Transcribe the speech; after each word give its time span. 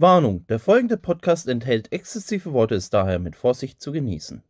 Warnung: 0.00 0.46
Der 0.46 0.60
folgende 0.60 0.96
Podcast 0.96 1.48
enthält 1.48 1.90
exzessive 1.92 2.52
Worte, 2.52 2.76
ist 2.76 2.94
daher 2.94 3.18
mit 3.18 3.34
Vorsicht 3.34 3.80
zu 3.80 3.90
genießen. 3.90 4.44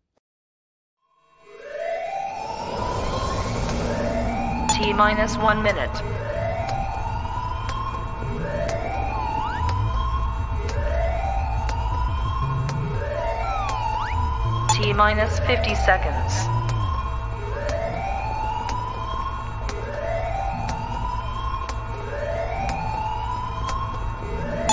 T 4.68 4.92
minus 4.92 5.38
one 5.38 5.62
minute. 5.62 6.04
T 14.76 14.92
minus 14.92 15.40
50 15.40 15.74
seconds. 15.78 16.57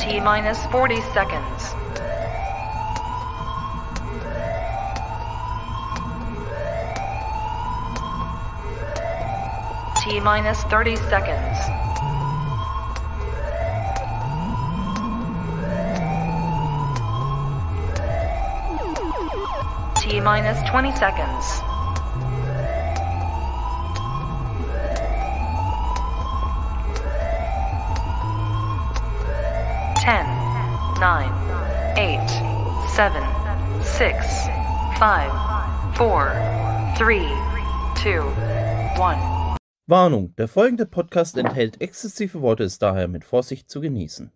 T 0.05 0.19
minus 0.19 0.63
40 0.67 1.01
seconds. 1.15 1.73
T 10.03 10.19
minus 10.19 10.61
30 10.65 10.95
seconds. 11.09 11.57
T 19.99 20.19
minus 20.21 20.69
20 20.69 20.91
seconds. 20.97 21.74
Ten, 30.05 30.27
nine, 30.99 31.33
eight, 31.97 32.29
seven, 32.93 33.23
six, 33.81 34.45
five, 34.99 35.31
four, 35.97 36.31
three, 36.95 37.27
two, 37.95 38.21
one. 39.01 39.17
Warnung: 39.87 40.35
Der 40.37 40.47
folgende 40.47 40.85
Podcast 40.85 41.37
enthält 41.37 41.81
exzessive 41.81 42.39
Worte, 42.39 42.65
ist 42.65 42.83
daher 42.83 43.07
mit 43.07 43.25
Vorsicht 43.25 43.67
zu 43.67 43.81
genießen. 43.81 44.31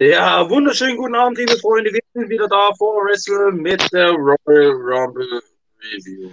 Ja, 0.00 0.50
wunderschönen 0.50 0.96
guten 0.96 1.14
Abend, 1.14 1.38
liebe 1.38 1.56
Freunde. 1.58 1.92
Wir 1.92 2.00
sind 2.12 2.28
wieder 2.28 2.48
da 2.48 2.72
vor 2.76 3.04
Wrestle 3.04 3.52
mit 3.52 3.80
der 3.92 4.10
Royal 4.10 4.72
Rumble 4.72 5.40
Review. 5.80 6.32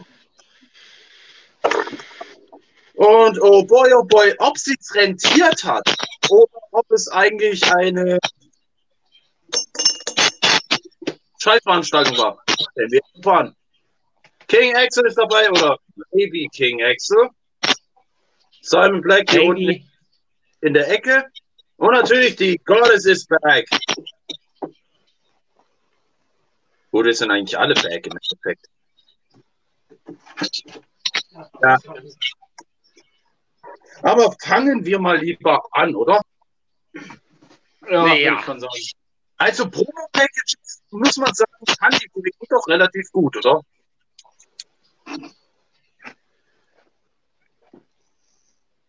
Und 2.95 3.39
oh 3.43 3.63
boy, 3.63 3.93
oh 3.93 4.03
boy, 4.03 4.33
ob 4.39 4.57
sich's 4.57 4.95
rentiert 4.95 5.63
hat 5.63 5.83
oder 6.31 6.66
ob 6.77 6.91
es 6.91 7.07
eigentlich 7.07 7.63
eine 7.73 8.19
Scheißveranstaltung 11.39 12.17
war. 12.17 12.43
Denn 12.75 12.91
wir 12.91 13.01
fahren. 13.23 13.55
King 14.47 14.75
Axel 14.75 15.07
ist 15.07 15.17
dabei 15.17 15.49
oder 15.49 15.79
Baby 16.11 16.47
King 16.53 16.83
Axel. 16.83 17.29
Simon 18.61 19.01
Black 19.01 19.29
hier 19.31 19.43
unten 19.43 19.89
in 20.61 20.73
der 20.73 20.87
Ecke. 20.89 21.25
Und 21.77 21.93
natürlich 21.93 22.35
die 22.35 22.57
Goddess 22.63 23.05
is 23.05 23.25
back. 23.25 23.67
Wo 26.91 27.01
das 27.01 27.17
sind 27.17 27.31
eigentlich 27.31 27.57
alle 27.57 27.73
back 27.73 28.05
im 28.05 28.13
Endeffekt. 28.13 28.67
Ja. 31.63 31.77
Aber 34.03 34.35
fangen 34.43 34.85
wir 34.85 34.99
mal 34.99 35.17
lieber 35.17 35.63
an, 35.71 35.95
oder? 35.95 36.21
Ja, 37.89 38.03
Nee, 38.05 38.23
ja. 38.23 38.31
würde 38.31 38.39
ich 38.39 38.45
schon 38.45 38.59
sagen. 38.59 38.73
Also 39.37 39.69
Promo-Packages, 39.69 40.81
muss 40.89 41.15
man 41.17 41.33
sagen, 41.33 41.51
kann 41.79 41.91
die 41.91 42.09
WWE 42.13 42.47
doch 42.49 42.67
relativ 42.67 43.11
gut, 43.11 43.37
oder? 43.37 43.61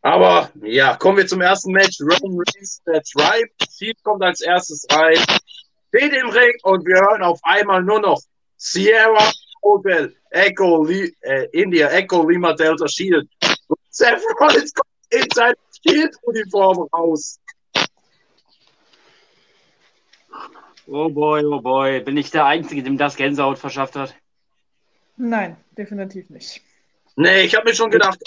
Aber 0.03 0.51
ja, 0.63 0.97
kommen 0.97 1.19
wir 1.19 1.27
zum 1.27 1.41
ersten 1.41 1.73
Match. 1.73 2.01
Roman 2.01 2.39
Reigns, 2.47 2.83
der 2.87 3.03
Tribe. 3.03 3.51
Steve 3.71 3.99
kommt 4.03 4.23
als 4.23 4.41
erstes 4.41 4.87
rein. 4.91 5.19
Steht 5.89 6.13
im 6.13 6.31
Ring 6.31 6.53
und 6.63 6.87
wir 6.87 6.97
hören 7.01 7.23
auf 7.23 7.41
einmal 7.43 7.83
nur 7.83 8.01
noch 8.01 8.21
Sierra, 8.57 9.31
Hotel, 9.63 10.15
Echo, 10.31 10.85
Li 10.85 11.15
äh, 11.23 11.47
India, 11.53 11.89
Echo, 11.89 12.29
Lima, 12.29 12.53
Delta, 12.55 12.87
Shield. 12.89 13.29
Und 13.69 13.79
Seth 13.91 14.23
Rollins 14.41 14.73
kommt 14.73 14.89
in 15.11 15.27
seine 15.35 15.55
Shield-Uniform 15.83 16.89
raus. 16.93 17.39
Oh 20.91 21.11
boy, 21.11 21.45
oh 21.45 21.61
boy. 21.61 22.01
Bin 22.01 22.17
ich 22.17 22.31
der 22.31 22.47
Einzige, 22.47 22.83
dem 22.83 22.97
das 22.97 23.17
Gänsehaut 23.17 23.59
verschafft 23.59 23.95
hat? 23.95 24.15
Nein, 25.17 25.57
definitiv 25.77 26.31
nicht. 26.31 26.63
Nee, 27.17 27.43
ich 27.43 27.55
habe 27.55 27.69
mir 27.69 27.75
schon 27.75 27.91
gedacht, 27.91 28.19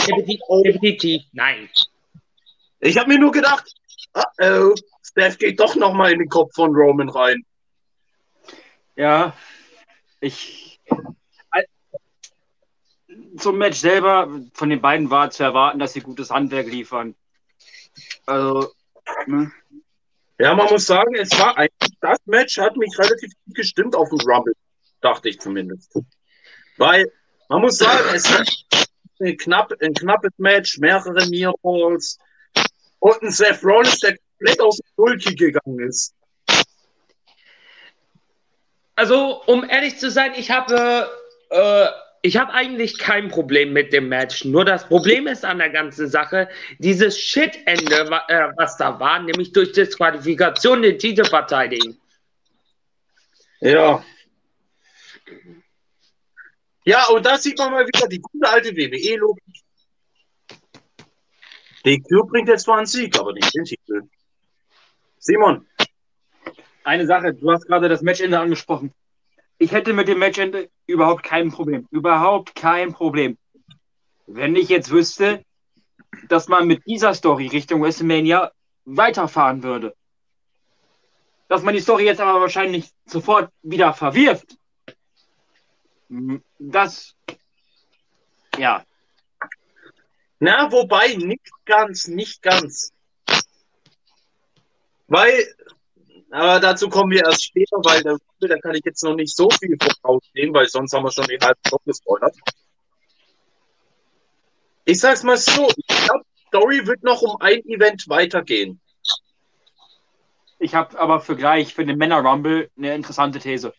oh, 0.48 0.62
Definitiv 0.64 1.24
nein. 1.32 1.70
ich 2.82 2.98
habe 2.98 3.08
mir 3.08 3.20
nur 3.20 3.32
gedacht, 3.32 3.74
uh 4.16 4.22
oh, 4.42 4.76
Steph 5.02 5.38
geht 5.38 5.60
doch 5.60 5.76
noch 5.76 5.94
mal 5.94 6.12
in 6.12 6.20
den 6.20 6.30
Kopf 6.30 6.54
von 6.54 6.76
Roman 6.76 7.10
rein. 7.10 7.46
Ja, 8.96 9.34
ich. 10.20 10.80
Zum 13.38 13.58
Match 13.58 13.80
selber, 13.80 14.28
von 14.54 14.70
den 14.70 14.82
beiden 14.82 15.10
war 15.10 15.32
zu 15.32 15.44
erwarten, 15.44 15.80
dass 15.80 15.94
sie 15.94 16.02
gutes 16.02 16.30
Handwerk 16.30 16.68
liefern. 16.68 17.16
Also, 18.26 18.72
ne? 19.26 19.52
Ja, 20.38 20.54
man 20.54 20.68
muss 20.70 20.86
sagen, 20.86 21.16
es 21.16 21.32
war 21.40 21.58
eigentlich, 21.58 21.81
das 22.01 22.17
Match 22.25 22.57
hat 22.57 22.75
mich 22.75 22.97
relativ 22.97 23.31
gut 23.45 23.56
gestimmt 23.56 23.95
auf 23.95 24.09
den 24.09 24.19
Rumble, 24.22 24.53
dachte 25.01 25.29
ich 25.29 25.39
zumindest. 25.39 25.97
Weil, 26.78 27.12
man 27.50 27.62
muss 27.62 27.78
sagen, 27.78 28.09
es 28.13 28.29
war 28.31 28.45
ein, 29.19 29.38
knapp, 29.38 29.72
ein 29.81 29.94
knappes 29.94 30.31
Match, 30.38 30.78
mehrere 30.79 31.28
Nearfalls 31.28 32.17
und 33.00 33.22
ein 33.22 33.31
Seth 33.31 33.63
Rollins, 33.63 34.00
der 34.00 34.17
komplett 34.17 34.62
aus 34.62 34.78
dem 34.78 34.95
Pulki 34.95 35.35
gegangen 35.35 35.79
ist. 35.88 36.13
Also, 38.95 39.41
um 39.45 39.68
ehrlich 39.68 39.97
zu 39.97 40.12
sein, 40.12 40.33
ich 40.35 40.51
habe, 40.51 41.09
äh, 41.50 41.88
ich 42.22 42.38
habe 42.38 42.54
eigentlich 42.54 43.00
kein 43.00 43.30
Problem 43.30 43.74
mit 43.74 43.94
dem 43.94 44.08
Match. 44.08 44.46
Nur 44.46 44.64
das 44.64 44.88
Problem 44.88 45.28
ist 45.28 45.44
an 45.44 45.58
der 45.58 45.70
ganzen 45.70 46.08
Sache, 46.08 46.50
dieses 46.78 47.20
Shit-Ende, 47.20 48.22
äh, 48.28 48.50
was 48.58 48.78
da 48.78 49.00
war, 49.00 49.20
nämlich 49.20 49.52
durch 49.52 49.72
Disqualifikation 49.72 50.84
den 50.84 51.00
Titel 51.00 51.26
verteidigen. 51.26 52.00
Ja. 53.60 54.04
Ja, 56.84 57.08
und 57.08 57.26
da 57.26 57.38
sieht 57.38 57.58
man 57.58 57.72
mal 57.72 57.88
wieder 57.88 58.08
die 58.08 58.20
gute 58.20 58.50
alte 58.50 58.76
WWE-Logik. 58.76 59.44
DQ 61.86 62.28
bringt 62.28 62.50
jetzt 62.50 62.64
zwar 62.64 62.78
einen 62.78 62.86
Sieg, 62.86 63.18
aber 63.20 63.34
nicht 63.34 63.54
den 63.56 63.66
Titel. 63.66 64.02
Simon, 65.18 65.68
eine 66.84 67.06
Sache, 67.06 67.34
du 67.34 67.52
hast 67.52 67.66
gerade 67.66 67.90
das 67.90 68.02
Matchende 68.02 68.40
angesprochen. 68.40 68.94
Ich 69.62 69.74
hätte 69.74 69.94
mit 69.94 70.08
dem 70.08 70.18
Matchende 70.18 70.72
überhaupt 70.88 71.22
kein 71.22 71.52
Problem. 71.52 71.88
Überhaupt 71.92 72.56
kein 72.56 72.94
Problem. 72.94 73.38
Wenn 74.26 74.56
ich 74.56 74.69
jetzt 74.69 74.90
wüsste, 74.90 75.46
dass 76.30 76.48
man 76.48 76.66
mit 76.66 76.84
dieser 76.88 77.13
Story 77.13 77.46
Richtung 77.46 77.84
WrestleMania 77.84 78.52
weiterfahren 78.86 79.62
würde. 79.62 79.96
Dass 81.48 81.62
man 81.62 81.75
die 81.75 81.80
Story 81.80 82.06
jetzt 82.06 82.19
aber 82.19 82.42
wahrscheinlich 82.42 82.90
sofort 83.06 83.52
wieder 83.62 83.94
verwirft. 83.94 84.58
Das, 86.57 87.16
ja, 88.57 88.84
Na, 90.40 90.72
wobei, 90.72 91.14
nicht 91.14 91.52
ganz, 91.66 92.07
nicht 92.07 92.42
ganz. 92.42 92.94
Weil, 95.07 95.54
aber 96.31 96.60
dazu 96.62 96.88
kommen 96.89 97.12
wir 97.12 97.25
erst 97.25 97.44
später, 97.44 97.78
weil 97.83 98.01
Rumble, 98.07 98.48
da 98.48 98.57
kann 98.60 98.75
ich 98.75 98.86
jetzt 98.86 99.04
noch 99.04 99.16
nicht 99.16 99.36
so 99.36 99.50
viel 99.50 99.78
voraussehen, 99.78 100.54
weil 100.54 100.68
sonst 100.68 100.94
haben 100.94 101.04
wir 101.04 101.12
schon 101.12 101.25
die 101.25 101.38
halbe 101.38 101.60
Stunde 101.68 101.83
gespoilert. 101.86 102.36
Ich 104.86 105.00
sag's 105.00 105.24
mal 105.24 105.38
so, 105.38 105.69
ich 105.75 105.86
glaube, 105.88 106.24
die 106.38 106.48
Story 106.48 106.88
wird 106.88 107.04
noch 107.04 107.22
um 107.22 107.36
ein 107.42 107.63
Event 107.66 108.07
weitergehen. 108.07 108.80
ich 110.60 110.74
habe 110.74 110.98
aber 110.98 111.19
für 111.19 111.36
gleich, 111.36 111.74
für 111.74 111.86
den 111.86 111.98
Männer 111.98 112.22
Rumble, 112.22 112.69
eine 112.78 112.95
interessante 112.95 113.39
These. 113.39 113.74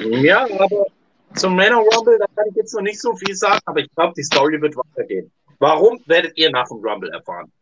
Ja, 0.00 0.44
aber 0.44 0.86
zum 1.34 1.56
Männer 1.56 1.76
Rumble, 1.76 2.18
da 2.18 2.26
kann 2.34 2.48
ich 2.48 2.56
jetzt 2.56 2.74
noch 2.74 2.82
nicht 2.82 3.00
so 3.00 3.14
viel 3.16 3.34
sagen, 3.34 3.60
aber 3.66 3.80
ich 3.80 3.94
glaube, 3.94 4.14
die 4.16 4.22
Story 4.22 4.60
wird 4.60 4.76
weitergehen. 4.76 5.30
Warum, 5.58 6.02
werdet 6.06 6.36
ihr 6.38 6.50
nach 6.50 6.68
dem 6.68 6.78
Rumble 6.78 7.10
erfahren. 7.10 7.52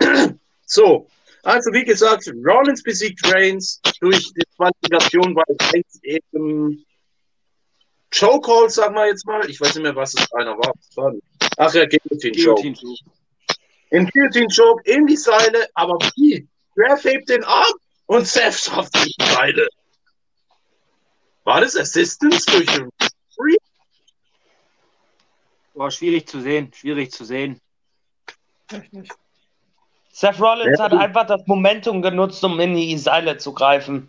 so, 0.66 1.06
also 1.42 1.72
wie 1.72 1.84
gesagt, 1.84 2.30
Rollins 2.44 2.82
besiegt 2.82 3.20
Reigns 3.32 3.80
durch 4.00 4.32
die 4.32 4.44
Qualifikation, 4.56 5.34
weil 5.34 5.56
Reigns 5.72 5.98
eben 6.02 6.84
Chokehold, 8.16 8.70
sagen 8.70 8.94
wir 8.94 9.06
jetzt 9.06 9.24
mal. 9.26 9.48
Ich 9.48 9.60
weiß 9.60 9.74
nicht 9.74 9.84
mehr, 9.84 9.96
was 9.96 10.14
es 10.14 10.32
einer 10.32 10.56
war. 10.58 10.72
War? 10.96 11.14
Ach 11.56 11.72
ja, 11.74 11.86
Guillotine 11.86 12.44
Choke. 12.44 12.74
Im 13.90 14.06
Guillotine 14.06 14.48
Choke 14.54 14.82
in 14.84 15.06
die 15.06 15.16
Seile, 15.16 15.68
aber 15.74 15.98
wie 16.16 16.46
Ref 16.76 17.04
hebt 17.04 17.28
den 17.28 17.44
Arm 17.44 17.72
und 18.06 18.26
Seth 18.26 18.54
schafft 18.54 18.94
die 18.94 19.14
Beine. 19.34 19.66
War 21.44 21.60
das 21.60 21.76
Assistance 21.76 22.44
durch 22.46 22.66
den 22.66 22.90
Referee? 23.00 23.56
Boah, 25.74 25.90
schwierig 25.90 26.28
zu 26.28 26.40
sehen, 26.40 26.72
schwierig 26.74 27.10
zu 27.10 27.24
sehen. 27.24 27.60
Echt 28.70 28.92
nicht. 28.92 29.12
Seth 30.12 30.40
Rollins 30.40 30.78
Ja. 30.78 30.84
hat 30.84 30.92
einfach 30.94 31.26
das 31.26 31.42
Momentum 31.46 32.02
genutzt, 32.02 32.42
um 32.44 32.58
in 32.60 32.74
die 32.74 32.96
Seile 32.98 33.36
zu 33.38 33.52
greifen. 33.54 34.08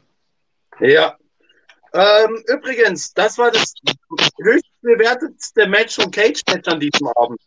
Ja. 0.79 1.15
Ähm, 1.93 2.43
übrigens, 2.47 3.13
das 3.13 3.37
war 3.37 3.51
das 3.51 3.73
höchst 4.41 4.71
bewertetste 4.81 5.67
Match 5.67 5.95
von 5.95 6.09
Cage 6.09 6.41
Match 6.49 6.67
an 6.67 6.79
diesem 6.79 7.07
Abend. 7.15 7.39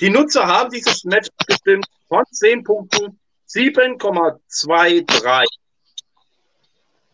Die 0.00 0.10
Nutzer 0.10 0.46
haben 0.46 0.70
dieses 0.70 1.04
Match 1.04 1.28
abgestimmt 1.38 1.86
von 2.08 2.24
10 2.30 2.64
Punkten 2.64 3.18
7,23. 3.48 5.44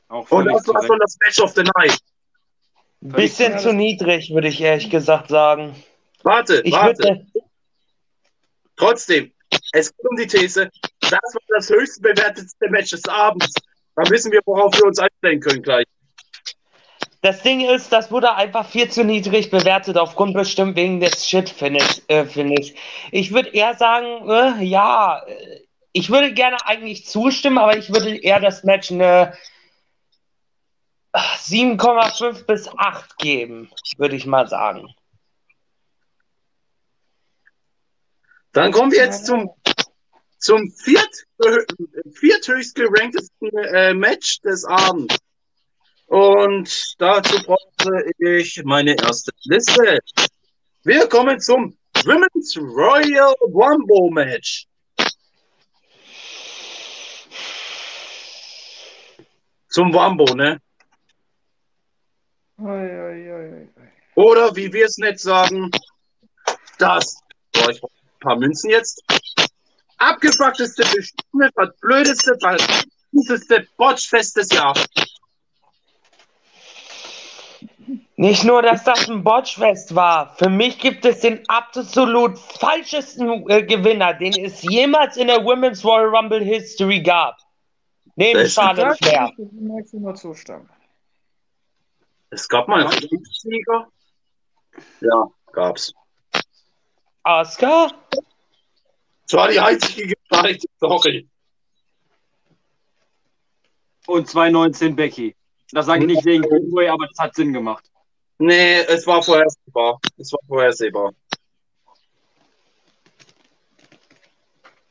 Auch 0.08 0.31
Und 0.31 0.46
das 0.46 0.66
war 0.66 0.82
schon 0.84 0.98
das 0.98 1.16
Match 1.25 1.38
of 1.40 1.52
the 1.54 1.62
Night. 1.76 1.98
Ein 3.02 3.08
bisschen 3.12 3.58
zu 3.58 3.72
niedrig, 3.72 4.31
würde 4.34 4.48
ich 4.48 4.60
ehrlich 4.60 4.90
gesagt 4.90 5.28
sagen. 5.28 5.75
Warte, 6.22 6.60
Ich 6.64 6.72
warte. 6.72 7.02
würde, 7.02 7.26
Trotzdem, 8.76 9.32
es 9.72 9.94
geht 9.94 10.06
um 10.08 10.17
die 10.17 10.26
These, 10.26 10.70
das 11.00 11.12
war 11.12 11.43
das 11.49 11.70
höchst 11.70 12.02
bewertetste 12.02 12.69
Match 12.70 12.90
des 12.90 13.06
Abends. 13.08 13.52
Da 13.96 14.08
wissen 14.11 14.32
wir, 14.32 14.40
worauf 14.46 14.75
wir 14.75 14.84
uns 14.84 14.99
einstellen 14.99 15.40
können 15.40 15.62
gleich. 15.62 15.87
das 17.22 17.43
Ding 17.43 17.61
ist, 17.61 17.93
das 17.93 18.11
wurde 18.11 18.34
einfach 18.34 18.67
viel 18.67 18.90
zu 18.90 19.05
niedrig 19.05 19.50
bewertet, 19.50 19.99
aufgrund 19.99 20.34
bestimmt 20.34 20.76
wegen 20.76 21.00
des 21.00 21.28
Shit-Finish. 21.28 22.02
Äh, 22.08 22.25
Finish. 22.25 22.75
Ich 23.11 23.32
würde 23.32 23.50
eher 23.50 23.75
sagen, 23.75 24.28
äh, 24.28 24.64
ja, 24.64 25.22
äh, 25.26 25.61
ich 25.93 26.11
würde 26.11 26.32
gerne 26.32 26.56
eigentlich 26.64 27.06
zustimmen, 27.06 27.58
aber 27.58 27.76
ich 27.76 27.93
würde 27.93 28.17
eher 28.17 28.40
das 28.40 28.64
Match 28.64 28.90
eine 28.90 29.34
äh, 31.12 31.19
7,5 31.19 32.46
bis 32.46 32.69
8 32.69 33.19
geben, 33.19 33.70
würde 33.99 34.17
ich 34.17 34.25
mal 34.26 34.49
sagen. 34.49 34.94
Dann 38.52 38.72
kommen 38.72 38.90
wir 38.90 38.99
jetzt 38.99 39.26
zum, 39.26 39.50
zum 40.40 40.70
viert, 40.72 41.26
vierthöchst 42.12 42.75
geranktesten 42.75 43.50
äh, 43.72 43.94
Match 43.94 44.40
des 44.40 44.64
Abends. 44.64 45.16
Und 46.06 46.94
dazu 46.98 47.40
brauche 47.44 48.04
ich 48.19 48.60
meine 48.64 48.96
erste 48.96 49.31
Liste. 49.44 50.00
Wir 50.82 51.06
kommen 51.06 51.38
zum 51.38 51.76
Women's 52.04 52.56
Royal 52.56 53.34
Rumble 53.42 54.10
Match. 54.10 54.66
Zum 59.69 59.94
Wambo, 59.94 60.25
ne? 60.34 60.60
Oi, 62.58 62.66
oi, 62.66 63.32
oi. 63.32 63.69
Oder 64.16 64.56
wie 64.56 64.72
wir 64.72 64.86
es 64.86 64.96
nicht 64.98 65.20
sagen, 65.20 65.70
das. 66.78 67.20
Boah, 67.52 67.70
ich 67.70 67.81
brauch 67.81 67.90
ein 67.90 68.20
paar 68.20 68.36
Münzen 68.36 68.70
jetzt. 68.70 69.04
Abgefuckteste, 70.00 70.82
beschissene, 70.82 71.50
verblödeste, 71.55 72.37
verfieseste 72.41 73.67
Botchfest 73.76 74.37
des 74.37 74.50
Jahres. 74.50 74.87
Nicht 78.17 78.44
nur, 78.44 78.62
dass 78.62 78.85
das 78.85 79.08
ein 79.08 79.23
Botchfest 79.23 79.94
war. 79.94 80.35
Für 80.37 80.49
mich 80.49 80.79
gibt 80.79 81.05
es 81.05 81.20
den 81.20 81.47
absolut 81.49 82.38
falschesten 82.38 83.49
äh, 83.49 83.62
Gewinner, 83.62 84.14
den 84.14 84.32
es 84.44 84.62
jemals 84.62 85.17
in 85.17 85.29
der 85.29 85.44
Women's 85.44 85.85
Royal 85.85 86.14
Rumble 86.14 86.43
History 86.44 87.03
gab. 87.03 87.37
Neben 88.17 88.46
Charlotte 88.46 88.96
Flair. 88.96 89.31
ich, 89.31 89.37
du 89.37 89.49
magst 89.62 89.94
nur 89.94 90.14
zustimmen. 90.14 90.69
Es 92.31 92.49
gab 92.49 92.69
mal 92.69 92.87
einen 92.87 93.25
Sieger. 93.25 93.88
Ja, 95.00 95.26
gab's. 95.53 95.93
Asuka? 97.23 97.91
Das 99.31 99.38
war 99.38 99.49
die 99.49 99.61
einzige 99.61 100.12
Geschichte, 100.29 100.67
sorry. 100.81 101.29
Und 104.09 104.27
2,19 104.29 104.97
Becky. 104.97 105.37
Das 105.71 105.87
sage 105.87 106.00
ich 106.00 106.06
nicht 106.09 106.25
wegen 106.25 106.43
Greenway, 106.43 106.88
aber 106.88 107.06
das 107.06 107.17
hat 107.17 107.37
Sinn 107.37 107.53
gemacht. 107.53 107.85
Nee, 108.38 108.81
es 108.81 109.06
war 109.06 109.23
vorhersehbar. 109.23 110.00
Es 110.19 110.32
war 110.32 110.41
vorhersehbar. 110.49 111.12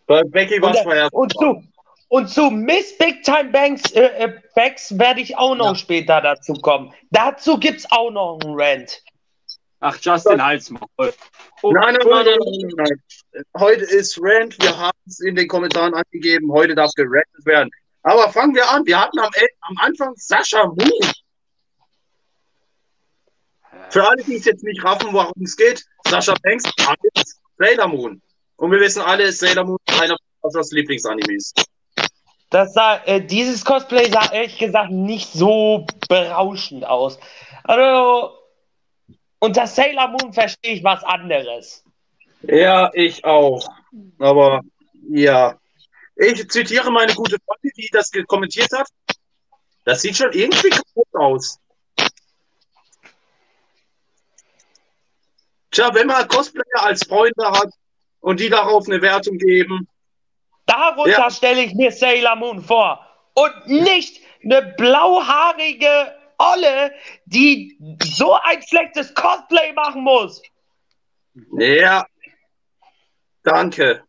Bei 0.08 0.24
Becky 0.24 0.62
war 0.62 0.70
Und, 0.70 0.76
es 0.78 0.82
vorhersehbar. 0.84 1.20
und 1.22 1.34
zu, 1.34 1.64
und 2.08 2.30
zu 2.30 2.50
Miss 2.50 2.98
Big 2.98 3.22
Time 3.24 3.50
Banks, 3.52 3.92
äh, 3.92 4.06
äh, 4.06 4.34
Banks 4.56 4.98
werde 4.98 5.20
ich 5.20 5.36
auch 5.38 5.56
noch 5.56 5.74
Ja. 5.74 5.76
später 5.76 6.22
dazu 6.22 6.54
kommen. 6.54 6.94
Dazu 7.12 7.58
gibt 7.60 7.80
es 7.80 7.92
auch 7.92 8.10
noch 8.10 8.40
einen 8.42 8.54
Rant. 8.58 9.04
Ach, 9.82 9.98
Justin 10.02 10.44
Halsmaul. 10.44 11.14
Oh, 11.62 11.72
Nein, 11.72 11.96
nein, 11.96 12.08
nein, 12.10 12.26
nein, 12.26 12.38
nein, 12.38 12.72
nein. 12.76 13.44
Heute 13.58 13.84
ist 13.86 14.20
Rant. 14.22 14.62
Wir 14.62 14.78
haben 14.78 14.98
es 15.08 15.22
in 15.22 15.36
den 15.36 15.48
Kommentaren 15.48 15.94
angegeben. 15.94 16.52
Heute 16.52 16.76
darf 16.76 16.92
gerantet 16.96 17.46
werden. 17.46 17.70
Aber 18.04 18.30
fangen 18.30 18.56
wir 18.56 18.70
an. 18.70 18.86
Wir 18.86 19.00
hatten 19.00 19.20
am, 19.20 19.30
am 19.62 19.78
Anfang 19.78 20.14
Sascha 20.16 20.66
Moon. 20.66 21.12
Für 23.90 24.08
alle, 24.08 24.24
die 24.24 24.36
es 24.36 24.46
jetzt 24.46 24.64
nicht 24.64 24.84
raffen, 24.84 25.14
worum 25.14 25.42
es 25.44 25.56
geht, 25.56 25.84
Sascha 26.08 26.34
Banks 26.44 26.66
ist 27.14 27.40
Sailor 27.58 27.88
Moon. 27.88 28.22
Und 28.58 28.72
wir 28.72 28.80
wissen 28.80 29.02
alle, 29.02 29.32
Sailor 29.32 29.64
Moon 29.64 29.78
ist 29.88 30.02
einer 30.02 30.18
von 30.42 30.52
Saschas 30.52 30.72
Lieblingsanimes. 30.72 31.54
Das 32.50 32.74
sah, 32.74 32.98
äh, 33.06 33.22
dieses 33.22 33.64
Cosplay 33.64 34.10
sah 34.10 34.32
ehrlich 34.32 34.58
gesagt 34.58 34.92
nicht 34.92 35.32
so 35.32 35.86
berauschend 36.08 36.84
aus. 36.86 37.20
Also, 37.64 38.39
unter 39.40 39.68
Sailor 39.68 40.10
Moon 40.10 40.34
verstehe 40.34 40.74
ich 40.74 40.84
was 40.84 41.04
anderes. 41.04 41.84
Ja, 42.42 42.90
ich 42.94 43.24
auch. 43.26 43.70
Aber 44.20 44.62
ja. 45.10 45.58
Ich 46.16 46.50
zitiere 46.50 46.92
meine 46.92 47.14
gute 47.14 47.38
Freundin, 47.46 47.72
die 47.78 47.90
das 47.92 48.12
kommentiert 48.28 48.72
hat. 48.74 48.88
Das 49.86 50.02
sieht 50.02 50.18
schon 50.18 50.32
irgendwie 50.34 50.70
kaputt 50.70 51.08
aus. 51.14 51.58
Tja, 55.72 55.94
wenn 55.94 56.08
man 56.08 56.28
Cosplayer 56.28 56.84
als 56.84 57.06
Freunde 57.08 57.52
hat 57.52 57.70
und 58.22 58.40
die 58.40 58.50
darauf 58.50 58.88
eine 58.88 59.02
Wertung 59.02 59.38
geben, 59.38 59.88
Darunter 60.66 61.10
Ja. 61.10 61.32
stelle 61.32 61.64
ich 61.64 61.74
mir 61.74 61.92
Sailor 61.92 62.36
Moon 62.36 62.62
vor. 62.62 63.04
Und 63.34 63.68
nicht 63.68 64.22
eine 64.44 64.62
blauhaarige 64.78 66.14
Olle, 66.40 66.94
die 67.26 67.78
so 68.04 68.34
ein 68.34 68.62
schlechtes 68.64 69.14
Cosplay 69.14 69.74
machen 69.74 70.04
muss. 70.04 70.42
ja, 71.58 72.06
danke. 73.44 74.04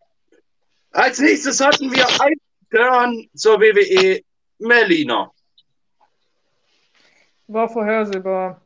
Als 0.93 1.19
nächstes 1.19 1.61
hatten 1.61 1.93
wir 1.93 2.07
ein 2.23 2.35
Turn 2.71 3.29
zur 3.35 3.61
WWE 3.61 4.21
Melina. 4.59 5.31
War 7.49 7.69
vorhersehbar. 7.69 8.65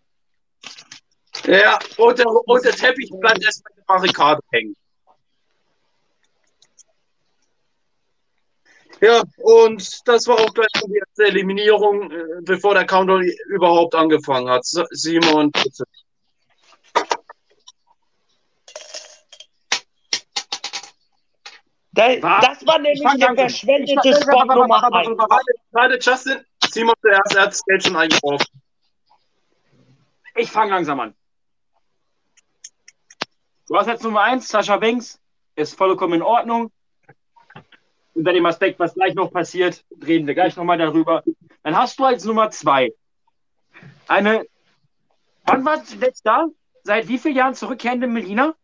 Ja, 1.47 1.79
und 1.97 2.19
der, 2.19 2.27
und 2.27 2.65
der 2.65 2.73
Teppich 2.73 3.11
bleibt 3.21 3.43
erstmal 3.43 3.73
in 3.73 3.77
der 3.77 3.85
Barrikade 3.87 4.41
hängen. 4.53 4.77
Ja, 9.05 9.23
und 9.37 10.09
das 10.09 10.27
war 10.27 10.37
auch 10.39 10.55
gleich 10.55 10.67
die 10.87 10.97
erste 10.97 11.25
Eliminierung, 11.25 12.11
äh, 12.11 12.41
bevor 12.41 12.73
der 12.73 12.87
Countdown 12.87 13.23
überhaupt 13.49 13.95
angefangen 13.95 14.49
hat. 14.49 14.65
Simon, 14.65 15.51
bitte. 15.51 15.85
Das 21.93 22.67
war 22.67 22.79
nämlich 22.79 23.01
langsam. 23.03 23.37
verschwendete 23.37 24.09
Ich- 24.09 24.17
Sport 24.17 24.49
Nummer 24.49 24.83
1. 24.85 25.09
Warte, 25.19 25.53
warte, 25.73 25.99
Justin, 26.01 26.45
Simon 26.71 26.95
zuerst, 27.01 27.35
er 27.37 27.43
hat 27.43 27.49
das 27.53 27.63
Geld 27.65 27.85
schon 27.85 27.97
eingeworfen. 27.97 28.47
Ich 30.37 30.51
fange 30.51 30.71
langsam 30.73 30.99
an. 31.01 31.15
Du 33.69 33.77
hast 33.77 33.87
jetzt 33.87 34.03
Nummer 34.03 34.23
1, 34.23 34.49
Sascha 34.49 34.77
Banks, 34.77 35.21
ist 35.57 35.77
vollkommen 35.77 36.15
in 36.15 36.23
Ordnung. 36.23 36.73
Unter 38.15 38.33
dem 38.33 38.47
Aspekt, 38.47 38.79
was 38.79 38.95
gleich 38.95 39.15
noch 39.15 39.33
passiert, 39.33 39.85
reden 40.07 40.27
wir 40.27 40.35
gleich 40.35 40.57
nochmal 40.57 40.79
darüber. 40.79 41.23
Dann 41.63 41.77
hast 41.77 41.99
du 41.99 42.05
als 42.05 42.25
Nummer 42.25 42.51
2 42.51 42.93
eine, 44.07 44.47
wann 45.45 45.65
war 45.65 45.83
zuletzt 45.85 46.25
da? 46.27 46.47
Seit 46.85 47.09
wie 47.09 47.19
vielen 47.19 47.37
Jahren 47.37 47.55
zurückkehrende 47.55 48.07
Melina? 48.07 48.55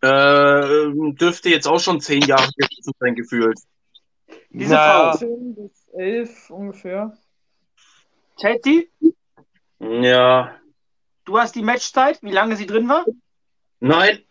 Äh, 0.00 0.92
dürfte 1.12 1.48
jetzt 1.50 1.66
auch 1.66 1.80
schon 1.80 2.00
zehn 2.00 2.22
Jahre 2.22 2.48
gewesen 2.56 2.92
sein, 3.00 3.14
gefühlt. 3.14 3.58
Diese 4.50 4.74
Ja. 4.74 5.12
Frau, 5.12 5.18
10 5.18 5.54
bis 5.56 5.88
11 5.88 6.50
ungefähr. 6.50 7.16
Teddy, 8.36 8.88
Ja, 9.80 10.54
du 11.24 11.38
hast 11.38 11.56
die 11.56 11.62
Matchzeit, 11.62 12.22
wie 12.22 12.30
lange 12.30 12.54
sie 12.56 12.66
drin 12.66 12.88
war? 12.88 13.04
nein, 13.80 14.22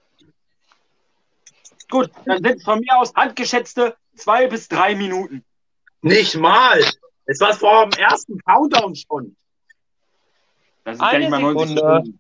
Gut, 1.90 2.10
dann 2.26 2.44
sind 2.44 2.64
von 2.64 2.80
mir 2.80 2.98
aus 2.98 3.14
handgeschätzte 3.16 3.96
zwei 4.18 4.48
bis 4.48 4.68
drei 4.68 4.96
Minuten. 4.96 5.44
Nicht 6.02 6.36
mal. 6.36 6.80
Es 7.26 7.40
war 7.40 7.54
vor 7.54 7.90
dem 7.90 8.00
ersten 8.00 8.38
Countdown 8.40 8.96
schon. 8.96 9.36
Das 10.84 10.96
ist 10.96 11.02
ja 11.02 11.08
Eine 11.08 11.20
nicht 11.20 11.30
mal 11.30 11.42
90 11.42 11.70
Sekunde. 11.70 11.82
Sekunden. 12.06 12.20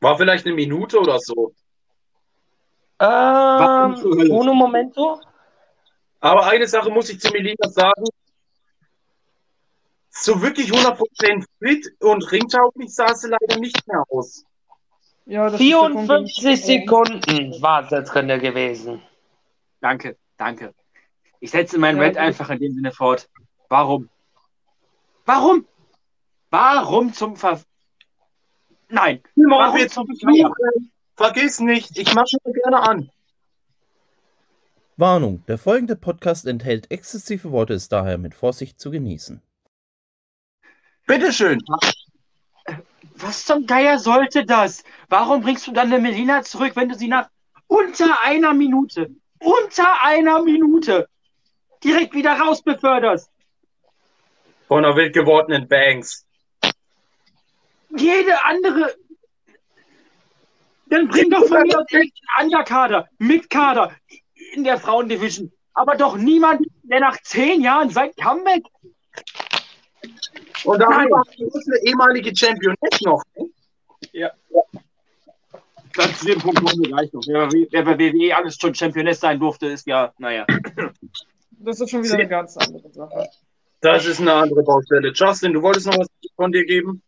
War 0.00 0.16
vielleicht 0.16 0.46
eine 0.46 0.54
Minute 0.54 0.98
oder 1.00 1.18
so. 1.18 1.52
Ähm, 3.00 3.94
uno 4.30 4.54
momento. 4.54 5.20
Aber 6.20 6.46
eine 6.46 6.66
Sache 6.66 6.90
muss 6.90 7.08
ich 7.08 7.20
zu 7.20 7.30
Melina 7.32 7.68
sagen. 7.68 8.04
So 10.10 10.40
wirklich 10.42 10.70
100% 10.70 11.44
fit 11.62 11.86
und 12.00 12.30
ringtauglich 12.30 12.94
sah 12.94 13.14
sie 13.14 13.28
leider 13.28 13.58
nicht 13.58 13.86
mehr 13.86 14.02
aus. 14.10 14.44
Ja, 15.24 15.48
das 15.48 15.60
ist 15.60 15.70
der 15.70 15.76
Punkt, 15.78 16.10
den 16.10 16.24
ich- 16.24 16.34
54 16.40 16.64
Sekunden 16.64 17.62
war 17.62 17.88
da 17.88 18.00
drin 18.02 18.28
gewesen. 18.40 19.00
Danke, 19.80 20.16
danke. 20.36 20.74
Ich 21.40 21.50
setze 21.50 21.78
mein 21.78 21.96
Ja, 21.96 22.02
Red 22.02 22.12
gut. 22.14 22.22
einfach 22.22 22.50
in 22.50 22.58
dem 22.58 22.74
Sinne 22.74 22.92
fort. 22.92 23.28
Warum? 23.68 24.08
Warum? 25.24 25.66
Warum 26.50 27.12
zum 27.12 27.36
Ver... 27.36 27.60
Nein. 28.88 29.22
Warum 29.36 29.76
wir 29.76 29.88
zum 29.88 30.06
versuchen. 30.06 30.92
Vergiss 31.16 31.60
nicht, 31.60 31.98
ich 31.98 32.14
mache 32.14 32.36
mir 32.44 32.52
gerne 32.52 32.80
an. 32.80 33.10
Warnung, 34.96 35.44
der 35.46 35.58
folgende 35.58 35.96
Podcast 35.96 36.46
enthält 36.46 36.90
exzessive 36.90 37.52
Worte, 37.52 37.74
ist 37.74 37.92
daher 37.92 38.18
mit 38.18 38.34
Vorsicht 38.34 38.80
zu 38.80 38.90
genießen. 38.90 39.40
Bitteschön. 41.06 41.62
Was 43.16 43.44
zum 43.44 43.66
Geier 43.66 43.98
sollte 43.98 44.44
das? 44.44 44.84
Warum 45.08 45.42
bringst 45.42 45.66
du 45.66 45.72
dann 45.72 45.92
eine 45.92 46.00
Melina 46.02 46.42
zurück, 46.42 46.76
wenn 46.76 46.88
du 46.88 46.94
sie 46.94 47.08
nach 47.08 47.30
unter 47.66 48.22
einer 48.22 48.52
Minute, 48.52 49.14
unter 49.40 50.02
einer 50.02 50.42
Minute 50.42 51.08
direkt 51.82 52.14
wieder 52.14 52.38
raus 52.38 52.62
beförderst? 52.62 53.30
Von 54.68 54.84
einer 54.84 54.96
wild 54.96 55.14
gewordenen 55.14 55.66
Banks. 55.66 56.24
Jede 57.96 58.44
andere. 58.44 58.94
Dann 60.86 61.08
bring 61.08 61.30
doch 61.30 61.46
von 61.46 61.62
mir 61.62 61.78
aus 61.78 61.86
einen 61.92 62.10
Underkader, 62.40 63.08
Mitkader 63.18 63.92
in 64.52 64.64
der 64.64 64.78
Frauendivision. 64.78 65.52
Aber 65.74 65.96
doch 65.96 66.16
niemand, 66.16 66.66
der 66.82 67.00
nach 67.00 67.20
zehn 67.22 67.62
Jahren 67.62 67.90
sein 67.90 68.10
Comeback. 68.20 68.64
Und 70.64 70.78
dann 70.80 70.90
war 70.90 71.24
eine 71.28 71.88
ehemalige 71.88 72.36
Championess 72.36 73.00
noch. 73.02 73.22
ne? 73.36 73.50
Dann 74.72 74.82
zu 75.92 76.26
dem 76.26 76.38
Punkt 76.38 76.62
kommen 76.62 76.82
wir 76.82 76.90
gleich 76.90 77.12
noch. 77.12 77.22
Wer, 77.26 77.48
wer 77.70 77.84
bei 77.84 77.98
WWE 77.98 78.36
alles 78.36 78.56
schon 78.56 78.74
Championess 78.74 79.20
sein 79.20 79.38
durfte, 79.38 79.66
ist 79.66 79.86
ja, 79.86 80.12
naja. 80.18 80.46
Das 81.62 81.80
ist 81.80 81.90
schon 81.90 82.02
wieder 82.02 82.14
eine 82.14 82.28
ganz 82.28 82.56
andere 82.56 82.90
Sache. 82.90 83.28
Das 83.80 84.06
ist 84.06 84.20
eine 84.20 84.32
andere 84.32 84.62
Baustelle. 84.62 85.12
Justin, 85.14 85.52
du 85.52 85.62
wolltest 85.62 85.86
noch 85.86 85.98
was 85.98 86.08
von 86.36 86.52
dir 86.52 86.64
geben? 86.64 87.02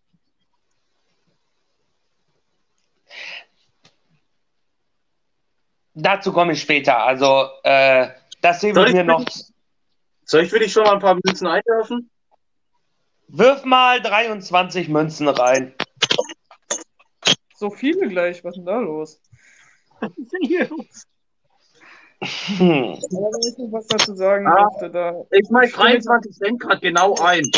Dazu 5.94 6.32
komme 6.32 6.52
ich 6.52 6.60
später. 6.62 7.04
Also, 7.04 7.48
äh, 7.64 8.08
das 8.40 8.60
sehen 8.60 8.74
Soll 8.74 8.84
wir 8.84 8.88
ich 8.90 8.94
mir 8.96 9.04
noch. 9.04 9.24
Soll 10.24 10.44
ich 10.44 10.50
für 10.50 10.58
dich 10.58 10.72
schon 10.72 10.84
mal 10.84 10.94
ein 10.94 11.00
paar 11.00 11.18
Münzen 11.22 11.46
einwerfen? 11.46 12.10
Wirf 13.28 13.64
mal 13.64 14.00
23 14.00 14.88
Münzen 14.88 15.28
rein. 15.28 15.74
So 17.62 17.70
viele 17.70 18.08
gleich, 18.08 18.42
was 18.42 18.54
ist 18.54 18.56
denn 18.56 18.66
da 18.66 18.80
los? 18.80 19.20
Hm. 20.00 20.10
Aber 22.64 23.30
wenn 23.30 23.52
ich 23.52 23.56
noch 23.56 23.70
was 23.70 23.86
dazu 23.86 24.16
sagen 24.16 24.48
Ah. 24.48 24.68
dürfte, 24.68 24.90
da. 24.90 25.14
Ich 25.30 25.48
meine 25.48 25.70
23 25.70 26.32
Cent 26.32 26.58
gerade 26.58 26.80
genau 26.80 27.14
ein. 27.20 27.48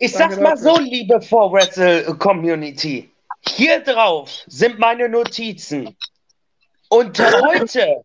Ich 0.00 0.12
sag's 0.12 0.40
mal 0.40 0.56
so, 0.56 0.76
liebe 0.76 1.22
For 1.22 1.52
Wrestle 1.52 2.02
Community. 2.16 3.12
Hier 3.46 3.78
drauf 3.84 4.28
sind 4.48 4.80
meine 4.80 5.08
Notizen. 5.08 5.96
Und 6.88 7.20
heute 7.20 8.02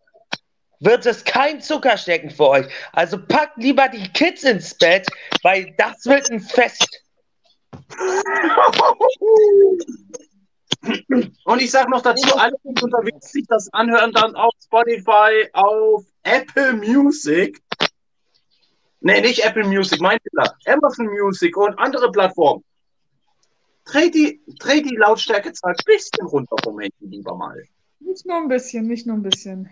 wird 0.81 1.07
es 1.07 1.25
kein 1.25 1.61
Zuckerstecken 1.61 2.29
für 2.29 2.47
euch. 2.47 2.67
Also 2.93 3.17
packt 3.17 3.57
lieber 3.57 3.89
die 3.89 4.07
Kids 4.13 4.43
ins 4.43 4.77
Bett, 4.77 5.07
weil 5.41 5.73
das 5.79 6.05
wird 6.05 6.29
ein 6.29 6.41
Fest. 6.41 7.01
Und 11.45 11.61
ich 11.61 11.71
sage 11.71 11.89
noch 11.89 12.01
dazu, 12.01 12.35
alle, 12.37 12.53
die 12.63 12.81
unterwegs 12.81 13.31
sich 13.31 13.45
das 13.47 13.71
anhören, 13.73 14.11
dann 14.11 14.35
auf 14.35 14.53
Spotify, 14.63 15.47
auf 15.53 16.05
Apple 16.23 16.73
Music. 16.73 17.61
Nee, 18.99 19.21
nicht 19.21 19.43
Apple 19.45 19.65
Music, 19.65 20.01
mein 20.01 20.17
Fehler. 20.19 20.53
Amazon 20.65 21.07
Music 21.07 21.55
und 21.55 21.77
andere 21.79 22.11
Plattformen. 22.11 22.63
Dreh 23.85 24.09
die, 24.09 24.41
dreh 24.59 24.81
die 24.81 24.95
Lautstärkezahl 24.95 25.71
ein 25.71 25.85
bisschen 25.85 26.27
runter 26.27 26.55
vom 26.63 26.79
Handy 26.79 26.93
lieber 26.99 27.35
mal. 27.35 27.63
Nicht 27.99 28.25
nur 28.25 28.37
ein 28.37 28.47
bisschen, 28.47 28.87
nicht 28.87 29.07
nur 29.07 29.15
ein 29.15 29.23
bisschen. 29.23 29.71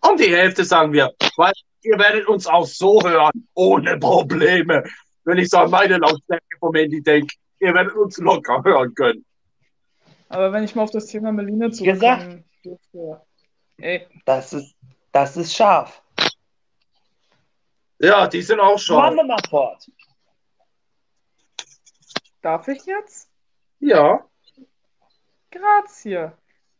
Um 0.00 0.16
die 0.16 0.34
Hälfte 0.34 0.64
sagen 0.64 0.92
wir, 0.92 1.12
weil 1.36 1.52
ihr 1.82 1.98
werdet 1.98 2.26
uns 2.26 2.46
auch 2.46 2.66
so 2.66 3.00
hören, 3.02 3.46
ohne 3.54 3.98
Probleme. 3.98 4.82
Wenn 5.24 5.38
ich 5.38 5.48
so 5.48 5.58
an 5.58 5.70
meine 5.70 5.98
Lautstärke 5.98 6.44
vom 6.58 6.74
Handy 6.74 7.00
denke, 7.00 7.34
ihr 7.60 7.72
werdet 7.74 7.94
uns 7.94 8.18
locker 8.18 8.62
hören 8.64 8.92
können. 8.94 9.24
Aber 10.32 10.50
wenn 10.50 10.64
ich 10.64 10.74
mal 10.74 10.82
auf 10.82 10.90
das 10.90 11.06
Thema 11.06 11.30
Melina 11.30 11.68
Gesagt. 11.68 12.42
Ey, 13.76 14.06
Das 14.24 14.54
ist, 14.54 14.74
das 15.12 15.36
ist 15.36 15.54
scharf. 15.54 16.02
Ja, 17.98 18.26
die 18.26 18.40
sind 18.40 18.58
auch 18.58 18.78
schon. 18.78 18.96
Machen 18.96 19.16
wir 19.16 19.24
mal 19.24 19.42
fort. 19.50 19.90
darf 22.40 22.66
ich 22.68 22.84
jetzt? 22.86 23.28
Ja. 23.80 24.24
Grazie. 25.50 26.32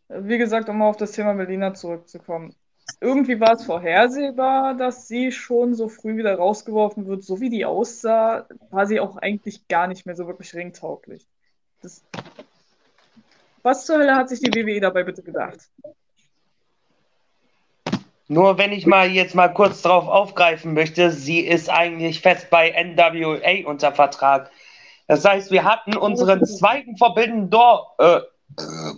Wie 0.09 0.39
gesagt, 0.39 0.71
um 0.71 0.79
mal 0.79 0.89
auf 0.89 0.97
das 0.97 1.13
Thema 1.13 1.35
Melina 1.35 1.75
zurückzukommen. 1.75 2.55
Irgendwie 3.01 3.39
war 3.39 3.53
es 3.53 3.67
vorhersehbar, 3.67 4.75
dass 4.75 5.09
sie 5.09 5.31
schon 5.31 5.75
so 5.75 5.89
früh 5.89 6.17
wieder 6.17 6.37
rausgeworfen 6.37 7.07
wird. 7.07 7.23
So 7.23 7.41
wie 7.41 7.51
die 7.51 7.67
aussah, 7.67 8.47
war 8.71 8.87
sie 8.87 8.99
auch 8.99 9.17
eigentlich 9.17 9.69
gar 9.69 9.89
nicht 9.89 10.07
mehr 10.07 10.17
so 10.17 10.27
wirklich 10.27 10.55
ringtauglich. 10.55 11.29
Das 11.83 12.03
Was 13.62 13.87
zur 13.87 13.99
Hölle 13.99 14.16
hat 14.16 14.28
sich 14.28 14.40
die 14.40 14.52
WWE 14.52 14.81
dabei 14.81 15.04
bitte 15.04 15.23
gedacht? 15.23 15.71
Nur 18.28 18.57
wenn 18.59 18.73
ich 18.73 18.87
mal 18.87 19.11
jetzt 19.11 19.35
mal 19.35 19.49
kurz 19.49 19.83
drauf 19.83 20.09
aufgreifen 20.09 20.75
möchte, 20.75 21.11
sie 21.11 21.40
ist 21.40 21.69
eigentlich 21.69 22.21
fest 22.21 22.49
bei 22.50 22.71
NWA 22.71 23.69
unter 23.69 23.92
Vertrag. 23.92 24.50
Das 25.07 25.25
heißt, 25.25 25.50
wir 25.50 25.64
hatten 25.64 25.97
unseren 25.97 26.45
zweiten 26.47 26.97
Forbidden 26.97 27.50
Door 27.50 27.95
äh, 27.99 28.16
äh, 28.16 28.23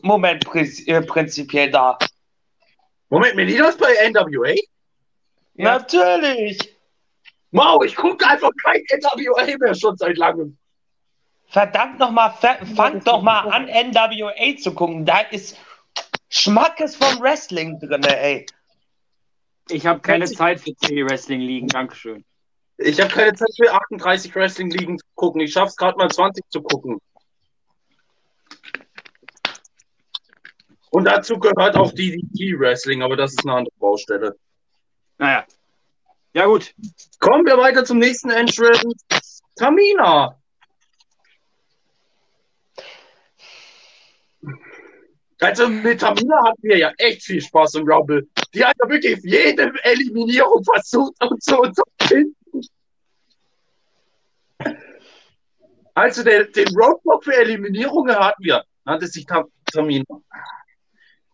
Moment 0.02 0.46
prinz- 0.46 0.86
äh, 0.86 1.02
prinzipiell 1.02 1.70
da. 1.70 1.98
Moment, 3.08 3.34
Melina 3.34 3.68
ist 3.68 3.80
bei 3.80 3.94
NWA? 4.08 4.54
Ja. 5.54 5.78
Natürlich. 5.78 6.76
Wow, 7.50 7.84
ich 7.84 7.96
gucke 7.96 8.26
einfach 8.26 8.50
kein 8.62 8.82
NWA 8.92 9.56
mehr 9.58 9.74
schon 9.74 9.96
seit 9.96 10.16
langem. 10.16 10.58
Verdammt 11.48 11.98
nochmal, 11.98 12.34
fangt 12.74 13.06
doch 13.06 13.22
mal 13.22 13.40
an, 13.50 13.66
NWA 13.66 14.56
zu 14.56 14.74
gucken. 14.74 15.04
Da 15.04 15.20
ist 15.20 15.56
Schmackes 16.28 16.96
vom 16.96 17.20
Wrestling 17.20 17.78
drin, 17.78 18.02
ey. 18.04 18.46
Ich 19.68 19.86
habe 19.86 20.00
keine 20.00 20.26
Zeit 20.26 20.60
für 20.60 20.74
C-Wrestling 20.74 21.40
liegen, 21.40 21.68
Dankeschön. 21.68 22.24
Ich 22.76 23.00
habe 23.00 23.10
keine 23.10 23.32
Zeit 23.34 23.54
für 23.56 23.72
38 23.72 24.34
Wrestling-Ligen 24.34 24.98
zu 24.98 25.06
gucken. 25.14 25.40
Ich 25.40 25.52
schaff's 25.52 25.76
gerade 25.76 25.96
mal 25.96 26.10
20 26.10 26.44
zu 26.48 26.60
gucken. 26.60 27.00
Und 30.90 31.04
dazu 31.04 31.38
gehört 31.38 31.76
auch 31.76 31.92
DDT-Wrestling, 31.92 33.02
aber 33.02 33.16
das 33.16 33.32
ist 33.32 33.44
eine 33.44 33.56
andere 33.56 33.74
Baustelle. 33.78 34.36
Naja. 35.18 35.44
Ja, 36.34 36.46
gut. 36.46 36.74
Kommen 37.20 37.46
wir 37.46 37.56
weiter 37.58 37.84
zum 37.84 37.98
nächsten 37.98 38.30
Entrance. 38.30 39.42
Tamina. 39.56 40.36
Also 45.44 45.68
mit 45.68 46.00
Tamina 46.00 46.42
hatten 46.42 46.62
wir 46.62 46.78
ja 46.78 46.92
echt 46.96 47.22
viel 47.22 47.40
Spaß 47.40 47.74
im 47.74 47.86
Rumble. 47.86 48.26
Die 48.54 48.64
hat 48.64 48.74
ja 48.82 48.88
wirklich 48.88 49.18
jede 49.24 49.70
Eliminierung 49.82 50.64
versucht 50.64 51.12
und 51.22 51.42
so 51.42 51.60
und 51.60 51.76
so 51.76 51.82
finden. 52.00 52.62
Also 55.92 56.24
der, 56.24 56.44
den 56.44 56.68
Roadblock 56.74 57.24
für 57.24 57.36
Eliminierungen 57.36 58.16
hatten 58.16 58.42
wir. 58.42 58.64
Nannte 58.86 59.06
sich 59.06 59.26
Tam 59.26 59.44
Tamina. 59.70 60.04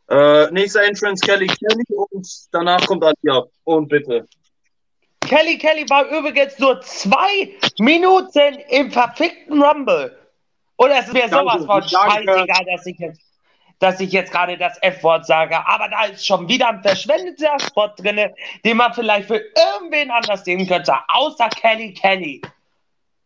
Äh, 0.08 0.50
nächster 0.50 0.82
Entrance 0.82 1.24
Kelly 1.24 1.46
Kelly 1.46 1.84
und 2.10 2.26
danach 2.50 2.84
kommt 2.86 3.04
Alia. 3.04 3.44
Und 3.62 3.88
bitte. 3.88 4.26
Kelly 5.20 5.56
Kelly 5.56 5.88
war 5.88 6.08
übrigens 6.08 6.58
nur 6.58 6.80
zwei 6.80 7.54
Minuten 7.78 8.58
im 8.70 8.90
verfickten 8.90 9.62
Rumble. 9.62 10.18
Und 10.74 10.90
es 10.90 11.06
ist 11.06 11.12
mir 11.12 11.28
sowas 11.28 11.64
von 11.64 11.80
scheißegal, 11.80 12.64
dass 12.66 12.86
ich 12.86 12.98
jetzt. 12.98 13.29
Dass 13.80 13.98
ich 13.98 14.12
jetzt 14.12 14.30
gerade 14.30 14.56
das 14.56 14.78
F-Wort 14.82 15.26
sage, 15.26 15.56
aber 15.66 15.88
da 15.88 16.04
ist 16.04 16.24
schon 16.24 16.48
wieder 16.48 16.68
ein 16.68 16.82
verschwendeter 16.82 17.58
Spot 17.58 17.88
drin, 17.96 18.30
den 18.64 18.76
man 18.76 18.92
vielleicht 18.92 19.26
für 19.26 19.38
irgendwen 19.38 20.10
anders 20.10 20.44
sehen 20.44 20.68
könnte, 20.68 20.94
außer 21.08 21.48
Kelly 21.48 21.92
Kelly. 21.94 22.40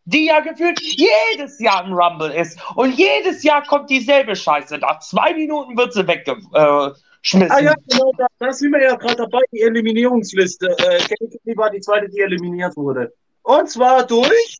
Die 0.05 0.25
ja 0.25 0.39
gefühlt 0.39 0.79
jedes 0.81 1.59
Jahr 1.59 1.83
im 1.83 1.93
Rumble 1.93 2.31
ist. 2.31 2.59
Und 2.75 2.95
jedes 2.95 3.43
Jahr 3.43 3.63
kommt 3.63 3.89
dieselbe 3.89 4.35
Scheiße. 4.35 4.77
Nach 4.77 4.99
zwei 4.99 5.33
Minuten 5.33 5.75
wird 5.75 5.93
sie 5.93 6.07
weggeschmissen. 6.07 7.51
Ah 7.51 7.59
ja, 7.59 7.73
genau, 7.89 8.11
da, 8.15 8.27
da 8.37 8.53
sind 8.53 8.71
wir 8.71 8.83
ja 8.83 8.95
gerade 8.95 9.15
dabei, 9.15 9.41
die 9.51 9.61
Eliminierungsliste. 9.61 10.67
Äh, 10.77 10.99
Kelly 10.99 11.39
Kelly 11.43 11.57
war 11.57 11.71
die 11.71 11.81
zweite, 11.81 12.07
die 12.07 12.19
eliminiert 12.19 12.77
wurde. 12.77 13.13
Und 13.41 13.67
zwar 13.67 14.05
durch 14.05 14.59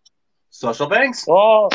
Sasha 0.49 0.85
Banks. 0.85 1.27
Oh, 1.27 1.69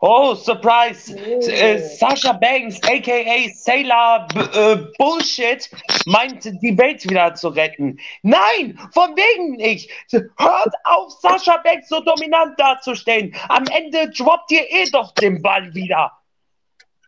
oh, 0.00 0.34
surprise. 0.34 1.14
Äh, 1.16 1.78
Sasha 1.96 2.32
Banks, 2.32 2.80
aka 2.82 3.48
Sailor 3.54 4.26
B 4.32 4.40
äh, 4.40 4.76
Bullshit, 4.98 5.68
meint, 6.06 6.44
die 6.44 6.76
Welt 6.78 7.08
wieder 7.08 7.34
zu 7.34 7.48
retten. 7.48 7.98
Nein, 8.22 8.78
von 8.92 9.16
wegen 9.16 9.56
nicht. 9.56 9.90
Hört 10.10 10.74
auf, 10.84 11.12
Sasha 11.20 11.56
Banks 11.58 11.88
so 11.88 12.00
dominant 12.00 12.58
dazustehen. 12.58 13.34
Am 13.48 13.64
Ende 13.66 14.10
droppt 14.10 14.50
ihr 14.52 14.70
eh 14.70 14.84
doch 14.90 15.12
den 15.14 15.42
Ball 15.42 15.72
wieder. 15.74 16.12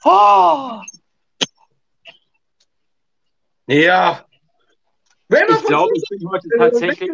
Oh, 0.05 0.81
Ja. 3.67 4.25
Ich 5.29 5.67
glaube, 5.67 5.93
ich 5.95 6.03
bin 6.09 6.29
heute 6.29 6.49
tatsächlich, 6.59 7.11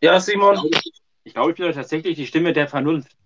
Ja, 0.00 0.18
Simon. 0.18 0.58
ich 0.72 1.03
glaube, 1.32 1.52
ich 1.52 1.56
bin 1.56 1.72
tatsächlich 1.72 2.16
die 2.16 2.26
Stimme 2.26 2.52
der 2.52 2.68
Vernunft. 2.68 3.16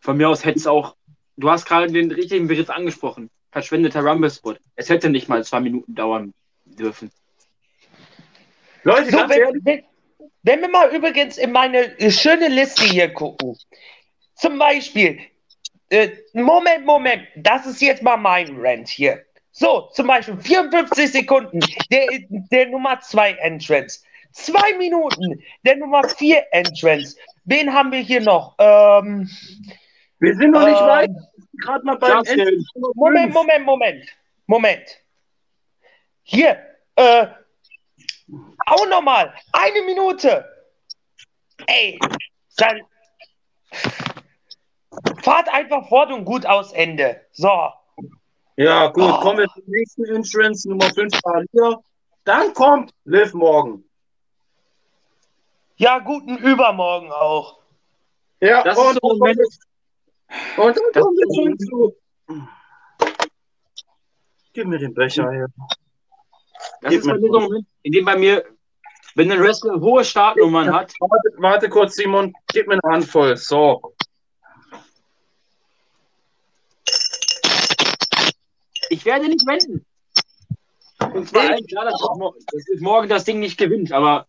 Von 0.00 0.16
mir 0.16 0.28
aus 0.28 0.44
hätte 0.44 0.58
es 0.58 0.66
auch, 0.66 0.96
du 1.36 1.50
hast 1.50 1.66
gerade 1.66 1.92
den 1.92 2.10
richtigen 2.10 2.48
Begriff 2.48 2.70
angesprochen. 2.70 3.30
Verschwendeter 3.52 4.00
Rumble-Spot. 4.00 4.56
Es 4.74 4.90
hätte 4.90 5.08
nicht 5.08 5.28
mal 5.28 5.44
zwei 5.44 5.60
Minuten 5.60 5.94
dauern 5.94 6.34
dürfen. 6.64 7.10
Leute, 8.82 9.10
so, 9.10 9.18
wenn, 9.18 9.64
wenn, 9.64 9.84
wenn 10.42 10.60
wir 10.60 10.68
mal 10.68 10.94
übrigens 10.94 11.38
in 11.38 11.52
meine 11.52 11.94
schöne 12.10 12.48
Liste 12.48 12.84
hier 12.84 13.12
gucken. 13.12 13.56
Zum 14.34 14.58
Beispiel, 14.58 15.20
äh, 15.88 16.10
Moment, 16.34 16.84
Moment, 16.84 17.22
das 17.36 17.66
ist 17.66 17.80
jetzt 17.80 18.02
mal 18.02 18.16
mein 18.16 18.56
Rant 18.60 18.88
hier. 18.88 19.24
So, 19.52 19.88
zum 19.92 20.06
Beispiel 20.06 20.36
54 20.38 21.10
Sekunden, 21.10 21.60
der, 21.90 22.06
der 22.28 22.68
Nummer 22.68 23.00
2 23.00 23.32
Entrance. 23.32 24.00
Zwei 24.36 24.76
Minuten, 24.76 25.42
der 25.64 25.76
Nummer 25.76 26.06
4 26.06 26.52
Entrance. 26.52 27.16
Wen 27.46 27.72
haben 27.72 27.90
wir 27.90 28.00
hier 28.00 28.20
noch? 28.20 28.54
Ähm, 28.58 29.26
wir 30.18 30.36
sind 30.36 30.50
noch 30.50 30.66
nicht 30.66 30.78
ähm, 30.78 30.86
weit. 30.86 31.10
Gerade 31.62 31.84
mal 31.86 31.96
beim. 31.96 32.22
Moment, 32.94 33.32
Moment, 33.32 33.64
Moment. 33.64 34.06
Moment. 34.46 35.02
Hier, 36.22 36.58
äh, 36.96 37.28
auch 38.66 38.86
nochmal. 38.90 39.32
Eine 39.52 39.82
Minute. 39.86 40.44
Ey, 41.66 41.98
dann 42.58 42.82
fahrt 45.22 45.48
einfach 45.48 45.88
fort 45.88 46.12
und 46.12 46.26
gut 46.26 46.44
aus 46.44 46.72
Ende. 46.72 47.22
So. 47.32 47.70
Ja, 48.56 48.88
gut, 48.88 49.02
Oh. 49.02 49.20
kommen 49.20 49.38
wir 49.38 49.48
zum 49.48 49.64
nächsten 49.66 50.04
Insurance, 50.04 50.68
Nummer 50.68 50.90
5 50.90 51.18
hier. 51.52 51.80
Dann 52.24 52.52
kommt 52.52 52.92
Liv 53.04 53.32
morgen. 53.32 53.85
Ja, 55.76 55.98
guten 55.98 56.38
Übermorgen 56.38 57.12
auch. 57.12 57.58
Ja, 58.40 58.62
Das 58.62 58.78
und, 58.78 58.92
ist 58.92 58.98
so 59.02 59.08
und 59.08 59.26
dann 59.26 60.74
das 60.92 61.02
kommen 61.02 61.16
wir 61.16 61.26
ist 61.26 61.34
so 61.34 61.44
ein 61.44 61.58
zurück 61.58 61.94
zu. 62.28 62.48
Gib 64.52 64.66
mir 64.66 64.78
den 64.78 64.94
Becher 64.94 65.30
hier. 65.30 65.46
das 66.80 66.90
Gib 66.90 67.00
ist 67.00 67.06
mir 67.06 67.14
bei 67.14 67.20
mir 67.20 67.28
so 67.28 67.38
ein 67.38 67.44
Moment, 67.44 67.66
in 67.82 67.92
dem 67.92 68.04
bei 68.04 68.16
mir, 68.16 68.44
wenn 69.14 69.30
ein 69.30 69.40
Wrestler 69.40 69.80
hohe 69.80 70.04
Startnummern 70.04 70.72
hat, 70.72 70.92
Warte, 71.00 71.42
warte 71.42 71.68
kurz, 71.68 71.96
Simon. 71.96 72.32
Gib 72.52 72.68
mir 72.68 72.78
eine 72.82 72.94
Handvoll. 72.94 73.36
So. 73.36 73.94
ich 78.90 79.04
werde 79.04 79.28
nicht 79.28 79.46
wenden. 79.46 79.84
Und 81.14 81.28
zwar 81.28 81.50
allen 81.50 81.66
klar, 81.66 81.84
dass, 81.84 82.00
morgen 82.80 83.08
das 83.08 83.24
Ding 83.24 83.40
nicht 83.40 83.58
gewinnt, 83.58 83.92
aber 83.92 84.26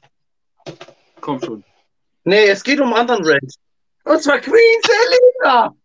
komm 1.28 1.42
schon. 1.42 1.64
Nee, 2.24 2.48
es 2.48 2.64
geht 2.64 2.80
um 2.80 2.94
einen 2.94 3.02
anderen 3.02 3.24
Rant. 3.26 3.54
Und 4.06 4.24
zwar 4.24 4.40
Queen 4.40 4.82
Selina. 4.86 5.76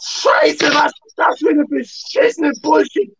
Scheiße, 0.00 0.74
was 0.74 0.92
ist 1.06 1.16
das 1.16 1.38
für 1.38 1.50
eine 1.50 1.64
beschissene 1.66 2.52
Bullshit? 2.62 3.16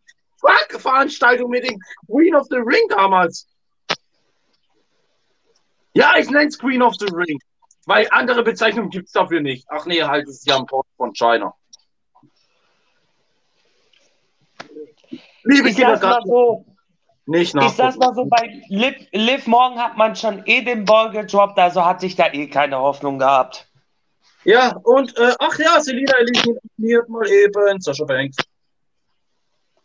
Veranstaltung 0.69 1.49
mit 1.49 1.63
dem 1.67 1.79
Queen 2.07 2.35
of 2.35 2.45
the 2.49 2.57
Ring 2.57 2.85
damals. 2.89 3.47
Ja, 5.93 6.17
ich 6.17 6.29
nenne 6.29 6.47
es 6.47 6.59
Queen 6.59 6.81
of 6.81 6.95
the 6.99 7.05
Ring. 7.05 7.39
Weil 7.85 8.07
andere 8.11 8.43
Bezeichnungen 8.43 8.89
gibt 8.89 9.07
es 9.07 9.13
dafür 9.13 9.39
nicht. 9.39 9.65
Ach 9.69 9.85
nee, 9.85 10.03
halt, 10.03 10.27
es 10.27 10.39
ist 10.39 10.47
ja 10.47 10.57
ein 10.57 10.65
Port 10.65 10.87
von 10.97 11.13
China. 11.13 11.55
Liebe 15.43 15.69
Ich 15.69 15.75
Kinder, 15.75 16.21
so, 16.25 16.65
nicht 17.25 17.53
ich 17.55 17.61
sag's 17.71 17.77
nachgucken. 17.77 17.99
mal 17.99 18.15
so, 18.15 18.25
bei 18.25 18.61
Liv, 18.67 19.07
Liv 19.11 19.47
morgen 19.47 19.79
hat 19.79 19.97
man 19.97 20.15
schon 20.15 20.43
eh 20.45 20.61
den 20.61 20.85
Ball 20.85 21.11
gedroppt, 21.11 21.57
also 21.57 21.85
hatte 21.85 22.05
ich 22.05 22.15
da 22.15 22.31
eh 22.31 22.47
keine 22.47 22.77
Hoffnung 22.77 23.19
gehabt. 23.19 23.67
Ja, 24.43 24.75
und, 24.83 25.17
äh, 25.17 25.33
ach 25.39 25.57
ja, 25.57 25.79
Selina 25.79 26.13
eliminiert 26.17 27.07
mal 27.07 27.27
eben 27.29 27.79
Sascha 27.79 28.03
Banks. 28.03 28.37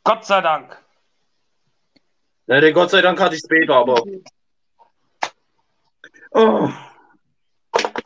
Gott 0.03 0.25
sei 0.25 0.41
Dank. 0.41 0.77
Ja, 2.47 2.61
den 2.61 2.75
Gott 2.75 2.91
sei 2.91 3.03
Dank 3.03 3.21
hatte 3.21 3.37
ich 3.37 3.43
später, 3.45 3.75
aber. 3.75 4.03
Oh. 6.31 6.69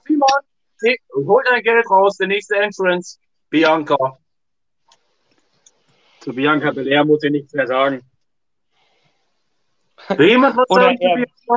Simon, 0.06 0.42
hey, 0.82 1.00
hol 1.14 1.42
dein 1.48 1.62
Geld 1.62 1.88
raus, 1.90 2.16
der 2.18 2.26
nächste 2.26 2.56
Entrance. 2.56 3.18
Bianca. 3.48 4.18
Zu 6.20 6.34
Bianca 6.34 6.70
Belair 6.70 7.04
muss 7.04 7.22
ich 7.22 7.30
nichts 7.30 7.52
mehr 7.54 7.66
sagen. 7.66 8.02
Jemand 10.18 10.56
was 10.56 10.68
Oder 10.70 10.90
er- 10.90 10.96
Bianca? 10.96 11.56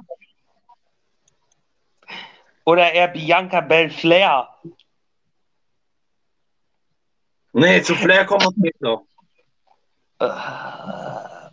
Oder 2.65 2.91
eher 2.93 3.08
Bianca 3.10 3.62
Belflair. 3.62 4.49
Nee, 7.53 7.81
zu 7.84 7.95
Flair 7.95 8.25
kommen 8.25 8.41
wir 8.58 8.71
später. 8.71 9.01
Äh, 10.19 11.51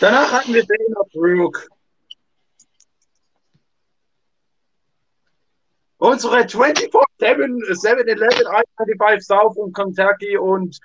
Danach 0.00 0.32
hatten 0.32 0.52
wir 0.52 0.64
Dana 0.64 1.00
Brooke. 1.12 1.66
Unsere 5.98 6.40
24-7 6.46 7.00
7-Eleven 7.18 8.46
195 8.46 9.26
South 9.26 9.56
und 9.56 9.72
Kentucky 9.74 10.36
und 10.36 10.78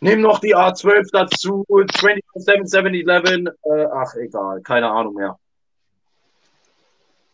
nimm 0.00 0.20
noch 0.20 0.40
die 0.40 0.56
A12 0.56 1.08
dazu. 1.12 1.64
24-7 1.68 2.22
7-Eleven. 2.36 3.46
Äh, 3.46 3.86
ach, 3.92 4.14
egal. 4.16 4.60
Keine 4.62 4.90
Ahnung 4.90 5.14
mehr. 5.14 5.38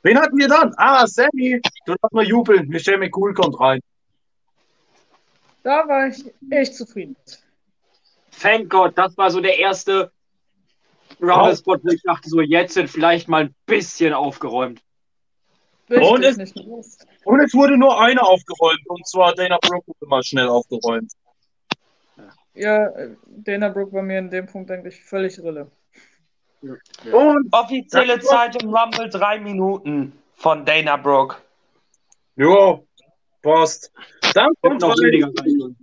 Wen 0.03 0.21
hatten 0.21 0.37
wir 0.39 0.49
dann? 0.49 0.73
Ah, 0.77 1.07
Sammy. 1.07 1.61
Du 1.85 1.95
darfst 1.95 2.13
mal 2.13 2.25
jubeln. 2.25 2.69
Michelle 2.69 2.99
McCool 2.99 3.35
kommt 3.35 3.59
rein. 3.59 3.81
Da 5.63 5.89
war 5.89 6.07
ich 6.07 6.25
echt 6.51 6.77
zufrieden. 6.77 7.17
Thank 8.41 8.71
God, 8.71 8.97
das 8.97 9.17
war 9.17 9.31
so 9.31 9.41
der 9.41 9.59
erste 9.59 10.13
Rumble-Spot, 11.21 11.79
wo 11.83 11.89
ich 11.89 12.03
dachte, 12.03 12.29
so 12.29 12.41
jetzt 12.41 12.77
wird 12.77 12.91
vielleicht 12.91 13.29
mal 13.29 13.47
ein 13.47 13.55
bisschen 13.65 14.13
aufgeräumt. 14.13 14.81
Und 15.89 16.23
es-. 16.23 16.39
Und 17.25 17.41
es 17.41 17.55
wurde 17.55 17.79
nur 17.79 18.01
eine 18.01 18.23
aufgeräumt. 18.23 18.81
Und 18.87 19.07
zwar 19.09 19.35
Dana 19.35 19.59
Brooke 19.61 19.87
wurde 19.87 20.09
mal 20.09 20.23
schnell 20.23 20.49
aufgeräumt. 20.49 21.13
Ja, 22.57 22.91
Dana 23.27 23.69
Brooke 23.69 23.93
war 23.93 24.03
mir 24.03 24.19
in 24.19 24.31
dem 24.31 24.47
Punkt 24.47 24.71
eigentlich 24.71 25.03
völlig 25.03 25.39
rille. 25.39 25.71
Und 27.13 27.49
offizielle 27.53 28.19
Zeit 28.21 28.63
im 28.63 28.75
Rumble 28.75 29.09
drei 29.11 29.39
Minuten 29.39 30.13
von 30.35 30.65
Dana 30.65 30.97
Brooke. 30.97 31.37
ja, 32.37 32.81
passt. 33.43 33.93
Dann 34.35 34.53
kommt 34.61 34.81
noch 34.81 34.97
rein, 34.97 35.77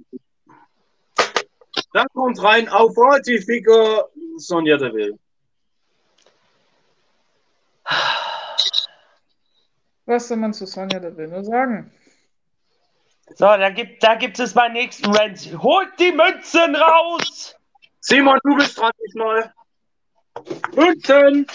dann 1.93 2.07
kommt 2.13 2.43
rein 2.43 2.67
Authority 2.69 3.39
Figure 3.39 4.09
Sonja 4.37 4.77
Deville. 4.77 5.17
Was 10.05 10.27
soll 10.27 10.37
man 10.37 10.53
zu 10.53 10.65
Sonja 10.65 10.99
Deville 10.99 11.29
nur 11.29 11.43
sagen? 11.43 11.91
So, 13.29 13.45
da 13.45 13.69
gibt, 13.69 14.03
da 14.03 14.15
gibt 14.15 14.39
es 14.39 14.53
meinen 14.53 14.73
nächsten 14.73 15.09
Rant. 15.15 15.49
Holt 15.61 15.89
die 15.99 16.11
Münzen 16.11 16.75
raus! 16.75 17.55
Simon, 17.99 18.37
du 18.43 18.55
bist 18.55 18.77
dran 18.77 18.91
diesmal. 19.05 19.53
Münzen! 20.75 21.47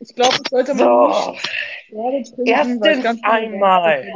Ich 0.00 0.14
glaube, 0.14 0.36
das 0.38 0.50
sollte 0.50 0.74
man 0.74 1.36
So, 1.90 2.10
nicht 2.10 2.34
erstens 2.44 3.22
einmal. 3.22 4.06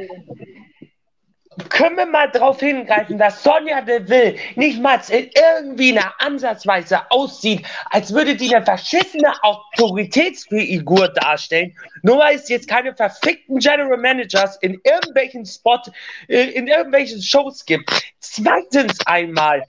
Können 1.69 1.97
wir 1.97 2.07
mal 2.07 2.31
darauf 2.31 2.61
hingreifen, 2.61 3.19
dass 3.19 3.43
Sonja 3.43 3.81
Deville 3.81 4.37
nicht 4.55 4.81
mal 4.81 5.01
in 5.09 5.31
irgendwie 5.35 5.99
einer 5.99 6.15
Ansatzweise 6.21 7.11
aussieht, 7.11 7.67
als 7.91 8.13
würde 8.13 8.37
die 8.37 8.55
eine 8.55 8.65
verschissene 8.65 9.33
Autoritätsfigur 9.43 11.09
darstellen, 11.09 11.77
nur 12.03 12.19
weil 12.19 12.37
es 12.37 12.49
jetzt 12.49 12.69
keine 12.69 12.95
verfickten 12.95 13.59
General 13.59 13.97
Managers 13.97 14.57
in 14.59 14.81
irgendwelchen 14.85 15.45
Spot, 15.45 15.81
äh, 16.29 16.51
in 16.51 16.69
irgendwelchen 16.69 17.21
Shows 17.23 17.65
gibt. 17.65 17.91
Zweitens 18.21 19.05
einmal, 19.07 19.65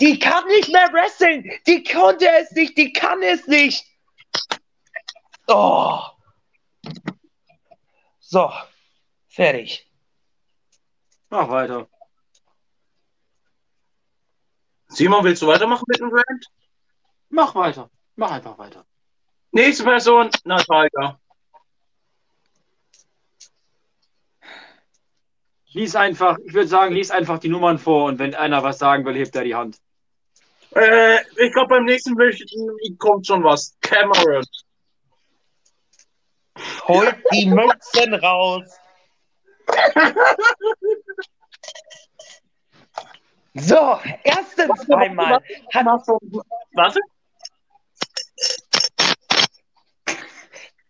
die 0.00 0.18
kann 0.18 0.46
nicht 0.48 0.72
mehr 0.72 0.92
wresteln, 0.92 1.50
die 1.66 1.84
konnte 1.84 2.26
es 2.40 2.50
nicht, 2.52 2.76
die 2.76 2.92
kann 2.92 3.22
es 3.22 3.46
nicht. 3.46 3.84
Oh. 5.46 5.98
So, 8.20 8.50
fertig. 9.28 9.86
Mach 11.32 11.48
weiter. 11.48 11.88
Simon, 14.88 15.24
willst 15.24 15.40
du 15.40 15.46
weitermachen 15.46 15.84
mit 15.88 15.98
dem 15.98 16.10
Rant? 16.12 16.46
Mach 17.30 17.54
weiter. 17.54 17.90
Mach 18.16 18.32
einfach 18.32 18.58
weiter. 18.58 18.84
Nächste 19.50 19.84
Person, 19.84 20.28
Natalia. 20.44 21.18
Lies 25.68 25.96
einfach, 25.96 26.36
ich 26.44 26.52
würde 26.52 26.68
sagen, 26.68 26.94
lies 26.94 27.10
einfach 27.10 27.38
die 27.38 27.48
Nummern 27.48 27.78
vor 27.78 28.04
und 28.04 28.18
wenn 28.18 28.34
einer 28.34 28.62
was 28.62 28.78
sagen 28.78 29.06
will, 29.06 29.14
hebt 29.14 29.34
er 29.34 29.44
die 29.44 29.54
Hand. 29.54 29.78
Äh, 30.74 31.22
ich 31.38 31.52
glaube, 31.54 31.76
beim 31.76 31.86
nächsten 31.86 32.14
Bild 32.14 32.38
kommt 32.98 33.26
schon 33.26 33.42
was. 33.42 33.74
Cameron. 33.80 34.44
Holt 36.88 37.16
die 37.32 37.46
Mützen 37.46 38.14
raus. 38.16 38.78
So, 43.54 43.98
erstens 44.24 44.90
einmal 44.90 45.42
hat, 45.74 45.86
Warte. 46.74 47.00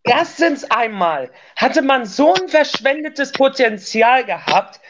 erstens 0.05 0.71
einmal 0.71 1.31
hatte 1.57 1.83
man 1.83 2.07
so 2.07 2.35
ein 2.35 2.49
verschwendetes 2.49 3.33
Potenzial 3.33 4.25
gehabt. 4.25 4.81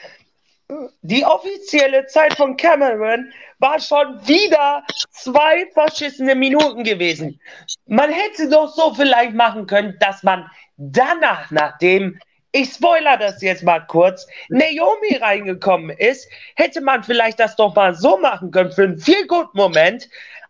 Die 1.03 1.25
offizielle 1.25 2.07
Zeit 2.07 2.35
von 2.35 2.57
Cameron 2.57 3.33
war 3.59 3.81
schon 3.81 4.27
wieder 4.27 4.85
zwei 5.11 5.67
verschissene 5.73 6.35
Minuten 6.35 6.85
gewesen. 6.85 7.41
Man 7.87 8.11
hätte 8.11 8.49
doch 8.49 8.69
so 8.75 8.95
vielleicht 8.95 9.35
machen 9.35 9.67
können, 9.67 9.97
dass 9.99 10.23
man 10.23 10.51
danach, 10.77 11.51
nachdem 11.51 12.19
ich 12.53 12.71
spoiler 12.71 13.17
das 13.17 13.41
jetzt 13.43 13.63
mal 13.63 13.81
kurz, 13.81 14.27
Naomi 14.49 15.17
reingekommen 15.17 15.91
ist, 15.91 16.29
hätte 16.55 16.81
man 16.81 17.03
vielleicht 17.03 17.41
das 17.41 17.57
doch 17.57 17.75
mal 17.75 17.95
so 17.95 18.19
machen 18.19 18.51
können 18.51 18.73
für 18.73 18.85
einen 18.85 18.99
viel 18.99 19.27
guten 19.27 19.57
Moment. 19.57 20.09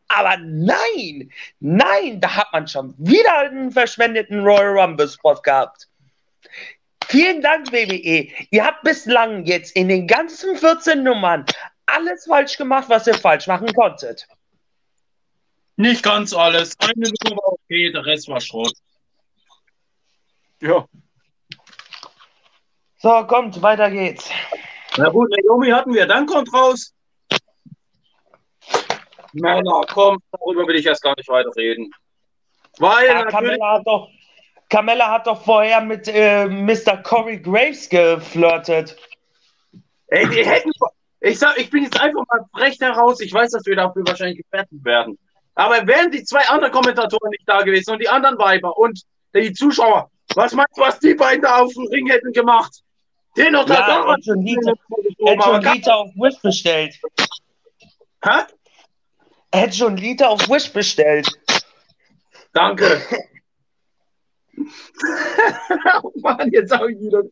Aber 0.09 0.37
nein, 0.39 1.31
nein, 1.61 2.21
da 2.21 2.37
hat 2.37 2.53
man 2.53 2.69
schon 2.69 2.95
wieder 2.99 3.39
einen 3.39 3.71
verschwendeten 3.71 4.45
Royal 4.45 4.79
Rumble 4.79 5.09
Spot 5.09 5.41
gehabt. 5.43 5.89
Vielen 7.07 7.41
Dank, 7.41 7.73
WWE. 7.73 8.29
Ihr 8.51 8.65
habt 8.65 8.83
bislang 8.83 9.45
jetzt 9.45 9.75
in 9.77 9.89
den 9.89 10.07
ganzen 10.07 10.57
14 10.57 11.03
Nummern 11.03 11.47
alles 11.87 12.27
falsch 12.27 12.57
gemacht, 12.57 12.89
was 12.89 13.07
ihr 13.07 13.15
falsch 13.15 13.47
machen 13.47 13.73
konntet. 13.75 14.27
Nicht 15.77 16.03
ganz 16.03 16.33
alles. 16.33 16.75
Eine 16.79 17.11
Nummer 17.25 17.43
war 17.43 17.53
okay, 17.53 17.91
der 17.91 18.05
Rest 18.05 18.29
war 18.29 18.41
Schrott. 18.41 18.75
Ja. 20.61 20.87
So, 23.03 23.25
kommt, 23.27 23.61
weiter 23.61 23.91
geht's. 23.91 24.31
Na 24.97 25.09
gut, 25.09 25.29
Naomi 25.45 25.71
hatten 25.71 25.93
wir, 25.93 26.07
dann 26.07 26.25
kommt 26.25 26.55
raus. 26.55 26.95
Männer, 29.33 29.81
komm, 29.93 30.19
darüber 30.31 30.69
will 30.69 30.77
ich 30.77 30.87
erst 30.87 31.03
gar 31.03 31.17
nicht 31.17 31.29
weiter 31.29 31.51
reden. 31.57 31.91
Weil 32.79 33.07
Ja, 33.09 33.25
Carmella, 33.25 33.73
hat 33.73 33.87
doch, 33.87 34.09
Carmella 34.69 35.11
hat 35.11 35.27
doch 35.27 35.43
vorher 35.43 35.81
mit 35.81 36.07
äh, 36.07 36.47
Mr. 36.47 36.99
Corey 37.03 37.39
Graves 37.39 37.89
geflirtet. 37.89 38.97
ey, 40.07 40.29
die 40.29 40.47
hätten, 40.47 40.71
ich 41.23 41.41
sag, 41.41 41.59
ich 41.59 41.71
bin 41.71 41.83
jetzt 41.83 42.01
einfach 42.01 42.23
mal 42.29 42.47
frech 42.57 42.79
heraus. 42.79 43.21
Ich 43.21 43.35
weiß, 43.35 43.51
dass 43.51 43.67
wir 43.67 43.75
dafür 43.75 44.07
wahrscheinlich 44.07 44.45
gefettet 44.45 44.85
werden. 44.85 45.19
Aber 45.57 45.85
wären 45.89 46.13
die 46.13 46.23
zwei 46.23 46.47
anderen 46.47 46.73
Kommentatoren 46.73 47.31
nicht 47.31 47.49
da 47.49 47.63
gewesen 47.63 47.95
und 47.95 47.99
die 48.01 48.09
anderen 48.09 48.39
Weiber 48.39 48.79
und 48.79 49.03
die 49.35 49.53
Zuschauer, 49.53 50.09
was 50.37 50.55
meinst 50.55 50.77
du, 50.77 50.83
was 50.83 51.01
die 51.01 51.15
beiden 51.15 51.43
da 51.43 51.63
auf 51.63 51.73
dem 51.73 51.89
Ring 51.89 52.07
hätten 52.07 52.33
gemacht? 52.33 52.83
Den 53.37 53.53
noch 53.53 53.69
Ja, 53.69 53.87
da 53.87 54.13
hätte 54.13 54.25
schon 54.25 54.43
Lita, 54.43 54.73
hätte 55.27 55.43
schon 55.43 55.63
Lita 55.63 55.95
auf 55.95 56.11
Wish 56.17 56.41
bestellt. 56.43 57.01
Hä? 58.25 58.45
Hätte 59.53 59.75
schon 59.75 59.97
Lita 59.97 60.29
auf 60.29 60.49
Wish 60.49 60.73
bestellt. 60.73 61.29
Danke. 62.53 63.01
oh 66.03 66.13
Mann, 66.17 66.51
jetzt 66.53 66.73
habe 66.73 66.93
ich 66.93 66.99
wieder. 66.99 67.23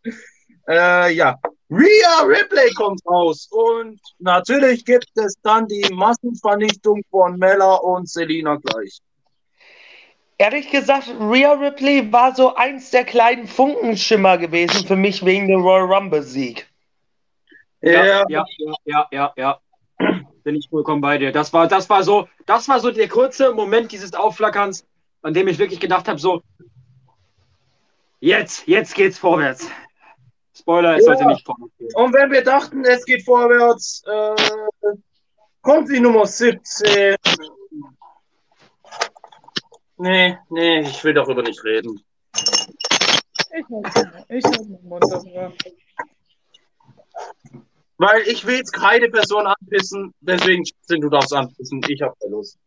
Äh, 0.69 1.13
ja. 1.13 1.39
Rhea 1.71 2.23
Ripley 2.25 2.73
kommt 2.75 3.01
raus. 3.07 3.49
Und 3.51 4.01
natürlich 4.19 4.85
gibt 4.85 5.11
es 5.15 5.35
dann 5.43 5.69
die 5.69 5.87
Massenvernichtung 5.93 7.03
von 7.11 7.39
Mella 7.39 7.75
und 7.75 8.09
Selina 8.09 8.57
gleich. 8.57 8.99
Ehrlich 10.41 10.71
gesagt, 10.71 11.09
Rhea 11.21 11.53
Ripley 11.53 12.11
war 12.11 12.35
so 12.35 12.55
eins 12.55 12.91
der 12.91 13.05
kleinen 13.05 13.47
Funkenschimmer 13.47 14.39
gewesen 14.39 14.87
für 14.87 14.97
mich 14.97 15.23
wegen 15.23 15.49
dem 15.49 15.61
Royal 15.61 15.93
Rumble 15.93 16.23
Sieg. 16.23 16.67
Ja, 17.83 18.07
ja, 18.07 18.25
ja, 18.27 18.45
ja, 18.87 19.09
ja, 19.11 19.33
ja. 19.37 19.61
Bin 20.43 20.55
ich 20.55 20.67
vollkommen 20.71 21.03
bei 21.03 21.19
dir. 21.19 21.31
Das 21.31 21.53
war, 21.53 21.69
das 21.69 21.91
war 21.91 22.03
so, 22.05 22.27
das 22.47 22.67
war 22.71 22.81
so 22.81 22.91
der 22.91 23.07
kurze 23.11 23.53
Moment 23.53 23.93
dieses 23.93 24.15
Aufflackerns, 24.15 24.87
an 25.21 25.35
dem 25.35 25.47
ich 25.47 25.59
wirklich 25.59 25.79
gedacht 25.79 26.09
habe, 26.09 26.19
so, 26.19 26.41
jetzt, 28.21 28.67
jetzt 28.67 28.95
geht's 28.95 29.19
vorwärts. 29.19 29.69
Spoiler, 30.59 30.97
es 30.97 31.05
Ja. 31.05 31.13
sollte 31.13 31.27
nicht 31.27 31.45
vorwärts 31.45 31.77
gehen. 31.77 31.91
Und 31.97 32.15
wenn 32.15 32.31
wir 32.31 32.43
dachten, 32.43 32.83
es 32.87 33.05
geht 33.05 33.27
vorwärts, 33.27 34.03
äh, 34.07 34.95
kommt 35.61 35.91
die 35.91 36.01
Nummer 36.01 36.25
17. 36.25 37.17
Nee, 40.03 40.39
nee, 40.49 40.81
ich 40.81 41.05
will 41.05 41.13
darüber 41.13 41.43
nicht 41.43 41.63
reden. 41.63 42.03
Ich 42.35 43.65
halte 43.71 44.25
ich 44.31 44.45
halt 44.47 44.71
meinen 44.71 44.89
Mund 44.89 45.05
darüber. 45.11 45.53
Weil 47.99 48.23
ich 48.23 48.47
will 48.47 48.57
jetzt 48.57 48.73
keine 48.73 49.11
Person 49.11 49.47
anpissen, 49.47 50.15
deswegen 50.21 50.65
sind 50.87 51.03
du 51.03 51.11
darfst 51.11 51.35
anpissen. 51.35 51.83
Ich 51.87 52.01
habe 52.01 52.15
keine 52.19 52.33
Lust. 52.33 52.59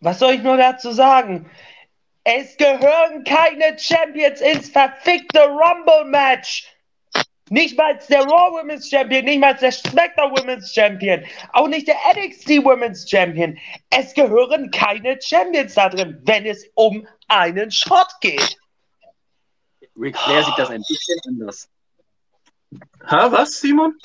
Was 0.00 0.18
soll 0.18 0.32
ich 0.32 0.42
nur 0.42 0.56
dazu 0.56 0.92
sagen? 0.92 1.50
Es 2.24 2.56
gehören 2.56 3.22
keine 3.24 3.78
Champions 3.78 4.40
ins 4.40 4.70
verfickte 4.70 5.40
Rumble-Match. 5.40 6.74
Nicht 7.52 7.76
mal 7.76 7.98
der 8.08 8.20
Raw 8.20 8.52
Women's 8.52 8.88
Champion, 8.88 9.24
nicht 9.24 9.40
mal 9.40 9.54
der 9.54 9.72
SmackDown 9.72 10.30
Women's 10.38 10.72
Champion, 10.72 11.24
auch 11.52 11.66
nicht 11.66 11.88
der 11.88 11.96
NXT 12.14 12.64
Women's 12.64 13.10
Champion. 13.10 13.58
Es 13.90 14.14
gehören 14.14 14.70
keine 14.70 15.20
Champions 15.20 15.74
da 15.74 15.88
drin, 15.88 16.20
wenn 16.22 16.46
es 16.46 16.64
um 16.74 17.08
einen 17.26 17.72
Shot 17.72 18.06
geht. 18.20 18.56
Ric 19.96 20.16
Flair 20.16 20.44
sieht 20.44 20.58
das 20.58 20.70
ein 20.70 20.82
bisschen 20.88 21.18
anders. 21.26 21.68
Hä, 23.08 23.32
was, 23.32 23.60
Simon? 23.60 23.98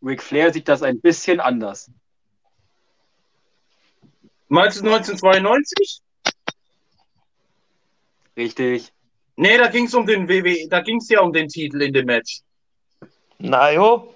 Ric 0.00 0.22
Flair 0.22 0.52
sieht 0.52 0.68
das 0.68 0.84
ein 0.84 1.00
bisschen 1.00 1.40
anders. 1.40 1.90
Meinst 4.46 4.78
du 4.78 4.84
1992? 4.84 6.02
Richtig. 8.36 8.92
Nee, 9.34 9.58
da 9.58 9.66
ging 9.66 9.86
es 9.86 9.94
um 9.94 10.06
den 10.06 10.28
WWE, 10.28 10.68
da 10.68 10.82
ging 10.82 10.98
es 10.98 11.08
ja 11.08 11.20
um 11.20 11.32
den 11.32 11.48
Titel 11.48 11.82
in 11.82 11.92
dem 11.92 12.06
Match. 12.06 12.42
Na 13.38 13.70
jo, 13.70 14.14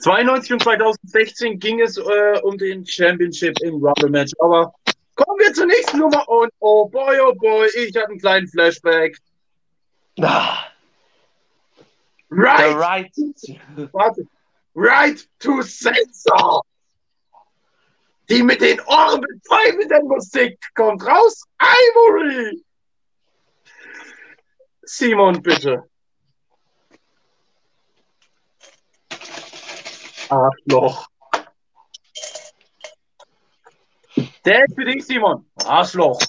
92 0.00 0.52
und 0.52 0.62
2016 0.62 1.58
ging 1.58 1.80
es 1.80 1.96
äh, 1.96 2.40
um 2.42 2.56
den 2.56 2.86
Championship 2.86 3.58
im 3.62 3.74
Rumble 3.84 4.10
Match. 4.10 4.32
Aber 4.40 4.72
kommen 5.14 5.38
wir 5.40 5.52
zur 5.52 5.66
nächsten 5.66 5.98
Nummer 5.98 6.28
und 6.28 6.50
oh 6.60 6.88
boy, 6.88 7.18
oh 7.20 7.34
boy, 7.34 7.68
ich 7.76 7.96
hatte 7.96 8.08
einen 8.08 8.20
kleinen 8.20 8.48
Flashback. 8.48 9.16
Ah, 10.20 10.64
Right, 12.30 12.76
right. 12.76 13.10
warte, 13.92 14.26
right 14.74 15.26
to 15.38 15.62
censor. 15.62 16.62
Die 18.28 18.42
mit 18.42 18.60
den 18.60 18.78
Ohren 18.80 19.22
befreundeten 19.22 20.06
Musik 20.06 20.58
kommt 20.74 21.02
raus. 21.06 21.44
Ivory. 21.58 22.62
Simon, 24.84 25.40
bitte. 25.42 25.84
Arschloch. 30.28 31.08
Der 34.44 34.64
ist 34.64 34.74
für 34.74 34.84
dich, 34.84 35.04
Simon. 35.06 35.44
Arschloch. 35.64 36.20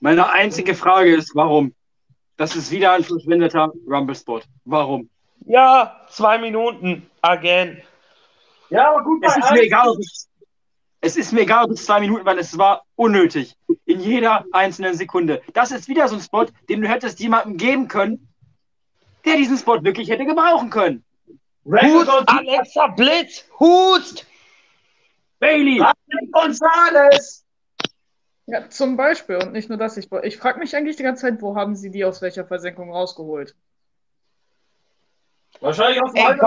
Meine 0.00 0.30
einzige 0.30 0.74
Frage 0.74 1.14
ist, 1.14 1.34
warum? 1.34 1.74
Das 2.36 2.56
ist 2.56 2.70
wieder 2.70 2.92
ein 2.92 3.04
verschwendeter 3.04 3.72
Rumble-Spot. 3.86 4.40
Warum? 4.64 5.10
Ja, 5.46 6.00
zwei 6.08 6.38
Minuten. 6.38 7.08
Again. 7.20 7.82
Ja, 8.70 8.90
aber 8.90 9.04
gut, 9.04 9.22
Es 9.24 9.36
ist 9.36 9.50
mir 9.50 9.62
egal, 9.62 9.90
ob 9.90 9.98
es, 9.98 10.28
es 11.00 11.16
ist 11.16 11.32
mir 11.32 11.42
egal, 11.42 11.66
ob 11.66 11.72
es 11.72 11.84
zwei 11.84 12.00
Minuten, 12.00 12.24
weil 12.24 12.38
es 12.38 12.56
war 12.56 12.84
unnötig. 12.96 13.54
In 13.84 14.00
jeder 14.00 14.44
einzelnen 14.52 14.94
Sekunde. 14.94 15.42
Das 15.52 15.70
ist 15.70 15.88
wieder 15.88 16.08
so 16.08 16.16
ein 16.16 16.22
Spot, 16.22 16.46
den 16.68 16.80
du 16.80 16.88
hättest 16.88 17.20
jemandem 17.20 17.56
geben 17.58 17.88
können, 17.88 18.32
der 19.24 19.36
diesen 19.36 19.58
Spot 19.58 19.82
wirklich 19.84 20.08
hätte 20.08 20.24
gebrauchen 20.24 20.70
können. 20.70 21.04
Hust, 21.64 22.10
Alexa 22.26 22.88
Blitz, 22.88 23.44
Hust! 23.58 24.26
Bailey! 25.38 25.82
Gonzalez. 26.32 27.44
Ja, 28.46 28.68
zum 28.68 28.96
Beispiel. 28.96 29.36
Und 29.36 29.52
nicht 29.52 29.68
nur 29.68 29.78
das. 29.78 29.96
Ich, 29.96 30.10
ich 30.22 30.36
frage 30.36 30.58
mich 30.58 30.74
eigentlich 30.74 30.96
die 30.96 31.04
ganze 31.04 31.22
Zeit, 31.22 31.40
wo 31.40 31.54
haben 31.56 31.76
sie 31.76 31.90
die 31.90 32.04
aus 32.04 32.20
welcher 32.22 32.44
Versenkung 32.44 32.90
rausgeholt? 32.92 33.54
Wahrscheinlich 35.60 36.02
auf 36.02 36.12
dem 36.12 36.38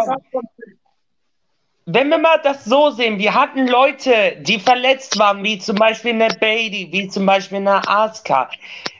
Wenn 1.85 2.09
wir 2.09 2.17
mal 2.17 2.39
das 2.43 2.65
so 2.65 2.89
sehen, 2.89 3.17
wir 3.17 3.33
hatten 3.33 3.67
Leute, 3.67 4.37
die 4.41 4.59
verletzt 4.59 5.17
waren, 5.17 5.43
wie 5.43 5.59
zum 5.59 5.77
Beispiel 5.77 6.11
eine 6.11 6.27
Bailey, 6.39 6.89
wie 6.91 7.07
zum 7.07 7.25
Beispiel 7.25 7.59
eine 7.59 7.87
Asuka, 7.87 8.49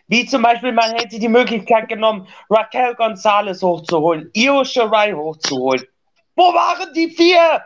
wie 0.08 0.25
zum 0.25 0.41
Beispiel, 0.43 0.71
man 0.71 0.91
hätte 0.91 1.19
die 1.19 1.28
Möglichkeit 1.28 1.89
genommen, 1.89 2.28
Raquel 2.49 2.95
Gonzalez 2.95 3.62
hochzuholen, 3.62 4.30
Io 4.34 4.63
Shirai 4.63 5.13
hochzuholen. 5.13 5.86
Wo 6.35 6.53
waren 6.53 6.93
die 6.93 7.09
vier? 7.09 7.63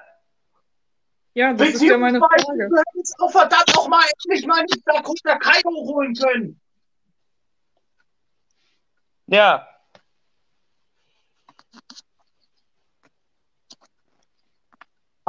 Ja, 1.34 1.54
das 1.54 1.70
ist 1.70 1.82
ja 1.82 1.98
meine 1.98 2.20
Frage. 2.20 2.70
Du 2.70 2.76
hättest 2.76 3.16
auch 3.20 3.32
verdammt 3.32 3.72
noch 3.76 3.88
mal 3.88 4.04
endlich 4.26 4.46
mal 4.46 4.62
nicht 4.62 4.82
Dakota 4.86 5.38
Kai 5.38 5.62
hochholen 5.64 6.14
können. 6.14 6.60
Ja, 9.28 9.70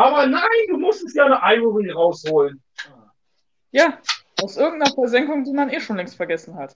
Aber 0.00 0.26
nein, 0.26 0.48
du 0.68 0.78
musstest 0.78 1.14
ja 1.14 1.26
eine 1.26 1.58
Ivory 1.58 1.90
rausholen. 1.90 2.62
Ja, 3.70 3.98
aus 4.42 4.56
irgendeiner 4.56 4.94
Versenkung, 4.94 5.44
die 5.44 5.52
man 5.52 5.68
eh 5.68 5.78
schon 5.78 5.98
längst 5.98 6.16
vergessen 6.16 6.56
hat. 6.56 6.74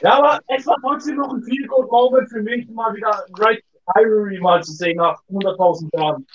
Ja, 0.00 0.14
aber 0.14 0.40
es 0.48 0.66
war 0.66 0.78
trotzdem 0.80 1.18
noch 1.18 1.32
ein 1.32 1.44
Feel 1.44 1.68
Good 1.68 1.88
Moment 1.88 2.28
für 2.28 2.42
mich, 2.42 2.68
mal 2.70 2.92
wieder 2.92 3.24
Great 3.30 3.62
Ivory 3.96 4.38
mal 4.40 4.62
zu 4.62 4.72
sehen 4.72 4.96
nach 4.96 5.20
100.000 5.30 5.96
Jahren. 5.98 6.26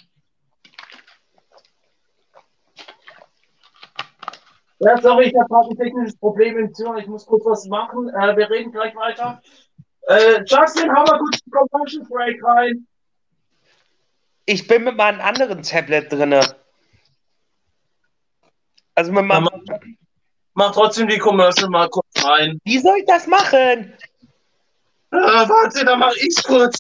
Ja, 4.80 5.02
sorry, 5.02 5.26
ich 5.28 5.34
habe 5.36 5.48
gerade 5.48 5.70
ein 5.70 5.78
technisches 5.78 6.18
Problem 6.18 6.58
im 6.58 6.74
Zimmer. 6.74 6.98
Ich 6.98 7.08
muss 7.08 7.26
kurz 7.26 7.46
was 7.46 7.66
machen. 7.68 8.10
Äh, 8.10 8.36
wir 8.36 8.50
reden 8.50 8.72
gleich 8.72 8.96
weiter. 8.96 9.42
Äh, 10.08 10.44
Justin, 10.46 10.90
hau 10.94 11.04
mal 11.04 11.18
kurz 11.18 11.40
die 11.44 11.50
Commercial 11.50 12.06
Break 12.10 12.44
rein. 12.44 12.86
ich 14.46 14.68
bin 14.68 14.84
mit 14.84 14.98
meinem 14.98 15.22
anderen 15.22 15.64
Tablet 15.64 16.12
drinne. 16.12 16.42
Also 18.96 19.12
mit 19.12 19.26
meinem, 19.26 19.50
Mach 20.54 20.72
trotzdem 20.74 21.08
die 21.08 21.18
Commercial 21.18 21.70
mal 21.70 21.90
kurz 21.90 22.24
rein. 22.24 22.60
wie 22.64 22.78
soll 22.80 22.98
ich 23.00 23.06
das 23.06 23.28
machen? 23.28 23.94
Äh, 25.12 25.18
warte, 25.18 25.84
dann 25.86 26.00
mach 26.00 26.14
ich's 26.18 26.44
kurz. 26.44 26.78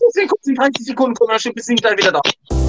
Das 0.00 0.14
ist 0.14 0.22
ein 0.22 0.28
kurz 0.28 0.46
30 0.46 0.86
Sekunden 0.86 1.14
Commercial, 1.14 1.54
bis 1.54 1.68
ich 1.68 1.80
gleich 1.80 1.98
wieder 1.98 2.12
da. 2.12 2.59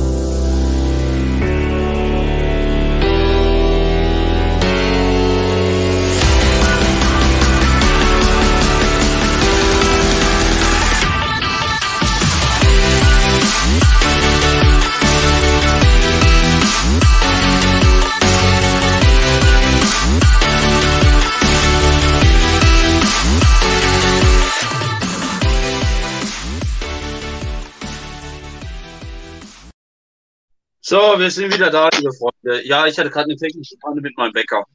So, 30.91 31.17
wir 31.17 31.31
sind 31.31 31.53
wieder 31.53 31.69
da, 31.69 31.87
liebe 31.87 32.11
Freunde. 32.11 32.67
Ja, 32.67 32.85
ich 32.85 32.99
hatte 32.99 33.09
gerade 33.09 33.29
eine 33.29 33.37
technische 33.37 33.77
Panne 33.77 34.01
mit 34.01 34.17
meinem 34.17 34.33
Wecker. 34.33 34.67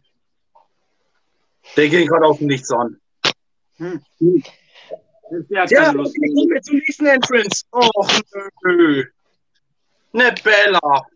Der 1.76 1.90
ging 1.90 2.06
gerade 2.08 2.24
auf 2.24 2.40
nichts 2.40 2.70
an. 2.70 2.98
Der 3.78 5.60
hat 5.60 5.70
Ja, 5.70 5.92
kommen 5.92 6.06
wir 6.06 6.62
zum 6.62 6.76
nächsten 6.76 7.04
Entrance. 7.04 7.66
Och, 7.70 8.20
nö. 8.62 9.04
Ne 10.12 10.34
Bella. 10.42 11.06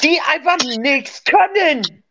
die 0.02 0.18
einfach 0.20 0.56
nichts 0.78 1.22
können. 1.24 2.02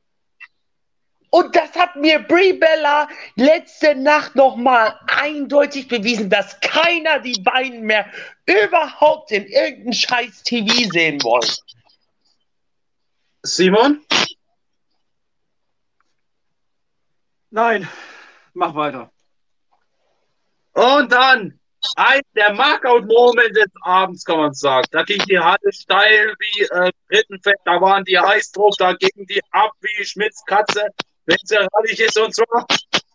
Und 1.30 1.56
das 1.56 1.74
hat 1.76 1.96
mir 1.96 2.20
Brie 2.20 2.52
Bella 2.54 3.08
letzte 3.36 3.96
Nacht 3.96 4.36
nochmal 4.36 5.00
eindeutig 5.08 5.88
bewiesen, 5.88 6.30
dass 6.30 6.60
keiner 6.60 7.20
die 7.20 7.42
beiden 7.42 7.82
mehr 7.82 8.06
überhaupt 8.46 9.32
in 9.32 9.48
irgendeinem 9.48 9.94
scheiß 9.94 10.44
TV 10.44 10.92
sehen 10.92 11.24
wollen. 11.24 11.50
Simon? 13.42 14.06
Nein, 17.50 17.90
mach 18.54 18.76
weiter. 18.76 19.12
Und 20.74 21.12
dann 21.12 21.60
ein 21.96 22.22
der 22.36 22.54
Markout-Moment 22.54 23.56
des 23.56 23.70
Abends, 23.82 24.24
kann 24.24 24.38
man 24.38 24.54
sagen. 24.54 24.88
Da 24.92 25.04
ging 25.04 25.22
die 25.30 25.38
Halle 25.38 25.72
steil 25.72 26.34
wie 26.40 26.62
äh, 26.64 26.92
Rittenfett, 27.12 27.58
da 27.66 27.82
waren 27.82 28.06
die 28.06 28.18
heiß 28.18 28.52
drauf, 28.52 28.74
da 28.78 28.94
gingen 28.94 29.28
die 29.28 29.42
ab 29.52 29.72
wie 29.82 30.06
Schmitz 30.06 30.44
Katze, 30.46 30.88
wenn 31.26 31.38
sie 31.44 31.56
rallig 31.56 32.00
ist 32.00 32.18
und 32.18 32.34
zwar 32.34 32.66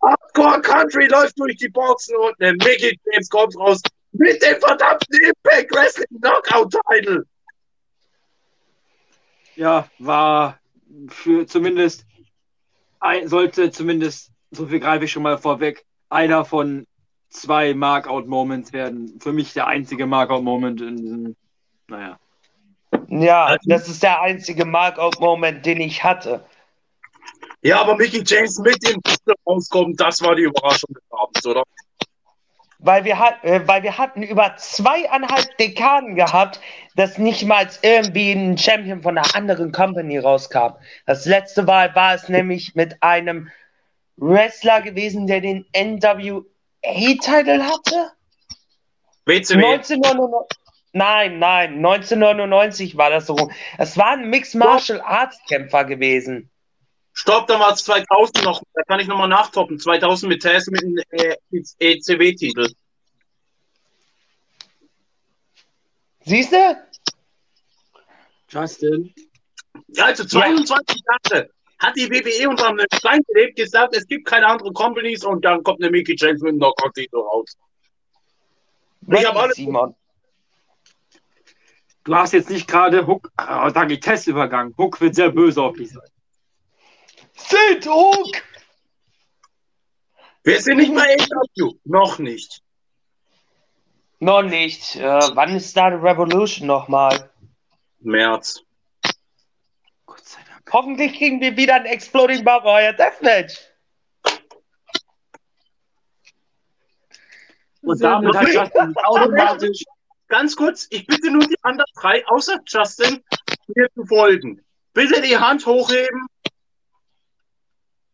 Hardcore 0.03 0.61
Country 0.61 1.07
läuft 1.07 1.39
durch 1.39 1.57
die 1.57 1.69
Boxen 1.69 2.17
und 2.17 2.41
eine 2.41 2.53
Mickey 2.53 2.99
James 3.11 3.29
kommt 3.29 3.57
raus 3.57 3.81
mit 4.13 4.41
dem 4.43 4.61
verdammten 4.61 5.19
Impact 5.23 5.75
Wrestling 5.75 6.21
Knockout 6.21 6.75
Title. 6.89 7.25
Ja, 9.57 9.89
war 9.99 10.59
für 11.09 11.47
zumindest, 11.47 12.07
sollte 13.25 13.71
zumindest, 13.71 14.31
so 14.51 14.67
viel 14.67 14.81
greife 14.81 15.05
ich 15.05 15.13
schon 15.13 15.23
mal 15.23 15.39
vorweg, 15.39 15.85
einer 16.09 16.45
von 16.45 16.87
zwei 17.29 17.75
Markout-Moments 17.75 18.73
werden. 18.73 19.19
Für 19.21 19.33
mich 19.33 19.53
der 19.53 19.67
einzige 19.67 20.07
Markout-Moment 20.07 20.81
in 20.81 20.97
diesem, 20.97 21.37
naja. 21.89 22.19
Ja, 23.09 23.57
das 23.65 23.89
ist 23.89 24.03
der 24.03 24.21
einzige 24.23 24.65
Markout-Moment, 24.65 25.67
den 25.67 25.81
ich 25.81 26.03
hatte. 26.03 26.45
Ja, 27.61 27.81
aber 27.81 27.97
Mickey 27.97 28.23
James 28.25 28.59
mit 28.59 28.83
dem 28.89 29.03
Titel 29.03 29.35
rauskommt, 29.47 30.01
das 30.01 30.23
war 30.23 30.35
die 30.35 30.43
Überraschung 30.43 30.95
des 30.95 31.03
Abends, 31.11 31.47
oder? 31.47 31.65
Weil 32.79 33.05
wir, 33.05 33.19
hat, 33.19 33.43
äh, 33.43 33.67
weil 33.67 33.83
wir 33.83 33.99
hatten 33.99 34.23
über 34.23 34.55
zweieinhalb 34.57 35.59
Dekaden 35.59 36.15
gehabt, 36.15 36.61
dass 36.95 37.19
nicht 37.19 37.45
mal 37.45 37.69
irgendwie 37.83 38.31
ein 38.31 38.57
Champion 38.57 39.03
von 39.03 39.19
einer 39.19 39.35
anderen 39.35 39.73
Company 39.73 40.19
rauskam. 40.19 40.75
Das 41.05 41.27
letzte 41.27 41.65
Mal 41.65 41.93
war 41.97 42.15
es 42.15 42.29
nämlich 42.29 42.77
mit 42.77 43.03
einem 43.03 43.51
Wrestler 44.19 44.83
gewesen, 44.83 45.27
der 45.27 45.41
den 45.41 45.65
NWA-Titel 45.75 47.63
hatte. 47.63 48.13
WCW. 49.25 49.65
1999, 49.65 50.59
Nein, 50.93 51.39
nein, 51.39 51.75
1999 51.77 52.97
war 52.97 53.11
das 53.11 53.27
so 53.27 53.35
rum. 53.35 53.53
Es 53.77 53.97
war 53.97 54.13
ein 54.13 54.31
Mixed 54.31 54.55
Martial 54.55 55.01
Arts 55.01 55.39
Kämpfer 55.47 55.85
gewesen. 55.85 56.51
Stopp, 57.13 57.47
dann 57.47 57.61
war 57.61 57.73
es 57.73 57.85
2000 57.85 58.45
noch. 58.45 58.63
Da 58.75 58.83
kann 58.85 59.01
ich 59.01 59.07
nochmal 59.07 59.29
nachtoppen. 59.29 59.79
2000 59.79 60.29
mit 60.29 60.43
Tess 60.43 60.67
mit 60.69 60.83
dem 60.83 60.97
äh, 61.11 61.37
ECW-Titel. 61.79 62.69
Siehst 66.25 66.53
du? 66.53 66.87
Justin. 68.49 69.15
Ja, 69.89 70.07
also 70.07 70.25
22 70.25 71.01
Jahre 71.07 71.51
hat 71.79 71.97
die 71.97 72.11
WWE 72.11 72.49
unter 72.49 72.69
einem 72.69 72.87
Stein 72.95 73.21
gelebt, 73.29 73.57
gesagt, 73.57 73.97
es 73.97 74.07
gibt 74.07 74.27
keine 74.27 74.47
anderen 74.47 74.75
Companies 74.75 75.25
und 75.25 75.45
dann 75.45 75.63
kommt 75.63 75.81
eine 75.83 75.91
Mickey 75.91 76.17
James 76.19 76.41
mit 76.43 76.51
einem 76.51 76.59
Knockout-Titel 76.59 77.17
raus. 77.17 77.57
Ich 79.07 79.25
hab 79.27 79.37
alles- 79.37 79.57
Simon. 79.57 79.95
Du 82.05 82.15
hast 82.15 82.33
jetzt 82.33 82.49
nicht 82.49 82.67
gerade 82.67 83.07
Hook, 83.07 83.31
oh, 83.39 83.71
da 83.73 83.85
geht 83.85 84.03
Testübergang. 84.03 84.75
Hook 84.79 85.01
wird 85.01 85.15
sehr 85.15 85.31
böse 85.31 85.63
auf 85.63 85.77
dich 85.77 85.91
sein. 85.91 86.09
Sid 87.35 87.87
Hook! 87.87 88.43
Wir 90.43 90.61
sind 90.61 90.79
nicht 90.79 90.93
mal 90.95 91.07
AW. 91.07 91.75
Noch 91.85 92.19
nicht. 92.19 92.63
Noch 94.21 94.43
nicht. 94.43 94.97
Äh, 94.97 95.21
wann 95.35 95.55
ist 95.55 95.77
da 95.77 95.91
die 95.91 95.97
Revolution 95.97 96.67
nochmal? 96.67 97.31
März. 98.01 98.65
Hoffentlich 100.71 101.17
kriegen 101.17 101.41
wir 101.41 101.57
wieder 101.57 101.75
ein 101.75 101.87
Exploding 101.87 102.45
Barbed 102.45 102.67
Wire 102.67 102.95
Deathmatch. 102.95 103.59
Und 107.83 108.03
damit 108.03 108.37
hat 108.37 108.49
Justin 108.49 108.95
automatisch. 108.97 109.83
Ganz 110.29 110.55
kurz, 110.55 110.87
ich 110.91 111.07
bitte 111.07 111.31
nur 111.31 111.47
die 111.47 111.57
anderen 111.63 111.91
drei, 111.95 112.27
außer 112.27 112.59
Justin, 112.67 113.25
mir 113.75 113.89
zu 113.95 114.05
folgen. 114.05 114.63
Bitte 114.93 115.23
die 115.23 115.39
Hand 115.39 115.65
hochheben. 115.65 116.27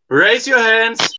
Raise 0.09 0.49
your 0.49 0.63
hands. 0.63 1.17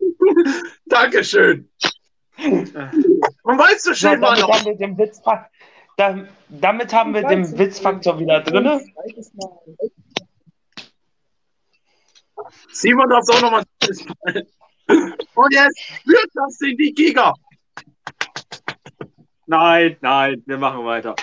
Dankeschön. 0.86 1.68
Man 3.44 3.58
weiß 3.58 3.82
so 3.82 3.90
So, 3.90 3.94
schön, 3.94 4.20
damit 4.20 4.40
Mann. 4.40 4.52
haben 4.52 4.64
wir 4.66 4.76
den 4.76 4.96
Witzfaktor, 4.98 5.50
da, 5.96 6.26
damit 6.48 6.92
haben 6.92 7.14
wir 7.14 7.22
den 7.22 7.58
Witzfaktor 7.58 8.18
wieder 8.18 8.40
drin. 8.40 8.92
Simon 12.72 13.08
darf 13.10 13.24
auch 13.30 13.40
nochmal. 13.40 13.64
Und 15.34 15.54
jetzt 15.54 15.80
führt 16.04 16.30
das 16.34 16.60
in 16.60 16.76
die 16.76 16.92
Giga. 16.92 17.34
Nein, 19.46 19.96
nein, 20.00 20.42
wir 20.46 20.58
machen 20.58 20.84
weiter. 20.84 21.14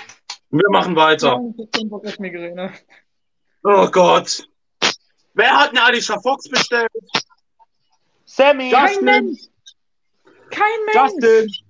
Wir 0.50 0.70
machen 0.70 0.96
weiter. 0.96 1.40
Oh 3.64 3.88
Gott. 3.92 4.48
Wer 5.34 5.58
hat 5.58 5.70
eine 5.70 5.84
Alicia 5.84 6.20
Fox 6.20 6.50
bestellt? 6.50 6.90
Sammy, 8.26 8.72
Kein 8.72 8.88
Justin. 8.88 9.06
Mensch! 9.06 9.40
Kein 10.50 10.86
Mensch! 10.86 11.14
Justin. 11.22 11.69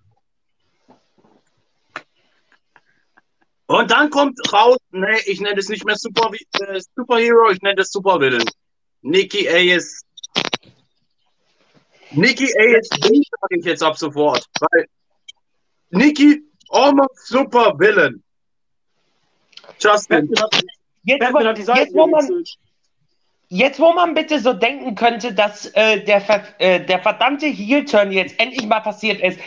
Und 3.70 3.92
dann 3.92 4.10
kommt 4.10 4.36
raus, 4.52 4.80
nee, 4.90 5.20
ich 5.28 5.42
nenne 5.42 5.60
es 5.60 5.70
nicht 5.70 5.86
mehr 5.86 5.96
Super, 5.96 6.32
äh, 6.34 6.82
Superhero, 6.96 7.52
ich 7.52 7.62
nenne 7.62 7.82
es 7.82 7.92
Supervillain. 7.92 8.44
Nikki 9.04 9.48
A.S. 9.48 10.02
Nikki 12.10 12.46
A.S. 12.46 12.90
sage 12.90 13.60
ich 13.60 13.66
jetzt 13.66 13.84
ab 13.84 13.96
sofort, 13.96 14.44
weil 14.60 14.88
Nikki 15.92 16.42
almost 16.70 17.28
Supervillain. 17.28 18.24
Justin, 19.80 20.34
jetzt, 21.04 21.22
Seite 21.22 21.80
jetzt, 21.80 21.94
wo 21.94 22.08
man, 22.08 22.44
jetzt, 23.50 23.80
wo 23.80 23.94
man 23.94 24.16
bitte 24.16 24.40
so 24.40 24.54
denken 24.54 24.96
könnte, 24.96 25.32
dass 25.32 25.68
äh, 25.76 26.04
der, 26.04 26.22
ver 26.22 26.44
äh, 26.58 26.84
der 26.84 27.04
verdammte 27.04 27.46
Heel-Turn 27.46 28.12
jetzt 28.12 28.40
endlich 28.40 28.66
mal 28.66 28.80
passiert 28.80 29.22
ist, 29.22 29.40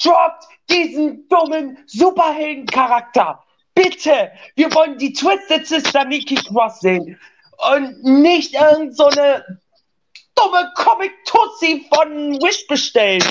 droppt 0.00 0.44
diesen 0.70 1.28
dummen 1.28 1.78
Superhelden-Charakter. 1.86 3.42
Bitte! 3.74 4.30
Wir 4.56 4.72
wollen 4.74 4.98
die 4.98 5.12
Twisted 5.12 5.66
Sister 5.66 6.04
Nikki 6.04 6.36
Cross 6.36 6.80
sehen. 6.80 7.18
Und 7.74 8.02
nicht 8.02 8.54
irgend 8.54 8.96
so 8.96 9.06
eine 9.06 9.44
dumme 10.34 10.72
Comic-Tussi 10.76 11.86
von 11.92 12.40
Wish 12.40 12.66
bestellen. 12.66 13.22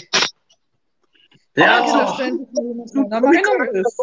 ja, 1.55 1.79
ist. 3.73 3.97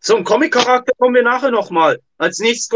zum 0.00 0.24
Comic-Charakter 0.24 0.92
kommen 0.98 1.14
wir 1.14 1.22
nachher 1.22 1.50
nochmal. 1.50 2.00
Als 2.18 2.38
nächstes 2.38 2.68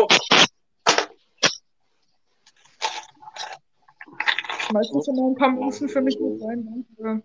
schon 4.72 5.16
mal 5.16 5.30
ein 5.30 5.34
paar 5.34 5.50
Münzen 5.50 5.88
für 5.88 6.00
mich 6.00 6.18
mit 6.20 6.42
rein? 6.42 6.84
Danke. 6.98 7.22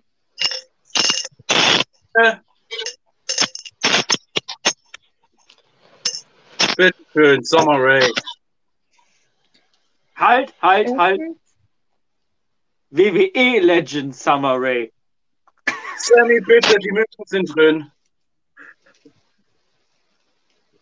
Bitte 6.75 6.95
schön, 7.11 7.43
Summer 7.43 7.79
Rae. 7.79 8.09
Halt, 10.15 10.53
halt, 10.61 10.97
halt. 10.97 11.21
WWE 12.91 13.59
Legend 13.59 14.15
Summer 14.15 14.55
Rae. 14.59 14.91
Sammy, 15.97 16.39
bitte, 16.41 16.77
die 16.79 16.91
Münzen 16.91 17.25
sind 17.25 17.55
drin. 17.55 17.91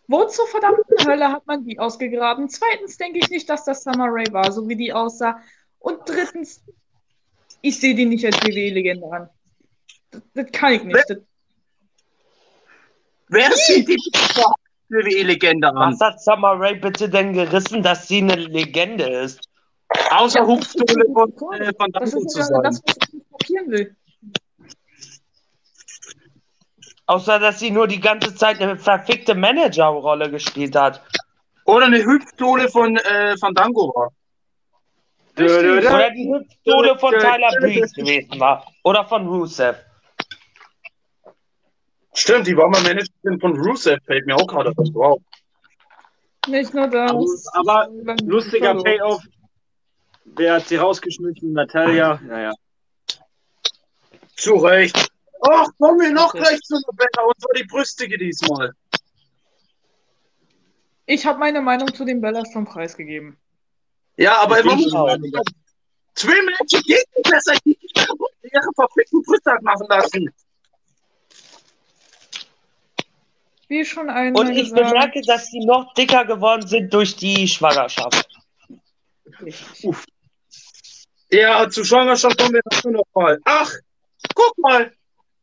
Wo 0.08 0.26
zur 0.26 0.46
verdammten 0.48 1.06
Hölle 1.06 1.30
hat 1.30 1.46
man 1.46 1.64
die 1.64 1.78
ausgegraben? 1.78 2.48
Zweitens 2.48 2.98
denke 2.98 3.18
ich 3.18 3.30
nicht, 3.30 3.48
dass 3.48 3.64
das 3.64 3.82
Summer 3.84 4.08
Rae 4.08 4.30
war, 4.32 4.52
so 4.52 4.68
wie 4.68 4.76
die 4.76 4.92
aussah. 4.92 5.40
Und 5.78 6.06
drittens, 6.06 6.62
ich 7.62 7.80
sehe 7.80 7.94
die 7.94 8.04
nicht 8.04 8.24
als 8.26 8.36
WWE-Legende 8.42 9.10
an. 9.10 9.30
Das, 10.12 10.22
das 10.34 10.52
kann 10.52 10.72
ich 10.72 10.84
nicht. 10.84 11.04
Das, 11.08 11.18
Wer 13.28 13.50
sieht 13.52 13.88
die 13.88 13.96
WWE-Legende 14.90 15.68
an? 15.68 15.92
Was 15.92 16.00
hat 16.00 16.20
Summer 16.20 16.52
Rae 16.60 16.74
bitte 16.74 17.08
denn 17.08 17.32
gerissen, 17.32 17.82
dass 17.82 18.06
sie 18.06 18.18
eine 18.18 18.34
Legende 18.36 19.04
ist? 19.04 19.48
Außer 20.10 20.46
Hupfdohle 20.46 21.06
von, 21.14 21.60
äh, 21.60 21.72
von 21.74 21.90
das 21.92 22.12
ist 22.12 22.30
zu 22.30 22.38
ja 22.40 22.44
sein. 22.44 22.62
das, 22.62 22.82
was 22.84 22.96
ich 22.96 23.14
nicht 23.14 23.30
kopieren 23.30 23.70
will. 23.70 23.96
Außer, 27.06 27.38
dass 27.38 27.58
sie 27.58 27.70
nur 27.70 27.88
die 27.88 28.00
ganze 28.00 28.34
Zeit 28.34 28.60
eine 28.60 28.76
verfickte 28.76 29.34
Managerrolle 29.34 30.30
gespielt 30.30 30.76
hat. 30.76 31.02
Oder 31.64 31.86
eine 31.86 32.04
Hüpfdohle 32.04 32.68
von 32.68 32.96
äh, 32.96 33.36
Fandango 33.38 33.92
war. 33.94 34.12
Oder 35.38 36.10
die 36.10 36.28
Hüpfdohle 36.30 36.98
von 36.98 37.12
Tyler 37.12 37.50
Breeze 37.60 37.94
gewesen 37.94 38.38
war. 38.38 38.66
Oder 38.82 39.06
von 39.06 39.26
Rusev. 39.26 39.76
Stimmt, 42.14 42.46
die 42.46 42.56
war 42.56 42.68
mal 42.68 42.82
Managerin 42.82 43.40
von 43.40 43.58
Rusev, 43.58 43.98
fällt 44.04 44.26
mir 44.26 44.36
auch 44.36 44.46
gerade 44.46 44.70
auf. 44.70 44.88
Wow. 44.92 45.20
Nicht 46.46 46.74
nur 46.74 46.88
das. 46.88 47.46
Aber 47.54 47.88
Lustiger 48.24 48.70
Hallo. 48.70 48.82
Payoff. 48.82 49.22
Wer 50.24 50.54
hat 50.54 50.68
sie 50.68 50.76
rausgeschmissen? 50.76 51.52
Natalia. 51.52 52.20
Naja. 52.22 52.52
Zu 54.36 54.54
Recht. 54.56 55.08
Ach, 55.42 55.66
kommen 55.78 56.00
wir 56.00 56.12
noch 56.12 56.32
gleich 56.32 56.60
zu 56.60 56.76
einer 56.76 56.96
Bella, 56.96 57.26
und 57.26 57.40
zwar 57.40 57.52
die 57.56 57.64
brüstige 57.64 58.16
diesmal. 58.16 58.72
Ich 61.06 61.26
habe 61.26 61.38
meine 61.38 61.60
Meinung 61.60 61.92
zu 61.92 62.04
den 62.04 62.20
Bellas 62.20 62.52
schon 62.52 62.64
preisgegeben. 62.64 63.36
Ja, 64.16 64.40
aber 64.42 64.60
Ich 64.60 64.64
bin 64.66 64.76
muss 64.76 64.92
Zwei 66.14 66.42
Menschen 66.42 66.82
geht 66.86 67.04
nicht 67.16 67.30
besser, 67.30 67.54
die 67.64 67.76
ihre 68.42 68.72
verfickten 68.74 69.22
Brüste 69.22 69.56
machen 69.62 69.86
lassen. 69.88 70.30
Wie 73.72 73.86
schon 73.86 74.10
einmal 74.10 74.38
Und 74.42 74.52
ich 74.52 74.68
gesagt. 74.68 74.82
bemerke, 74.90 75.22
dass 75.22 75.46
sie 75.46 75.60
noch 75.64 75.94
dicker 75.94 76.26
geworden 76.26 76.66
sind 76.66 76.92
durch 76.92 77.16
die 77.16 77.48
Schwangerschaft. 77.48 78.28
Ja, 81.30 81.68
zu 81.70 81.82
Schwangerschaft 81.82 82.36
kommen 82.36 82.52
wir 82.52 82.90
noch 82.90 83.06
mal. 83.14 83.38
Ach, 83.46 83.72
guck 84.34 84.58
mal. 84.58 84.92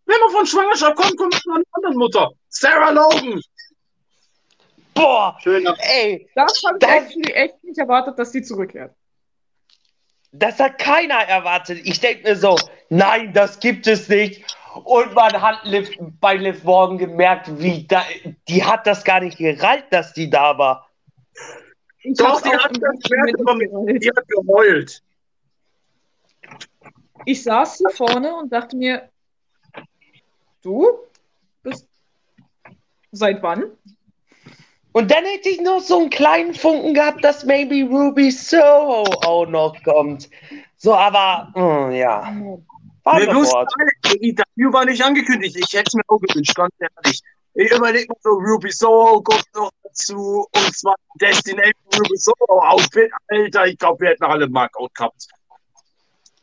Wenn 0.06 0.20
man 0.20 0.30
von 0.32 0.46
Schwangerschaft 0.46 0.96
kommt, 0.96 1.18
kommt 1.18 1.32
man 1.34 1.42
zu 1.42 1.50
einer 1.52 1.64
anderen 1.72 1.98
Mutter. 1.98 2.32
Sarah 2.50 2.92
Logan. 2.92 3.42
Boah, 4.94 5.36
Schöner. 5.42 5.76
ey, 5.80 6.30
Das 6.36 6.62
habe 6.64 6.78
ich 7.10 7.36
echt 7.36 7.64
nicht 7.64 7.80
erwartet, 7.80 8.20
dass 8.20 8.32
sie 8.32 8.44
zurückkehrt. 8.44 8.94
das 10.32 10.60
hat 10.60 10.78
keiner 10.78 11.16
erwartet. 11.16 11.80
Ich 11.84 12.00
denke 12.00 12.30
mir 12.30 12.36
so, 12.36 12.60
nein, 12.90 13.34
das 13.34 13.60
gibt 13.60 13.88
es 13.88 14.08
nicht. 14.08 14.46
Und 14.76 15.14
man 15.14 15.42
hat 15.42 15.64
Liv, 15.64 15.90
bei 16.20 16.36
Liv 16.36 16.64
Morgan 16.64 16.98
gemerkt, 16.98 17.50
wie 17.60 17.86
da, 17.88 18.04
die 18.48 18.64
hat 18.64 18.86
das 18.86 19.04
gar 19.04 19.20
nicht 19.20 19.38
gereilt, 19.38 19.86
dass 19.90 20.14
die 20.14 20.30
da 20.30 20.58
war. 20.58 20.90
Ich 22.02 22.18
Doch, 22.18 22.42
die 22.42 22.50
hat 22.50 22.72
das 22.72 23.00
die 23.00 24.10
hat 24.10 24.28
geheult. 24.28 25.04
ich 27.26 27.44
saß 27.44 27.78
hier 27.78 27.90
vorne 27.90 28.36
und 28.36 28.52
dachte 28.54 28.78
mir, 28.78 29.10
du 30.62 30.88
bist 31.64 31.88
seit 33.12 33.42
wann? 33.42 33.72
Und 34.92 35.12
dann 35.12 35.24
hätte 35.24 35.50
ich 35.50 35.62
noch 35.62 35.82
so 35.82 36.00
einen 36.00 36.10
kleinen 36.10 36.54
Funken 36.54 36.94
gehabt, 36.94 37.24
dass 37.24 37.46
maybe 37.46 37.88
Ruby 37.88 38.32
Soho 38.32 39.04
auch 39.26 39.46
noch 39.46 39.76
kommt. 39.84 40.30
So, 40.78 40.94
aber, 40.94 41.52
mm, 41.56 41.92
ja. 41.92 42.34
Wir 43.18 43.30
bloß. 43.30 43.54
AEW 43.54 44.74
war 44.74 44.86
nicht 44.86 45.04
angekündigt. 45.04 45.56
Ich 45.56 45.74
hätte 45.74 45.88
es 45.88 45.94
mir 45.94 46.04
auch 46.08 46.20
gewünscht, 46.20 46.56
ganz 46.56 46.74
ehrlich. 46.80 47.22
Ich 47.56 47.72
überlege 47.72 48.08
mir 48.10 48.20
so, 48.22 48.30
Ruby 48.30 48.72
Soho 48.72 49.22
kommt 49.22 49.44
noch 49.56 49.72
dazu 49.84 50.48
und 50.56 50.76
zwar 50.76 50.96
Destination 51.20 51.74
Ruby 51.98 52.18
Soho 52.18 52.62
Outfit. 52.62 53.12
Alter, 53.28 53.66
ich 53.68 53.78
glaube, 53.78 54.02
wir 54.02 54.10
hätten 54.10 54.24
alle 54.24 54.48
Markout 54.48 54.94
gehabt. 54.96 55.28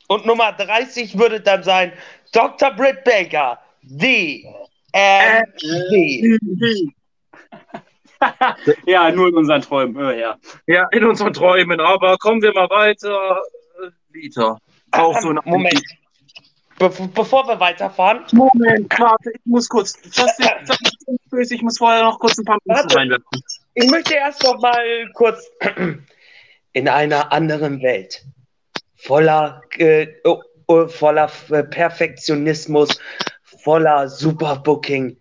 Und 0.08 0.26
Nummer 0.26 0.52
30 0.52 1.18
würde 1.18 1.40
dann 1.40 1.62
sein 1.62 1.92
Dr. 2.32 2.70
Britt 2.72 3.02
Baker, 3.04 3.58
die 3.82 4.46
Äh, 4.92 5.42
MD. 5.60 6.92
ja, 8.86 9.10
nur 9.10 9.28
in 9.28 9.36
unseren 9.36 9.62
Träumen. 9.62 9.96
Ja, 9.96 10.12
ja. 10.12 10.36
Ja, 10.66 10.88
in 10.92 11.04
unseren 11.04 11.32
Träumen. 11.32 11.80
Aber 11.80 12.16
kommen 12.18 12.40
wir 12.42 12.52
mal 12.52 12.68
weiter. 12.70 13.40
Äh, 13.82 13.90
Wieder. 14.10 14.58
Auch 14.92 15.20
so 15.20 15.30
ein 15.30 15.40
Moment. 15.44 15.82
Be 16.78 16.90
bevor 17.14 17.48
wir 17.48 17.58
weiterfahren, 17.58 18.24
Moment, 18.32 18.92
warte, 18.98 19.30
ich 19.32 19.40
muss 19.46 19.68
kurz. 19.68 19.94
Justin, 20.04 20.46
Justin, 20.66 21.18
böse, 21.30 21.54
ich 21.54 21.62
muss 21.62 21.78
vorher 21.78 22.02
noch 22.02 22.18
kurz 22.18 22.38
ein 22.38 22.44
paar 22.44 22.58
Warte. 22.66 22.96
reinwerfen. 22.96 23.24
ich 23.74 23.90
möchte 23.90 24.14
erst 24.14 24.42
noch 24.42 24.60
mal 24.60 25.08
kurz 25.14 25.50
in 26.72 26.88
einer 26.88 27.32
anderen 27.32 27.80
Welt 27.82 28.24
voller, 28.96 29.62
äh, 29.78 30.06
oh, 30.24 30.42
oh, 30.66 30.86
voller 30.86 31.30
äh, 31.50 31.62
Perfektionismus, 31.62 33.00
voller 33.42 34.08
Superbooking 34.08 35.16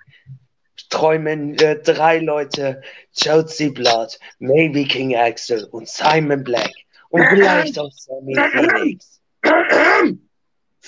träumen 0.90 1.58
äh, 1.60 1.82
drei 1.82 2.20
Leute, 2.20 2.82
Chelsea 3.14 3.70
Blood, 3.70 4.20
Maybe 4.40 4.86
King 4.86 5.16
Axel 5.16 5.64
und 5.72 5.88
Simon 5.88 6.44
Black 6.44 6.72
und 7.10 7.24
vielleicht 7.30 7.80
auch 7.80 7.92
Sammy 7.92 8.36
Phoenix. 8.36 9.22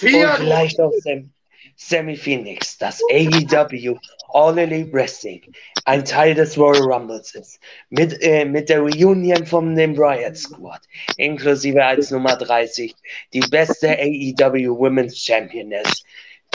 Und 0.02 0.10
Vier. 0.10 0.34
vielleicht 0.38 0.80
auch 0.80 0.91
Sam, 1.02 1.32
Sammy 1.76 2.16
Phoenix, 2.16 2.78
dass 2.78 3.02
AEW 3.12 3.98
All 4.34 4.58
Elite 4.58 4.91
Wrestling 4.93 5.41
ein 5.86 6.04
Teil 6.04 6.34
des 6.36 6.58
Royal 6.58 6.84
Rumbles 6.84 7.34
ist. 7.36 7.60
Mit, 7.89 8.22
äh, 8.22 8.45
mit 8.45 8.70
der 8.70 8.82
Reunion 8.82 9.45
von 9.45 9.76
dem 9.76 9.93
Riot 9.98 10.38
Squad, 10.38 10.82
inklusive 11.18 11.84
als 11.84 12.12
Nummer 12.12 12.36
30, 12.36 12.93
die 13.34 13.39
beste 13.39 13.89
AEW 13.98 14.78
Women's 14.78 15.18
Championess, 15.24 16.04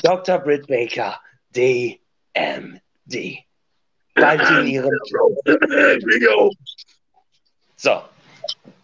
Dr. 0.02 0.38
Britt 0.38 0.66
Baker, 0.66 1.18
DMD. 1.56 1.98
Bald 4.14 4.50
in 4.50 4.66
ihrem. 4.66 4.90
So, 7.76 8.02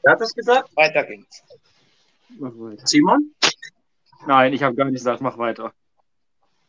Wer 0.03 0.13
hat 0.13 0.21
das 0.21 0.35
gesagt? 0.35 0.71
weiter 0.77 1.05
geht's. 1.05 1.43
Weiter. 2.39 2.87
Simon? 2.87 3.35
Nein, 4.27 4.53
ich 4.53 4.63
habe 4.63 4.75
gar 4.75 4.85
nicht 4.85 4.95
gesagt, 4.95 5.21
mach 5.21 5.39
weiter. 5.39 5.73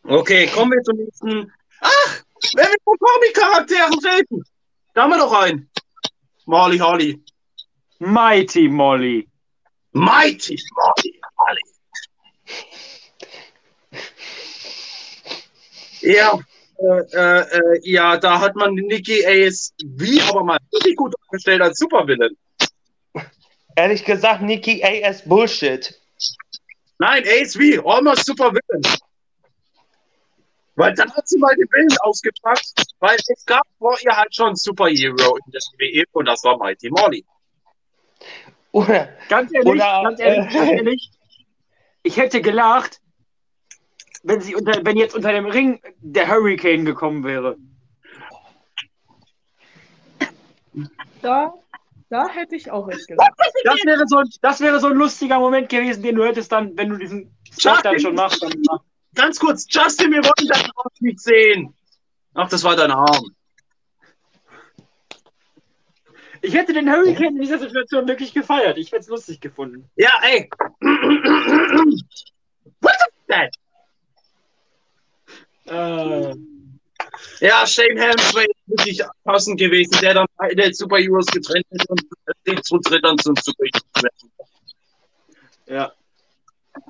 Okay, 0.03 0.47
kommen 0.47 0.71
wir 0.71 0.81
zum 0.83 0.97
nächsten. 0.97 1.51
Ach, 1.81 2.23
wenn 2.55 2.67
wir 2.67 2.77
von 2.83 2.97
Comic-Charakteren 2.97 3.99
reden. 3.99 4.43
Da 4.93 5.03
haben 5.03 5.11
wir 5.11 5.17
doch 5.17 5.33
einen. 5.33 5.69
Marley 6.45 6.77
Holly. 6.79 7.23
Mighty 7.99 8.67
Molly. 8.67 9.27
Mighty 9.91 10.57
Marley 10.75 11.21
Holly. 11.37 11.61
Ja, 16.01 16.39
äh, 16.77 17.01
äh, 17.13 17.39
äh, 17.41 17.79
ja, 17.83 18.17
da 18.17 18.39
hat 18.39 18.55
man 18.55 18.73
Nikki 18.73 19.25
Ace 19.25 19.73
wie 19.83 20.21
aber 20.21 20.43
mal 20.43 20.57
richtig 20.73 20.95
gut 20.95 21.13
dargestellt 21.21 21.61
als 21.61 21.77
Supervillain. 21.77 22.37
Ehrlich 23.75 24.05
gesagt, 24.05 24.41
Nikki 24.41 24.83
AS 24.83 25.23
Bullshit. 25.27 25.99
Nein, 26.99 27.23
Ace 27.25 27.57
wie, 27.57 27.79
almost 27.79 28.25
Supervillain. 28.25 28.81
Weil 30.75 30.93
dann 30.93 31.11
hat 31.13 31.27
sie 31.27 31.37
mal 31.37 31.55
den 31.55 31.67
Willen 31.71 31.97
ausgepackt, 32.01 32.73
weil 32.99 33.17
es 33.17 33.45
gab 33.45 33.65
vor 33.79 33.97
ihr 34.01 34.15
halt 34.15 34.33
schon 34.33 34.47
einen 34.47 34.55
Superhero 34.55 35.37
in 35.37 35.51
der 35.51 35.61
WWE 35.61 36.03
und 36.11 36.25
das 36.25 36.43
war 36.43 36.57
Mighty 36.57 36.89
Molly. 36.89 37.25
Oder, 38.71 39.09
Ganz 39.29 39.51
ehrlich, 39.53 39.67
Oder, 39.67 40.03
ganz 40.03 40.19
ehrlich, 40.19 40.49
äh, 40.49 40.57
ganz 40.57 40.71
ehrlich. 40.71 41.11
Ich 42.03 42.17
hätte 42.17 42.41
gelacht, 42.41 43.01
wenn 44.23 44.41
sie 44.41 44.55
unter, 44.55 44.85
wenn 44.85 44.97
jetzt 44.97 45.15
unter 45.15 45.31
dem 45.31 45.45
Ring 45.45 45.81
der 45.99 46.27
Hurricane 46.27 46.85
gekommen 46.85 47.23
wäre. 47.23 47.57
Da, 51.21 51.53
da 52.09 52.27
hätte 52.29 52.55
ich 52.55 52.69
auch 52.71 52.87
echt 52.89 53.07
gesagt. 53.07 53.33
Das 53.63 53.83
wäre 53.85 54.03
so, 54.07 54.17
ein- 54.17 54.29
das 54.41 54.59
wäre 54.61 54.79
so 54.79 54.87
ein 54.87 54.95
lustiger 54.97 55.39
Moment 55.39 55.69
gewesen, 55.69 56.03
den 56.03 56.15
du 56.15 56.23
hättest 56.25 56.51
dann, 56.51 56.75
wenn 56.77 56.89
du 56.89 56.97
diesen 56.97 57.31
Spot 57.57 57.75
dann 57.83 57.99
schon 57.99 58.15
machst. 58.15 58.41
Dann, 58.41 58.51
Ganz 59.15 59.39
kurz, 59.39 59.65
Justin, 59.69 60.11
wir 60.11 60.23
wollen 60.23 60.47
deinen 60.47 60.71
Arm 60.75 60.91
nicht 60.99 61.19
sehen. 61.19 61.73
Ach, 62.35 62.47
das 62.47 62.63
war 62.63 62.75
dein 62.75 62.91
Arm. 62.91 63.25
ich 66.41 66.53
hätte 66.53 66.73
den 66.73 66.89
Hurricane 66.89 67.35
in 67.35 67.41
dieser 67.41 67.57
Situation 67.59 68.07
wirklich 68.07 68.33
gefeiert. 68.33 68.77
Ich 68.77 68.91
hätte 68.91 69.01
es 69.01 69.07
lustig 69.07 69.41
gefunden. 69.41 69.89
Ja, 69.95 70.11
ey. 70.21 70.49
What 72.81 72.93
is 72.93 73.25
that? 73.27 73.53
Äh, 75.65 76.35
Ja, 77.39 77.65
Shane 77.65 77.97
Helms 77.97 78.33
wäre 78.35 78.47
wirklich 78.67 79.01
passend 79.23 79.59
gewesen, 79.59 79.97
der 80.01 80.13
dann 80.15 80.25
beide 80.37 80.73
Superheroes 80.73 81.25
getrennt 81.27 81.65
hat 81.79 81.89
und 81.89 82.01
den 82.45 82.63
zu 82.63 82.77
dritt 82.79 83.03
dann 83.03 83.17
zum 83.17 83.35
Superheroes 83.35 83.83
ja. 85.67 85.91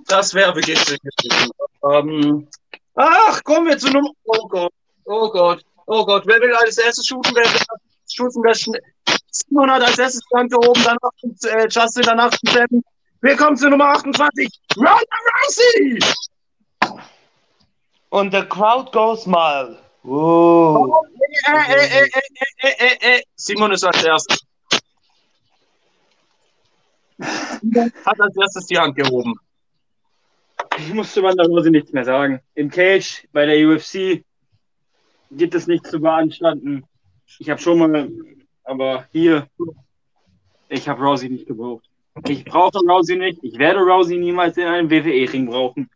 Das 0.07 0.33
wäre 0.33 0.55
wirklich 0.55 0.79
schön 0.79 0.97
gewesen. 0.97 1.51
Ähm, 1.91 2.47
ach, 2.95 3.43
kommen 3.43 3.67
wir 3.67 3.77
zu 3.77 3.89
Nummer. 3.89 4.11
Oh 4.23 4.47
Gott, 4.47 4.73
oh 5.05 5.29
Gott, 5.29 5.63
oh 5.85 6.05
Gott. 6.05 6.23
Wer 6.25 6.39
will 6.41 6.55
als 6.55 6.77
erstes 6.77 7.05
shooten? 7.05 7.35
Wer 7.35 7.43
will 7.43 7.51
als 7.51 7.65
erstes 7.67 8.13
shooten? 8.13 8.43
Wer 8.43 8.55
Simon 9.31 9.69
hat 9.69 9.83
als 9.83 9.99
erstes 9.99 10.21
die 10.31 10.37
Hand 10.37 10.51
gehoben, 10.51 10.81
danach 10.83 11.57
äh, 11.57 11.67
Justin, 11.69 12.03
danach 12.03 12.31
Sam. 12.45 12.83
Wir 13.21 13.35
kommen 13.35 13.57
zu 13.57 13.69
Nummer 13.69 13.89
28. 13.89 14.49
Ronda 14.77 14.95
Rousey! 15.43 15.99
und 18.09 18.31
the 18.31 18.43
crowd 18.43 18.91
goes 18.91 19.25
mal. 19.25 19.77
Uh. 20.03 20.91
Äh, 21.47 21.73
äh, 21.73 22.03
äh, 22.03 22.09
äh, 22.61 22.69
äh, 22.69 23.17
äh. 23.17 23.21
Simon 23.35 23.71
ist 23.71 23.83
als 23.83 24.03
erstes. 24.03 24.39
Hat 28.05 28.21
als 28.21 28.37
erstes 28.37 28.67
die 28.67 28.77
Hand 28.77 28.95
gehoben. 28.95 29.35
Ich 30.77 30.93
musste 30.93 31.21
Wanda 31.21 31.43
Rousey 31.43 31.71
nichts 31.71 31.91
mehr 31.91 32.05
sagen. 32.05 32.39
Im 32.55 32.69
Cage, 32.69 33.27
bei 33.33 33.45
der 33.45 33.67
UFC, 33.67 34.23
gibt 35.31 35.53
es 35.53 35.67
nichts 35.67 35.89
zu 35.89 35.99
beanstanden. 35.99 36.85
Ich 37.37 37.49
habe 37.49 37.61
schon 37.61 37.79
mal, 37.79 38.09
aber 38.63 39.05
hier, 39.11 39.47
ich 40.69 40.87
habe 40.87 41.03
Rousey 41.03 41.29
nicht 41.29 41.47
gebraucht. 41.47 41.89
Ich 42.27 42.45
brauche 42.45 42.79
Rousey 42.79 43.17
nicht. 43.17 43.39
Ich 43.43 43.57
werde 43.57 43.79
Rousey 43.79 44.17
niemals 44.17 44.57
in 44.57 44.65
einem 44.65 44.89
WWE-Ring 44.89 45.47
brauchen. 45.47 45.89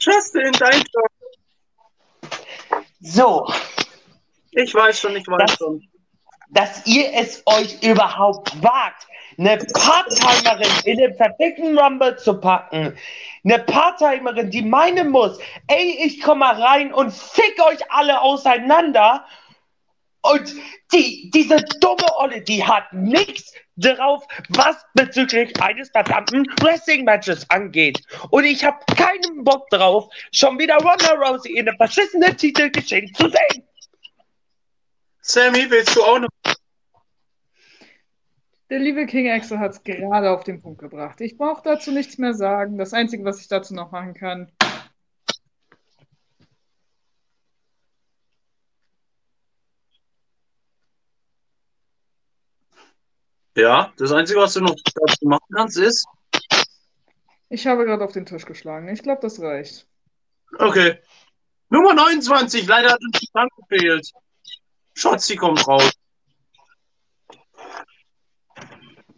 Justin, 0.00 0.52
dein 0.58 0.80
Job. 0.80 1.13
So, 3.06 3.46
Ich 4.52 4.74
weiß 4.74 4.98
schon, 4.98 5.14
ich 5.16 5.26
weiß 5.26 5.36
Das- 5.46 5.56
schon. 5.58 5.86
dass 6.50 6.86
ihr 6.86 7.12
es 7.12 7.42
euch 7.44 7.82
überhaupt 7.82 8.62
wagt, 8.62 9.06
eine 9.38 9.58
Part-Timerin 9.58 10.70
in 10.84 10.98
den 10.98 11.14
verdickten 11.16 11.76
Rumble 11.78 12.16
zu 12.16 12.40
packen. 12.40 12.96
Eine 13.44 13.58
Part-Timerin, 13.58 14.48
die 14.50 14.62
meinen 14.62 15.10
muss, 15.10 15.38
ey, 15.66 15.98
ich 16.06 16.22
komme 16.22 16.40
mal 16.40 16.62
rein 16.62 16.94
und 16.94 17.12
fick 17.12 17.60
euch 17.66 17.80
alle 17.90 18.20
auseinander. 18.22 19.26
Und 20.32 20.54
die, 20.92 21.30
diese 21.34 21.56
dumme 21.80 22.06
Olle, 22.18 22.40
die 22.40 22.64
hat 22.64 22.90
nichts 22.92 23.52
drauf, 23.76 24.26
was 24.48 24.76
bezüglich 24.94 25.60
eines 25.60 25.90
verdammten 25.90 26.46
Wrestling-Matches 26.62 27.50
angeht. 27.50 28.00
Und 28.30 28.44
ich 28.44 28.64
habe 28.64 28.78
keinen 28.96 29.44
Bock 29.44 29.68
drauf, 29.68 30.08
schon 30.32 30.58
wieder 30.58 30.76
Ronda 30.76 31.12
Rousey 31.14 31.58
in 31.58 31.68
einem 31.68 31.76
verschissenen 31.76 32.34
Titel 32.38 32.70
geschenkt 32.70 33.16
zu 33.18 33.28
sehen. 33.28 33.64
Sammy, 35.20 35.66
willst 35.68 35.94
du 35.94 36.02
auch 36.02 36.18
noch? 36.18 36.28
Der 38.70 38.78
liebe 38.78 39.04
King 39.04 39.30
Axel 39.30 39.58
hat 39.58 39.72
es 39.72 39.84
gerade 39.84 40.30
auf 40.30 40.44
den 40.44 40.62
Punkt 40.62 40.80
gebracht. 40.80 41.20
Ich 41.20 41.36
brauche 41.36 41.62
dazu 41.62 41.92
nichts 41.92 42.16
mehr 42.16 42.32
sagen. 42.32 42.78
Das 42.78 42.94
Einzige, 42.94 43.24
was 43.24 43.40
ich 43.40 43.48
dazu 43.48 43.74
noch 43.74 43.92
machen 43.92 44.14
kann, 44.14 44.50
Ja, 53.56 53.92
das 53.96 54.12
Einzige, 54.12 54.40
was 54.40 54.54
du 54.54 54.60
noch 54.60 54.74
dazu 54.94 55.26
machen 55.26 55.46
kannst, 55.54 55.78
ist. 55.78 56.06
Ich 57.48 57.66
habe 57.66 57.84
gerade 57.84 58.04
auf 58.04 58.12
den 58.12 58.26
Tisch 58.26 58.46
geschlagen. 58.46 58.88
Ich 58.88 59.02
glaube, 59.02 59.20
das 59.22 59.40
reicht. 59.40 59.86
Okay. 60.58 60.98
Nummer 61.68 61.94
29, 61.94 62.66
leider 62.66 62.90
hat 62.92 63.00
uns 63.00 63.20
die 63.20 63.28
Bank 63.32 63.50
gefehlt. 63.56 64.10
Schotzi 64.94 65.36
kommt 65.36 65.66
raus. 65.66 65.90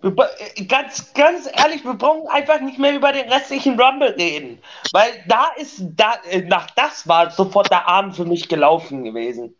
Äh, 0.02 0.64
Ganz, 0.64 1.12
ganz 1.14 1.48
ehrlich, 1.52 1.84
wir 1.84 1.94
brauchen 1.94 2.28
einfach 2.28 2.60
nicht 2.60 2.78
mehr 2.78 2.94
über 2.94 3.12
den 3.12 3.30
restlichen 3.30 3.80
Rumble 3.80 4.10
reden. 4.10 4.58
Weil 4.92 5.24
da 5.26 5.48
ist, 5.56 5.80
da, 5.80 6.14
äh, 6.30 6.42
nach 6.42 6.70
das 6.72 7.08
war 7.08 7.30
sofort 7.30 7.70
der 7.70 7.88
Abend 7.88 8.16
für 8.16 8.24
mich 8.24 8.48
gelaufen 8.48 9.04
gewesen. 9.04 9.56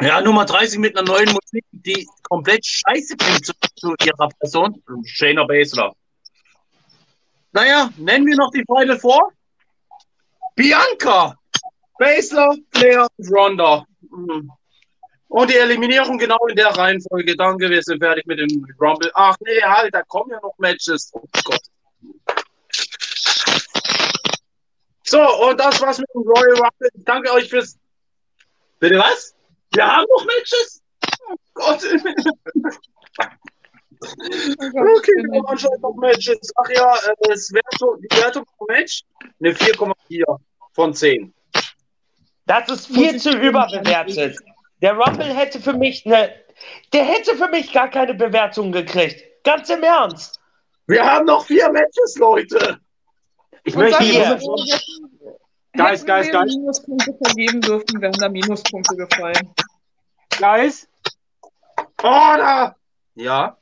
Ja, 0.00 0.20
Nummer 0.20 0.44
30 0.44 0.78
mit 0.78 0.96
einer 0.96 1.08
neuen 1.08 1.32
Musik, 1.32 1.64
die 1.72 2.06
komplett 2.28 2.64
scheiße 2.64 3.16
klingt 3.16 3.46
zu, 3.46 3.52
zu 3.76 3.94
ihrer 4.04 4.28
Person. 4.40 4.82
Shayna 5.04 5.44
Baszler. 5.44 5.94
Naja, 7.52 7.90
nennen 7.96 8.26
wir 8.26 8.36
noch 8.36 8.50
die 8.50 8.64
Final 8.66 8.98
Four. 8.98 9.32
Bianca, 10.54 11.34
Baszler, 11.98 12.54
Flair 12.72 13.06
und 13.16 13.30
Ronda. 13.30 13.84
Mhm. 14.00 14.50
Und 15.28 15.50
die 15.50 15.56
Eliminierung 15.56 16.16
genau 16.16 16.38
in 16.48 16.56
der 16.56 16.68
Reihenfolge. 16.68 17.36
Danke, 17.36 17.68
wir 17.68 17.82
sind 17.82 18.02
fertig 18.02 18.26
mit 18.26 18.38
dem 18.38 18.66
Rumble. 18.80 19.10
Ach 19.14 19.36
nee, 19.40 19.60
halt, 19.62 19.94
da 19.94 20.02
kommen 20.02 20.30
ja 20.30 20.40
noch 20.40 20.54
Matches. 20.58 21.10
Oh 21.12 21.22
Gott. 21.44 21.60
So, 25.04 25.20
und 25.20 25.58
das 25.60 25.80
war's 25.80 25.98
mit 25.98 26.08
dem 26.14 26.22
Royal 26.22 26.56
Rumble. 26.56 26.90
Danke 27.04 27.32
euch 27.32 27.48
fürs. 27.48 27.78
Bitte 28.78 28.98
was? 28.98 29.34
Wir 29.72 29.86
haben 29.86 30.06
noch 30.16 30.24
Matches? 30.24 30.82
Oh 31.28 31.36
Gott. 31.54 31.82
Okay, 34.00 35.12
wir 35.30 35.38
haben 35.40 35.46
anscheinend 35.46 35.82
noch 35.82 35.94
Matches. 35.96 36.52
Ach 36.56 36.68
ja, 36.70 36.94
äh, 36.94 37.14
das 37.28 37.52
Wertung, 37.52 38.00
die 38.00 38.16
Wertung 38.16 38.44
pro 38.56 38.64
Match? 38.68 39.02
Eine 39.40 39.52
4,4 39.52 40.38
von 40.72 40.94
10. 40.94 41.34
Das 42.46 42.68
ist 42.70 42.86
viel 42.86 43.18
zu 43.20 43.30
überbewertet. 43.36 44.36
Der 44.82 44.96
Rumble 44.96 45.34
hätte 45.34 45.60
für 45.60 45.72
mich 45.72 46.06
eine, 46.06 46.32
der 46.92 47.04
hätte 47.04 47.36
für 47.36 47.48
mich 47.48 47.72
gar 47.72 47.90
keine 47.90 48.14
Bewertung 48.14 48.70
gekriegt. 48.70 49.22
Ganz 49.42 49.68
im 49.68 49.82
Ernst. 49.82 50.38
Wir 50.86 51.04
haben 51.04 51.26
noch 51.26 51.44
vier 51.44 51.68
Matches, 51.70 52.16
Leute. 52.18 52.78
Ich 53.64 53.74
Und 53.74 53.82
möchte 53.82 54.04
hier- 54.04 54.38
Guys, 55.76 56.04
guys, 56.06 56.26
wir 56.26 56.32
guys. 56.32 56.54
Minuspunkte 56.54 57.14
vergeben 57.22 57.60
dürfen, 57.60 58.00
wären 58.00 58.12
da 58.12 58.28
Minuspunkte 58.28 58.96
gefallen. 58.96 59.54
Guys, 60.38 60.88
Order! 62.02 62.76
Ja. 63.14 63.56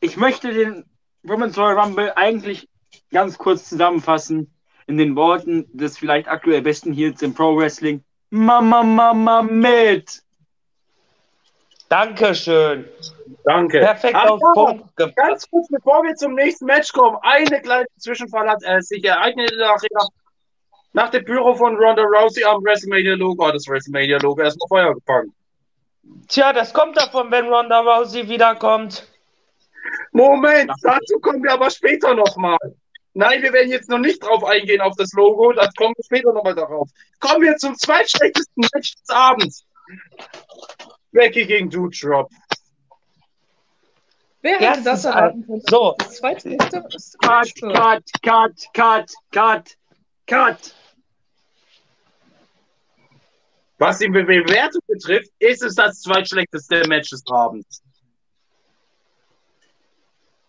ich 0.00 0.16
möchte 0.16 0.52
den 0.52 0.84
Women's 1.22 1.56
Royal 1.56 1.78
Rumble 1.78 2.12
eigentlich 2.16 2.68
ganz 3.10 3.38
kurz 3.38 3.68
zusammenfassen 3.68 4.52
in 4.86 4.98
den 4.98 5.16
Worten 5.16 5.66
des 5.72 5.96
vielleicht 5.96 6.28
aktuell 6.28 6.60
besten 6.60 6.92
Heels 6.92 7.22
im 7.22 7.34
Pro 7.34 7.56
Wrestling. 7.56 8.02
Mama, 8.30 8.82
Mama, 8.82 9.42
mit! 9.42 10.22
Dankeschön. 11.88 12.88
Danke. 13.44 13.80
Perfekt 13.80 14.14
Ach, 14.16 14.30
auf 14.30 14.40
Punkt 14.54 14.96
gebracht. 14.96 15.16
Ganz 15.16 15.48
kurz, 15.50 15.68
bevor 15.68 16.02
wir 16.02 16.14
zum 16.14 16.34
nächsten 16.34 16.64
Match 16.64 16.92
kommen, 16.92 17.18
eine 17.22 17.60
kleine 17.60 17.86
Zwischenfall 17.98 18.48
hat 18.48 18.62
äh, 18.64 18.80
sich 18.80 19.04
ereignet 19.04 19.52
nachher. 19.58 20.08
Nach 20.94 21.10
der 21.10 21.20
Pyro 21.20 21.54
von 21.54 21.76
Ronda 21.76 22.02
Rousey 22.02 22.44
am 22.44 22.64
WrestleMania-Logo 22.64 23.46
hat 23.46 23.54
das 23.54 23.68
WrestleMania-Logo 23.68 24.40
erstmal 24.40 24.68
Feuer 24.68 24.94
gefangen. 24.94 25.34
Tja, 26.28 26.52
das 26.52 26.72
kommt 26.72 26.96
davon, 26.96 27.30
wenn 27.30 27.46
Ronda 27.46 27.80
Rousey 27.80 28.28
wiederkommt. 28.28 29.06
Moment, 30.12 30.70
dazu 30.82 31.18
kommen 31.20 31.42
wir 31.42 31.52
aber 31.52 31.70
später 31.70 32.14
nochmal. 32.14 32.58
Nein, 33.14 33.42
wir 33.42 33.52
werden 33.52 33.70
jetzt 33.70 33.90
noch 33.90 33.98
nicht 33.98 34.22
drauf 34.22 34.42
eingehen 34.44 34.80
auf 34.80 34.94
das 34.96 35.12
Logo, 35.12 35.52
das 35.52 35.74
kommen 35.74 35.94
wir 35.96 36.04
später 36.04 36.32
nochmal 36.32 36.54
darauf. 36.54 36.88
Kommen 37.20 37.42
wir 37.42 37.56
zum 37.56 37.76
zweitschlechtesten 37.76 38.66
Match 38.72 38.94
des 38.94 39.08
Abends. 39.10 39.64
Becky 41.10 41.44
gegen 41.44 41.68
Doudrop. 41.68 42.30
Wer 44.40 44.54
hätte 44.54 44.64
Erstens, 44.64 44.84
das 44.84 45.04
erwarten 45.04 45.46
können? 45.46 45.62
So, 45.68 45.94
Das 45.98 46.20
Cut, 46.20 47.54
cut, 47.60 48.02
cut, 48.22 48.66
cut, 48.72 49.12
cut, 49.30 49.76
cut. 50.26 50.74
Was 53.82 53.98
die 53.98 54.08
Be- 54.08 54.22
Bewertung 54.22 54.80
betrifft, 54.86 55.32
ist 55.40 55.60
es 55.60 55.74
das 55.74 56.00
zweitschlechteste 56.02 56.86
Match 56.86 57.10
des 57.10 57.24
Abends. 57.28 57.82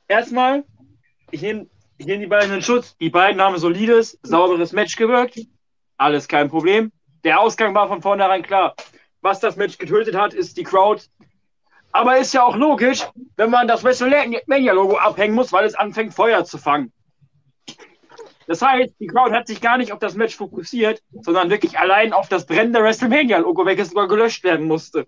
Erstmal, 0.07 0.63
ich 1.31 1.41
nehme 1.41 1.67
die 1.97 2.27
beiden 2.27 2.53
in 2.53 2.61
Schutz. 2.61 2.95
Die 2.97 3.09
beiden 3.09 3.41
haben 3.41 3.57
solides, 3.57 4.19
sauberes 4.21 4.71
Match 4.71 4.95
gewirkt. 4.95 5.39
Alles 5.97 6.27
kein 6.27 6.47
Problem. 6.47 6.91
Der 7.23 7.39
Ausgang 7.39 7.73
war 7.73 7.88
von 7.88 8.03
vornherein 8.03 8.43
klar. 8.43 8.75
Was 9.21 9.39
das 9.39 9.55
Match 9.55 9.79
getötet 9.79 10.13
hat, 10.13 10.36
ist 10.36 10.55
die 10.55 10.63
Crowd. 10.63 11.01
Aber 11.91 12.19
ist 12.19 12.36
ja 12.36 12.43
auch 12.43 12.55
logisch, 12.55 13.01
wenn 13.36 13.49
man 13.49 13.67
das 13.67 13.84
WrestleMania-Logo 13.84 14.97
abhängen 14.97 15.34
muss, 15.34 15.51
weil 15.51 15.65
es 15.65 15.73
anfängt, 15.73 16.13
Feuer 16.13 16.45
zu 16.45 16.59
fangen. 16.59 16.93
Das 18.47 18.61
heißt, 18.61 18.93
die 18.99 19.07
Crowd 19.07 19.33
hat 19.33 19.47
sich 19.47 19.61
gar 19.61 19.77
nicht 19.77 19.91
auf 19.91 19.99
das 19.99 20.15
Match 20.15 20.35
fokussiert, 20.35 21.01
sondern 21.21 21.49
wirklich 21.49 21.77
allein 21.77 22.13
auf 22.13 22.29
das 22.29 22.45
brennende 22.45 22.81
WrestleMania-Logo, 22.81 23.65
welches 23.65 23.89
sogar 23.89 24.07
gelöscht 24.07 24.43
werden 24.43 24.67
musste. 24.67 25.07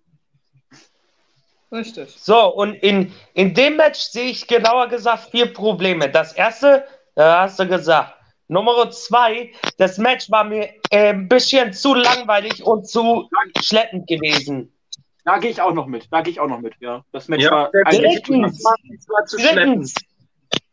Richtig. 1.71 2.15
so, 2.17 2.53
und 2.53 2.75
in, 2.75 3.11
in 3.33 3.53
dem 3.53 3.75
Match 3.75 3.99
sehe 3.99 4.29
ich 4.29 4.47
genauer 4.47 4.88
gesagt 4.88 5.31
vier 5.31 5.51
Probleme. 5.51 6.09
Das 6.09 6.31
erste, 6.33 6.86
da 7.15 7.41
hast 7.41 7.59
du 7.59 7.67
gesagt. 7.67 8.13
Nummer 8.47 8.89
zwei, 8.91 9.51
das 9.77 9.97
Match 9.97 10.29
war 10.29 10.43
mir 10.43 10.69
äh, 10.91 11.09
ein 11.09 11.27
bisschen 11.27 11.73
zu 11.73 11.95
langweilig 11.95 12.63
und 12.63 12.88
zu 12.88 13.27
schleppend 13.61 14.07
gewesen. 14.07 14.71
Da 15.23 15.39
gehe 15.39 15.49
ich 15.49 15.59
auch 15.59 15.73
noch 15.73 15.88
mit. 15.88 16.07
Da 16.11 16.21
gehe 16.21 16.31
ich 16.31 16.39
auch 16.39 16.47
noch 16.47 16.61
mit. 16.61 16.75
Ja, 16.79 17.03
das 17.11 17.27
Match 17.27 17.43
Ja, 17.43 17.51
war 17.51 17.71
der 17.71 17.88
eigentlich 17.88 18.21
Drittens. 18.21 18.63
War 18.63 19.25
zu 19.25 19.39
schleppend. 19.39 19.57
Drittens, 19.57 19.95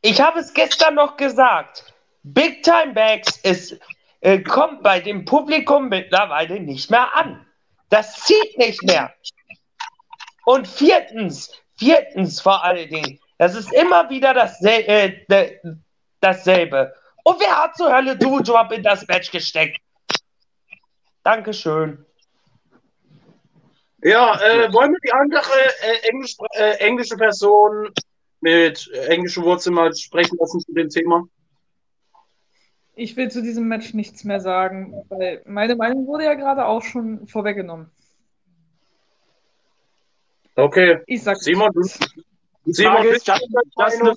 ich 0.02 0.20
habe 0.20 0.40
es 0.40 0.52
gestern 0.52 0.94
noch 0.94 1.16
gesagt. 1.16 1.91
Big 2.22 2.62
Time 2.62 2.92
Bags 2.94 3.36
ist, 3.38 3.78
äh, 4.20 4.40
kommt 4.40 4.82
bei 4.82 5.00
dem 5.00 5.24
Publikum 5.24 5.88
mittlerweile 5.88 6.60
nicht 6.60 6.90
mehr 6.90 7.14
an. 7.16 7.46
Das 7.88 8.20
zieht 8.20 8.58
nicht 8.58 8.82
mehr. 8.84 9.12
Und 10.44 10.66
viertens, 10.66 11.50
viertens 11.76 12.40
vor 12.40 12.64
allen 12.64 12.88
Dingen, 12.88 13.18
das 13.38 13.54
ist 13.54 13.72
immer 13.72 14.08
wieder 14.10 14.34
dasselbe. 14.34 14.88
Äh, 14.88 15.56
dasselbe. 16.22 16.94
Und 17.24 17.40
wer 17.40 17.62
hat 17.62 17.76
zur 17.76 17.94
Hölle 17.94 18.16
Doudrop 18.16 18.72
in 18.72 18.82
das 18.82 19.06
Match 19.06 19.30
gesteckt? 19.30 19.78
Dankeschön. 21.22 22.04
Ja, 24.04 24.40
äh, 24.40 24.72
wollen 24.72 24.92
wir 24.92 24.98
die 25.04 25.12
andere 25.12 25.52
äh, 25.82 26.08
Englisch, 26.08 26.36
äh, 26.54 26.72
englische 26.78 27.16
Person 27.16 27.90
mit 28.40 28.90
äh, 28.92 29.06
englischen 29.06 29.44
Wurzeln 29.44 29.76
mal 29.76 29.94
sprechen 29.94 30.36
lassen 30.40 30.60
zu 30.60 30.72
dem 30.72 30.88
Thema? 30.88 31.24
Ich 32.95 33.16
will 33.16 33.30
zu 33.30 33.43
diesem 33.43 33.68
Match 33.68 33.95
nichts 33.95 34.24
mehr 34.24 34.40
sagen, 34.40 35.03
weil 35.09 35.43
meine 35.47 35.76
Meinung 35.76 36.07
wurde 36.07 36.24
ja 36.24 36.34
gerade 36.34 36.66
auch 36.66 36.82
schon 36.82 37.26
vorweggenommen. 37.26 37.90
Okay, 40.55 40.99
Ich 41.07 41.22
sag 41.22 41.38
Simon, 41.38 41.70
du. 41.72 41.82
Die 42.64 42.72
Simon, 42.72 42.97
Frage 42.97 43.09
ist, 43.09 43.26
Justin, 43.26 43.55
Justin, 43.78 44.14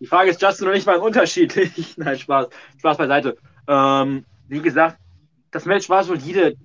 die 0.00 0.06
Frage 0.06 0.30
ist, 0.30 0.40
Justin 0.40 0.68
und 0.68 0.74
ich 0.74 0.86
waren 0.86 1.00
unterschiedlich. 1.00 1.94
Nein, 1.96 2.18
Spaß. 2.18 2.48
Spaß 2.78 2.96
beiseite. 2.96 3.36
Ähm, 3.66 4.24
wie 4.48 4.60
gesagt, 4.60 4.98
das 5.50 5.64
Match 5.64 5.88
war 5.88 6.04
solide. 6.04 6.56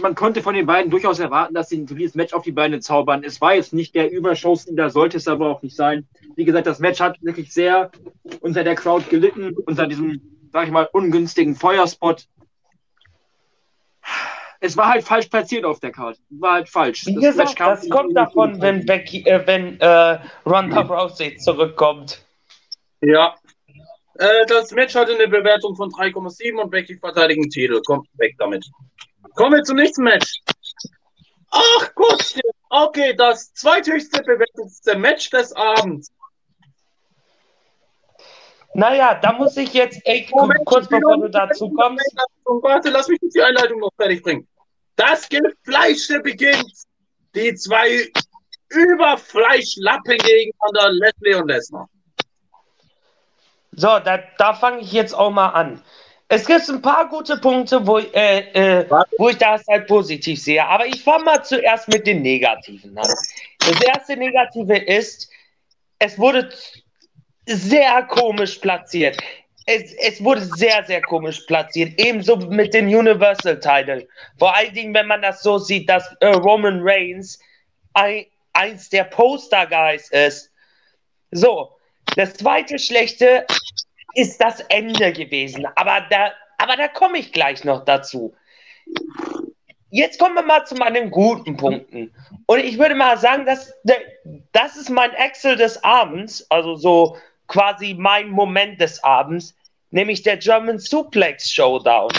Man 0.00 0.14
konnte 0.14 0.42
von 0.42 0.54
den 0.54 0.66
beiden 0.66 0.90
durchaus 0.90 1.18
erwarten, 1.18 1.54
dass 1.54 1.68
sie 1.68 1.78
ein 1.78 1.88
solides 1.88 2.14
Match 2.14 2.32
auf 2.32 2.44
die 2.44 2.52
Beine 2.52 2.78
zaubern. 2.80 3.24
Es 3.24 3.40
war 3.40 3.54
jetzt 3.54 3.72
nicht 3.72 3.94
der 3.96 4.10
Überschuss-da 4.12 4.90
sollte 4.90 5.16
es 5.16 5.26
aber 5.26 5.48
auch 5.48 5.62
nicht 5.62 5.74
sein. 5.74 6.06
Wie 6.36 6.44
gesagt, 6.44 6.68
das 6.68 6.78
Match 6.78 7.00
hat 7.00 7.20
wirklich 7.20 7.52
sehr 7.52 7.90
unter 8.40 8.62
der 8.62 8.76
Crowd 8.76 9.06
gelitten, 9.10 9.56
unter 9.66 9.88
diesem, 9.88 10.37
sag 10.52 10.66
ich 10.66 10.72
mal, 10.72 10.88
ungünstigen 10.92 11.54
Feuerspot. 11.54 12.26
Es 14.60 14.76
war 14.76 14.88
halt 14.88 15.04
falsch 15.04 15.26
platziert 15.28 15.64
auf 15.64 15.78
der 15.80 15.92
Karte. 15.92 16.18
War 16.30 16.54
halt 16.54 16.68
falsch. 16.68 17.06
Wie 17.06 17.14
Das 17.14 17.36
gesagt, 17.36 17.60
das 17.60 17.88
kommt 17.88 18.16
davon, 18.16 18.60
wenn 18.60 18.84
Becky, 18.84 19.22
äh, 19.24 19.46
wenn 19.46 19.80
äh, 19.80 20.18
Ronda 20.44 20.80
Rousey 20.80 21.36
zurückkommt. 21.36 22.24
Ja. 23.00 23.36
Äh, 24.14 24.46
das 24.46 24.72
Match 24.72 24.96
hatte 24.96 25.14
eine 25.14 25.28
Bewertung 25.28 25.76
von 25.76 25.90
3,7 25.90 26.60
und 26.60 26.70
Becky 26.70 26.96
verteidigt 26.96 27.44
den 27.44 27.50
Titel. 27.50 27.80
Kommt 27.82 28.08
weg 28.14 28.34
damit. 28.38 28.66
Kommen 29.36 29.54
wir 29.54 29.62
zum 29.62 29.76
nächsten 29.76 30.02
Match. 30.02 30.40
Ach 31.50 31.94
Gott, 31.94 32.34
okay, 32.68 33.14
das 33.14 33.52
zweithöchste 33.54 34.22
bewertetste 34.22 34.98
Match 34.98 35.30
des 35.30 35.54
Abends. 35.54 36.12
Naja, 38.78 39.16
da 39.20 39.32
muss 39.32 39.56
ich 39.56 39.72
jetzt, 39.72 40.00
ey, 40.04 40.28
Moment, 40.30 40.64
kurz 40.64 40.86
bevor 40.86 41.16
du 41.16 41.28
dazu 41.28 41.68
kommst, 41.70 42.14
Warte, 42.44 42.90
lass 42.90 43.08
mich 43.08 43.18
die 43.22 43.42
Einleitung 43.42 43.80
noch 43.80 43.90
fertig 43.96 44.22
bringen. 44.22 44.46
Das 44.94 45.28
Gefleischte 45.28 46.20
beginnt. 46.20 46.72
Die 47.34 47.52
zwei 47.56 48.08
Überfleischlappen 48.68 50.16
gegeneinander, 50.18 50.92
Leslie 50.92 51.34
und 51.34 51.48
Lesnar. 51.48 51.88
So, 53.72 53.98
da, 53.98 54.22
da 54.38 54.54
fange 54.54 54.82
ich 54.82 54.92
jetzt 54.92 55.12
auch 55.12 55.30
mal 55.30 55.48
an. 55.48 55.82
Es 56.28 56.46
gibt 56.46 56.68
ein 56.68 56.80
paar 56.80 57.08
gute 57.08 57.36
Punkte, 57.38 57.84
wo, 57.84 57.98
äh, 57.98 58.82
äh, 58.82 58.88
wo 59.18 59.28
ich 59.28 59.38
das 59.38 59.66
halt 59.66 59.88
positiv 59.88 60.40
sehe. 60.40 60.64
Aber 60.64 60.86
ich 60.86 61.02
fange 61.02 61.24
mal 61.24 61.42
zuerst 61.42 61.88
mit 61.88 62.06
den 62.06 62.22
Negativen 62.22 62.96
an. 62.96 63.08
Das 63.58 63.82
erste 63.82 64.16
Negative 64.16 64.76
ist, 64.76 65.28
es 65.98 66.16
wurde 66.16 66.48
sehr 67.48 68.02
komisch 68.04 68.58
platziert. 68.58 69.16
Es, 69.66 69.92
es 69.94 70.22
wurde 70.22 70.42
sehr, 70.42 70.84
sehr 70.84 71.02
komisch 71.02 71.40
platziert. 71.40 72.00
Ebenso 72.00 72.36
mit 72.36 72.72
den 72.72 72.86
Universal-Titeln. 72.86 74.06
Vor 74.38 74.54
allen 74.56 74.72
Dingen, 74.72 74.94
wenn 74.94 75.06
man 75.06 75.22
das 75.22 75.42
so 75.42 75.58
sieht, 75.58 75.88
dass 75.88 76.10
äh, 76.20 76.28
Roman 76.28 76.80
Reigns 76.82 77.38
ein, 77.94 78.26
eins 78.54 78.88
der 78.88 79.04
Poster-Guys 79.04 80.10
ist. 80.10 80.50
So, 81.30 81.76
das 82.16 82.34
zweite 82.34 82.78
Schlechte 82.78 83.46
ist 84.14 84.40
das 84.40 84.60
Ende 84.68 85.12
gewesen. 85.12 85.66
Aber 85.74 86.06
da, 86.08 86.32
aber 86.58 86.76
da 86.76 86.88
komme 86.88 87.18
ich 87.18 87.32
gleich 87.32 87.64
noch 87.64 87.84
dazu. 87.84 88.34
Jetzt 89.90 90.18
kommen 90.18 90.34
wir 90.34 90.42
mal 90.42 90.64
zu 90.66 90.74
meinen 90.74 91.10
guten 91.10 91.56
Punkten. 91.56 92.12
Und 92.46 92.58
ich 92.58 92.78
würde 92.78 92.94
mal 92.94 93.16
sagen, 93.16 93.46
dass, 93.46 93.72
das 94.52 94.76
ist 94.76 94.90
mein 94.90 95.12
Excel 95.14 95.56
des 95.56 95.82
Abends, 95.82 96.46
also 96.50 96.76
so 96.76 97.16
quasi 97.48 97.94
mein 97.94 98.30
Moment 98.30 98.80
des 98.80 99.02
Abends, 99.02 99.54
nämlich 99.90 100.22
der 100.22 100.36
German 100.36 100.78
Suplex 100.78 101.50
Showdown. 101.50 102.12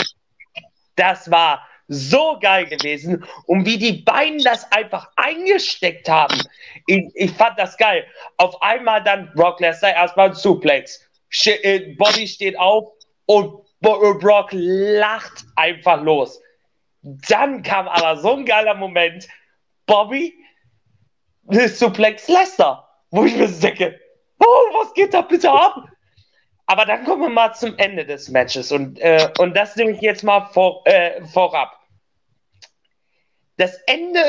Das 0.96 1.32
war 1.32 1.66
so 1.88 2.38
geil 2.40 2.68
gewesen 2.68 3.26
und 3.48 3.66
wie 3.66 3.78
die 3.78 4.04
beiden 4.04 4.44
das 4.44 4.72
einfach 4.72 5.10
eingesteckt 5.16 6.08
haben. 6.08 6.40
Ich, 6.86 7.04
ich 7.16 7.32
fand 7.32 7.58
das 7.58 7.78
geil. 7.78 8.06
Auf 8.38 8.62
einmal 8.62 9.04
dann 9.04 9.32
Brock 9.34 9.60
Lesnar 9.60 9.94
erstmal 9.96 10.30
ein 10.30 10.36
Suplex. 10.36 11.02
Äh, 11.46 11.96
Body 11.96 12.28
steht 12.28 12.58
auf 12.60 12.92
und 13.26 13.66
äh, 13.82 14.14
Brock 14.20 14.50
lacht 14.52 15.46
einfach 15.56 16.02
los. 16.04 16.40
Dann 17.02 17.64
kam 17.64 17.88
aber 17.88 18.18
so 18.18 18.36
ein 18.36 18.46
geiler 18.46 18.76
Moment. 18.76 19.28
Bobby 19.88 20.34
Suplex 21.50 22.28
Lesnar, 22.28 22.88
wo 23.10 23.24
ich 23.26 23.36
mir 23.36 23.48
denke, 23.48 24.00
oh, 24.40 24.74
was 24.74 24.94
geht 24.94 25.14
da 25.14 25.22
bitte 25.22 25.52
ab? 25.52 25.86
Aber 26.66 26.86
dann 26.86 27.04
kommen 27.04 27.24
wir 27.24 27.30
mal 27.30 27.54
zum 27.54 27.78
Ende 27.78 28.06
des 28.06 28.30
Matches 28.30 28.72
und, 28.72 29.00
äh, 29.00 29.30
und 29.40 29.58
das 29.58 29.76
nehme 29.76 29.92
ich 29.92 30.02
jetzt 30.02 30.24
mal 30.24 30.46
vor, 30.54 30.84
äh, 30.86 31.24
vorab. 31.26 31.76
Das 33.58 33.76
Ende, 33.88 34.22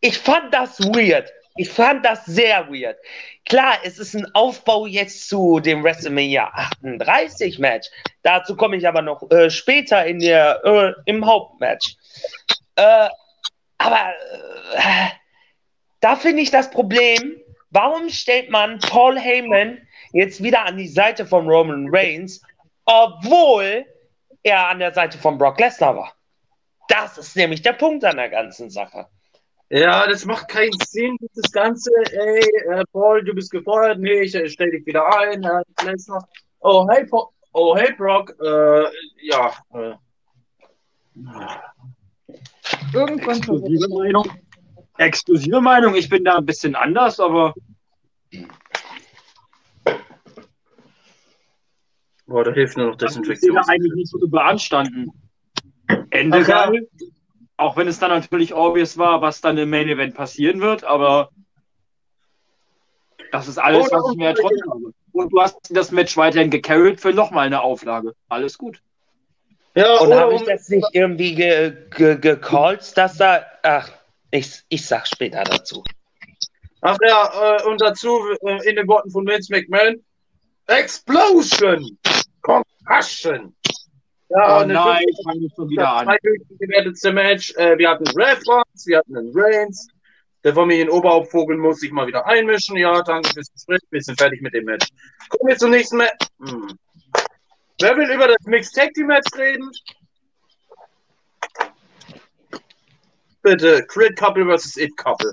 ich 0.00 0.18
fand 0.18 0.54
das 0.54 0.80
weird. 0.80 1.30
Ich 1.56 1.70
fand 1.70 2.04
das 2.04 2.24
sehr 2.26 2.68
weird. 2.68 2.98
Klar, 3.46 3.78
es 3.84 3.98
ist 3.98 4.14
ein 4.14 4.26
Aufbau 4.34 4.86
jetzt 4.86 5.28
zu 5.28 5.60
dem 5.60 5.84
WrestleMania 5.84 6.50
38 6.82 7.58
Match. 7.58 7.88
Dazu 8.22 8.56
komme 8.56 8.76
ich 8.76 8.86
aber 8.86 9.02
noch 9.02 9.30
äh, 9.30 9.50
später 9.50 10.04
in 10.04 10.20
der, 10.20 10.60
äh, 10.64 10.92
im 11.04 11.24
Hauptmatch. 11.24 11.96
Äh, 12.76 13.08
aber 13.78 14.12
äh, 14.74 15.08
da 16.00 16.16
finde 16.16 16.42
ich 16.42 16.50
das 16.50 16.70
Problem, 16.70 17.36
warum 17.70 18.08
stellt 18.08 18.50
man 18.50 18.78
Paul 18.78 19.18
Heyman 19.18 19.78
jetzt 20.12 20.42
wieder 20.42 20.64
an 20.64 20.76
die 20.76 20.88
Seite 20.88 21.26
von 21.26 21.48
Roman 21.48 21.88
Reigns, 21.90 22.42
obwohl 22.84 23.84
er 24.42 24.68
an 24.68 24.78
der 24.78 24.94
Seite 24.94 25.18
von 25.18 25.38
Brock 25.38 25.58
Lesnar 25.58 25.96
war? 25.96 26.12
Das 26.88 27.18
ist 27.18 27.36
nämlich 27.36 27.62
der 27.62 27.72
Punkt 27.72 28.04
an 28.04 28.16
der 28.16 28.28
ganzen 28.28 28.70
Sache. 28.70 29.06
Ja, 29.68 30.06
das 30.06 30.24
macht 30.24 30.48
keinen 30.48 30.78
Sinn, 30.86 31.16
das 31.34 31.50
Ganze. 31.50 31.90
Ey, 32.12 32.40
äh, 32.70 32.84
Paul, 32.92 33.24
du 33.24 33.34
bist 33.34 33.50
gefeuert. 33.50 33.98
Nee, 33.98 34.22
ich 34.22 34.34
äh, 34.34 34.48
stell 34.48 34.70
dich 34.70 34.86
wieder 34.86 35.04
ein. 35.18 35.42
Äh, 35.42 35.94
noch. 36.06 36.22
Oh, 36.60 36.86
hey, 36.88 37.04
Paul. 37.04 37.26
Oh, 37.52 37.76
hey, 37.76 37.92
Brock. 37.94 38.32
Äh, 38.40 38.84
ja. 39.22 39.52
Äh. 39.74 39.94
Irgendwann 42.92 43.40
Exklusive 44.98 45.60
Meinung. 45.60 45.94
Ich 45.94 46.08
bin 46.08 46.24
da 46.24 46.36
ein 46.36 46.46
bisschen 46.46 46.74
anders, 46.74 47.20
aber. 47.20 47.54
Boah, 52.26 52.44
da 52.44 52.52
hilft 52.52 52.76
nur 52.76 52.88
noch 52.88 52.96
Desinfektion. 52.96 53.54
Das 53.54 53.66
ist 53.66 53.72
eigentlich 53.72 53.94
nicht 53.94 54.10
so 54.10 54.18
beanstanden. 54.26 55.12
Ende 56.10 56.42
geil. 56.42 56.88
Auch 57.56 57.76
wenn 57.76 57.88
es 57.88 57.98
dann 57.98 58.10
natürlich 58.10 58.54
obvious 58.54 58.98
war, 58.98 59.22
was 59.22 59.40
dann 59.40 59.56
im 59.56 59.70
Main 59.70 59.88
Event 59.88 60.14
passieren 60.14 60.60
wird, 60.60 60.84
aber 60.84 61.30
das 63.32 63.48
ist 63.48 63.58
alles, 63.58 63.90
was 63.90 64.10
ich 64.10 64.18
mir 64.18 64.28
erträumt 64.28 64.62
habe. 64.68 64.92
Und 65.12 65.32
du 65.32 65.40
hast 65.40 65.56
das 65.70 65.90
Match 65.90 66.16
weiterhin 66.16 66.50
gecarried 66.50 67.00
für 67.00 67.14
nochmal 67.14 67.46
eine 67.46 67.62
Auflage. 67.62 68.14
Alles 68.28 68.58
gut. 68.58 68.82
Ja, 69.74 69.98
und 69.98 70.12
habe 70.12 70.34
ich 70.34 70.42
das 70.42 70.68
nicht 70.68 70.86
irgendwie 70.92 71.34
gecallt, 71.34 71.90
ge, 71.90 72.16
ge 72.16 72.94
dass 72.94 73.16
da. 73.16 73.46
Ach, 73.62 73.90
ich, 74.36 74.62
ich 74.68 74.86
sag 74.86 75.06
später 75.06 75.42
dazu. 75.44 75.82
Ach 76.82 76.96
ja, 77.06 77.58
äh, 77.58 77.62
und 77.64 77.80
dazu 77.80 78.20
äh, 78.42 78.68
in 78.68 78.76
den 78.76 78.86
Worten 78.86 79.10
von 79.10 79.26
Vince 79.26 79.52
McMahon: 79.52 80.04
Explosion! 80.66 81.98
Concussion! 82.42 83.54
Ja, 84.28 84.60
oh 84.60 84.66
nein, 84.66 85.04
ich 85.08 85.24
fange 85.24 85.48
schon 85.54 85.70
wieder 85.70 85.88
an. 85.88 86.06
Match. 87.14 87.54
Äh, 87.56 87.78
wir 87.78 87.90
hatten 87.90 88.06
Reference, 88.08 88.86
wir 88.86 88.98
hatten 88.98 89.16
einen 89.16 89.30
Reigns. 89.34 89.88
Der 90.42 90.54
Familienoberhauptvogel 90.54 91.56
muss 91.56 91.80
sich 91.80 91.90
mal 91.90 92.06
wieder 92.06 92.26
einmischen. 92.26 92.76
Ja, 92.76 93.02
danke 93.02 93.30
fürs 93.30 93.52
Gespräch. 93.52 93.80
Wir 93.90 94.02
sind 94.02 94.18
fertig 94.18 94.42
mit 94.42 94.54
dem 94.54 94.64
Match. 94.64 94.86
Kommen 95.28 95.48
wir 95.48 95.56
zum 95.56 95.70
nächsten 95.70 95.96
Match. 95.96 96.26
Hm. 96.40 96.76
Wer 97.80 97.96
will 97.96 98.10
über 98.10 98.28
das 98.28 98.44
Mixed 98.46 98.74
Tag 98.74 98.92
Team 98.94 99.08
Match 99.08 99.28
reden? 99.36 99.70
Bitte, 103.46 103.86
Crit 103.86 104.16
Couple 104.16 104.44
versus 104.44 104.76
It 104.76 104.96
Couple. 104.96 105.32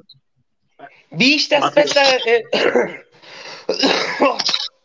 Wie 1.10 1.38
ich 1.38 1.50
das 1.50 1.74
besser, 1.74 2.04
äh, 2.28 2.44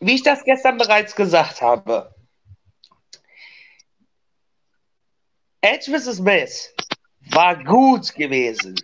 wie 0.01 0.15
ich 0.15 0.23
das 0.23 0.43
gestern 0.45 0.79
bereits 0.79 1.15
gesagt 1.15 1.61
habe, 1.61 2.15
Edge 5.61 5.93
vs. 5.93 6.21
Miz 6.21 6.73
war 7.33 7.63
gut 7.63 8.15
gewesen. 8.15 8.81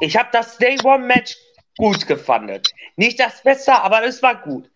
Ich 0.00 0.18
habe 0.18 0.28
das 0.32 0.58
Day 0.58 0.78
One 0.84 1.06
Match 1.06 1.34
gut 1.78 2.06
gefunden. 2.06 2.60
Nicht 2.96 3.20
das 3.20 3.42
Beste, 3.42 3.72
aber 3.72 4.04
es 4.04 4.22
war 4.22 4.42
gut. 4.42 4.70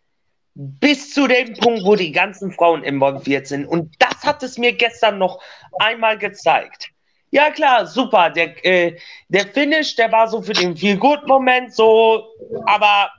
Bis 0.55 1.13
zu 1.13 1.27
dem 1.27 1.53
Punkt, 1.53 1.85
wo 1.85 1.97
die 1.97 2.13
ganzen 2.13 2.51
Frauen 2.51 2.83
involviert 2.83 3.47
sind. 3.47 3.67
Und 3.67 3.95
das 3.99 4.25
hat 4.25 4.43
es 4.43 4.57
mir 4.57 4.73
gestern 4.73 5.19
noch 5.19 5.43
einmal 5.81 6.17
gezeigt. 6.17 6.95
Ja, 7.37 7.51
klar, 7.51 7.87
super. 7.87 8.31
Der, 8.31 8.65
äh, 8.65 8.99
der 9.29 9.47
Finish, 9.49 9.95
der 9.97 10.11
war 10.11 10.27
so 10.27 10.41
für 10.41 10.55
den 10.55 10.75
Feel-Good-Moment 10.75 11.75
so, 11.75 12.33
aber 12.65 13.11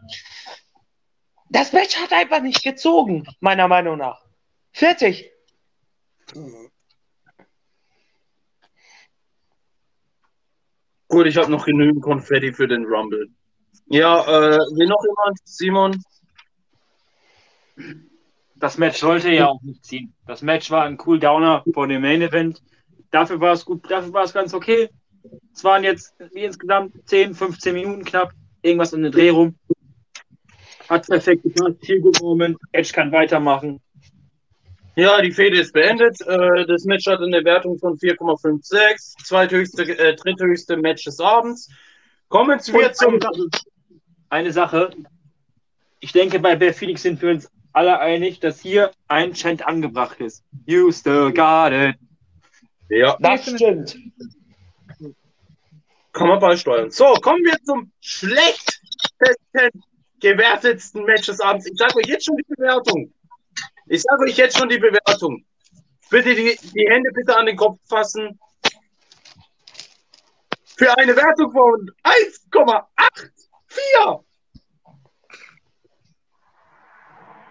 das 1.52 1.72
Match 1.72 1.96
hat 2.02 2.12
einfach 2.12 2.42
nicht 2.42 2.64
gezogen, 2.64 3.28
meiner 3.42 3.68
Meinung 3.68 4.00
nach. 4.00 4.20
Fertig. 4.72 5.32
Gut, 11.10 11.28
ich 11.28 11.38
habe 11.38 11.52
noch 11.52 11.66
genügend 11.68 12.02
Konfetti 12.02 12.52
für 12.54 12.68
den 12.68 12.86
Rumble. 12.86 13.30
Ja, 13.86 14.24
äh, 14.24 14.58
will 14.58 14.88
noch 14.88 15.04
jemand? 15.04 15.38
Simon? 15.44 16.04
Das 18.56 18.80
Match 18.80 18.98
sollte 18.98 19.30
ja 19.30 19.50
auch 19.50 19.62
nicht 19.62 19.86
ziehen. 19.86 20.16
Das 20.26 20.42
Match 20.42 20.72
war 20.72 20.86
ein 20.86 20.98
Cool 21.06 21.20
Downer 21.20 21.64
vor 21.72 21.88
dem 21.88 22.02
Main 22.02 22.24
Event. 22.24 22.64
Dafür 23.12 23.40
war 23.40 23.54
es 23.54 23.66
gut, 23.66 23.90
dafür 23.90 24.14
war 24.14 24.24
es 24.24 24.34
ganz 24.34 24.54
okay. 24.54 24.90
Es 25.54 25.64
waren 25.64 25.84
jetzt 25.84 26.14
wie 26.34 26.44
insgesamt 26.44 26.94
10, 27.08 27.34
15 27.34 27.74
Minuten 27.74 28.06
knapp, 28.06 28.32
irgendwas 28.62 28.94
in 28.94 29.04
den 29.04 29.12
Dreh 29.12 29.30
rum. 29.30 29.56
Hat 30.90 31.08
perfekt 31.08 31.44
gepasst, 31.44 31.86
viel 31.86 32.02
Moment. 32.22 32.58
Edge 32.72 32.92
kann 32.94 33.12
weitermachen. 33.12 33.82
Ja, 34.96 35.22
die 35.22 35.32
Fehde 35.32 35.60
ist 35.60 35.74
beendet. 35.74 36.20
Äh, 36.22 36.66
das 36.66 36.86
Match 36.86 37.06
hat 37.06 37.20
eine 37.20 37.44
Wertung 37.44 37.78
von 37.78 37.98
4,56. 37.98 39.26
Zweithöchste, 39.26 39.84
äh, 39.84 40.16
dritthöchste 40.16 40.78
Match 40.78 41.04
des 41.04 41.20
Abends. 41.20 41.70
Kommen 42.30 42.60
wir 42.60 42.94
zum. 42.94 43.20
Eine 44.30 44.52
Sache. 44.52 44.90
Ich 46.00 46.14
denke, 46.14 46.40
bei 46.40 46.56
Beth 46.56 46.76
Phoenix 46.76 47.04
sind 47.04 47.22
wir 47.22 47.30
uns 47.30 47.50
alle 47.74 48.00
einig, 48.00 48.40
dass 48.40 48.60
hier 48.60 48.92
ein 49.08 49.34
Chant 49.34 49.66
angebracht 49.66 50.20
ist. 50.20 50.44
You 50.66 50.92
still 50.92 51.32
got 51.32 51.72
it. 51.72 51.96
Ja, 52.90 53.18
das 53.20 53.50
stimmt. 53.50 53.98
Kann 56.14 56.30
man 56.30 56.40
beisteuern. 56.40 56.90
So, 56.90 57.14
kommen 57.16 57.44
wir 57.44 57.58
zum 57.64 57.92
schlechtesten 58.00 59.84
gewertetsten 60.20 61.04
Match 61.04 61.28
des 61.28 61.40
Abends. 61.40 61.68
Ich 61.68 61.78
sage 61.78 61.98
euch 61.98 62.08
jetzt 62.08 62.26
schon 62.26 62.38
die 62.38 62.56
Bewertung. 62.56 63.14
Ich 63.88 64.02
sage 64.02 64.24
euch 64.24 64.38
jetzt 64.38 64.58
schon 64.58 64.70
die 64.70 64.80
Bewertung. 64.80 65.46
Bitte 66.10 66.34
die, 66.34 66.58
die 66.74 66.90
Hände 66.90 67.12
bitte 67.14 67.36
an 67.36 67.46
den 67.46 67.56
Kopf 67.56 67.80
fassen. 67.88 68.40
Für 70.78 70.98
eine 70.98 71.16
Wertung 71.16 71.52
von 71.52 71.92
1,84. 72.04 74.24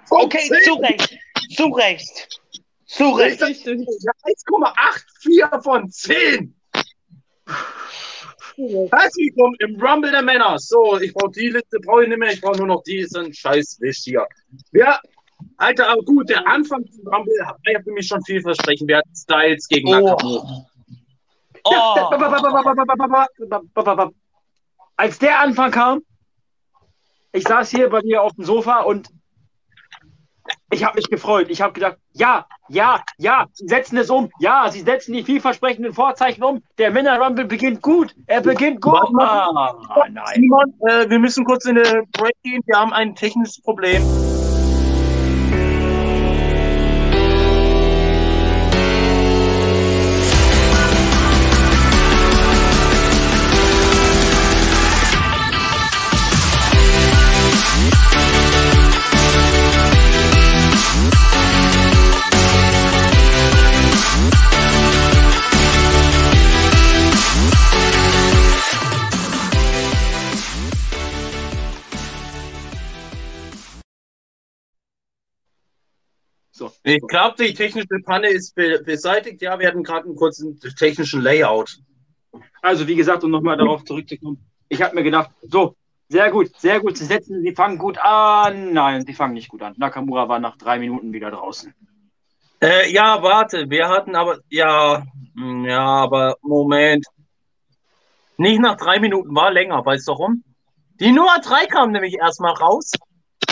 Okay, 0.08 0.48
zu 1.54 1.64
Recht. 1.72 2.40
Zu 2.86 3.10
Recht. 3.10 3.40
Zu 3.40 3.46
Recht. 3.46 3.66
Richtig. 3.66 3.88
Ja, 4.00 4.12
1,84 4.22 5.62
von 5.62 5.90
10. 5.90 6.54
Herzlich 8.56 9.32
willkommen 9.34 9.56
im 9.58 9.80
Rumble 9.80 10.10
der 10.12 10.22
Männer. 10.22 10.56
So, 10.58 10.98
ich 10.98 11.12
brauche 11.12 11.32
die 11.32 11.48
Liste, 11.48 11.78
brauche 11.80 12.04
ich 12.04 12.08
nicht 12.08 12.18
mehr. 12.18 12.32
Ich 12.32 12.40
brauche 12.40 12.58
nur 12.58 12.68
noch 12.68 12.82
diesen 12.84 13.34
scheiß 13.34 13.78
Wisch 13.80 14.02
hier. 14.04 14.26
Ja, 14.72 15.00
Alter, 15.56 15.88
aber 15.88 16.02
gut, 16.02 16.28
der 16.30 16.46
Anfang 16.46 16.86
zum 16.90 17.06
Rumble 17.08 17.34
ja 17.38 17.80
für 17.82 17.92
mich 17.92 18.06
schon 18.06 18.22
vielversprechend. 18.22 18.88
Wir 18.88 18.98
hatten 18.98 19.14
Styles 19.14 19.66
gegen 19.68 19.90
Nakamura. 19.90 20.64
Oh. 21.64 21.72
Als 24.96 25.18
der 25.18 25.40
Anfang 25.40 25.70
kam, 25.72 26.02
ich 27.32 27.42
saß 27.42 27.68
hier 27.70 27.90
bei 27.90 28.00
mir 28.02 28.22
auf 28.22 28.32
dem 28.34 28.44
Sofa 28.44 28.82
und 28.82 29.10
ich 30.70 30.84
habe 30.84 30.96
mich 30.96 31.08
gefreut. 31.08 31.48
Ich 31.48 31.60
habe 31.60 31.72
gedacht, 31.72 31.96
ja, 32.12 32.46
ja, 32.68 33.02
ja, 33.18 33.46
sie 33.52 33.68
setzen 33.68 33.96
es 33.98 34.10
um. 34.10 34.30
Ja, 34.40 34.68
sie 34.70 34.80
setzen 34.80 35.12
die 35.12 35.22
vielversprechenden 35.22 35.92
Vorzeichen 35.92 36.42
um. 36.42 36.62
Der 36.78 36.90
Männer 36.90 37.20
Rumble 37.20 37.44
beginnt 37.44 37.82
gut. 37.82 38.14
Er 38.26 38.40
beginnt 38.40 38.80
gut. 38.80 38.98
Ah, 39.20 39.72
nein. 40.10 40.24
Simon, 40.34 40.74
äh, 40.88 41.08
wir 41.08 41.18
müssen 41.18 41.44
kurz 41.44 41.66
in 41.66 41.78
eine 41.78 42.02
Break 42.12 42.36
gehen. 42.42 42.62
Wir 42.66 42.78
haben 42.78 42.92
ein 42.92 43.14
technisches 43.14 43.60
Problem. 43.62 44.02
Ich 76.88 77.02
glaube, 77.08 77.34
die 77.36 77.52
technische 77.52 77.98
Panne 78.04 78.28
ist 78.28 78.54
be 78.54 78.80
beseitigt. 78.84 79.42
Ja, 79.42 79.58
wir 79.58 79.66
hatten 79.66 79.82
gerade 79.82 80.06
einen 80.06 80.14
kurzen 80.14 80.56
technischen 80.78 81.20
Layout. 81.20 81.80
Also, 82.62 82.86
wie 82.86 82.94
gesagt, 82.94 83.24
um 83.24 83.32
nochmal 83.32 83.56
darauf 83.56 83.84
zurückzukommen, 83.84 84.38
ich 84.68 84.80
habe 84.80 84.94
mir 84.94 85.02
gedacht, 85.02 85.30
so, 85.42 85.74
sehr 86.08 86.30
gut, 86.30 86.56
sehr 86.60 86.78
gut, 86.78 86.96
sie 86.96 87.04
setzen, 87.04 87.42
sie 87.42 87.52
fangen 87.56 87.78
gut 87.78 87.98
an. 87.98 88.72
Nein, 88.72 89.04
sie 89.04 89.14
fangen 89.14 89.34
nicht 89.34 89.48
gut 89.48 89.62
an. 89.62 89.74
Nakamura 89.76 90.28
war 90.28 90.38
nach 90.38 90.56
drei 90.58 90.78
Minuten 90.78 91.12
wieder 91.12 91.32
draußen. 91.32 91.74
Äh, 92.62 92.92
ja, 92.92 93.20
warte, 93.20 93.68
wir 93.68 93.88
hatten 93.88 94.14
aber, 94.14 94.38
ja, 94.48 95.04
hm, 95.36 95.64
ja, 95.64 95.84
aber 95.84 96.36
Moment. 96.40 97.04
Nicht 98.36 98.60
nach 98.60 98.76
drei 98.76 99.00
Minuten, 99.00 99.34
war 99.34 99.50
länger, 99.50 99.84
weißt 99.84 100.06
du 100.06 100.12
warum? 100.12 100.44
Die 101.00 101.10
Nummer 101.10 101.40
drei 101.40 101.66
kam 101.66 101.90
nämlich 101.90 102.14
erstmal 102.14 102.54
raus. 102.54 102.92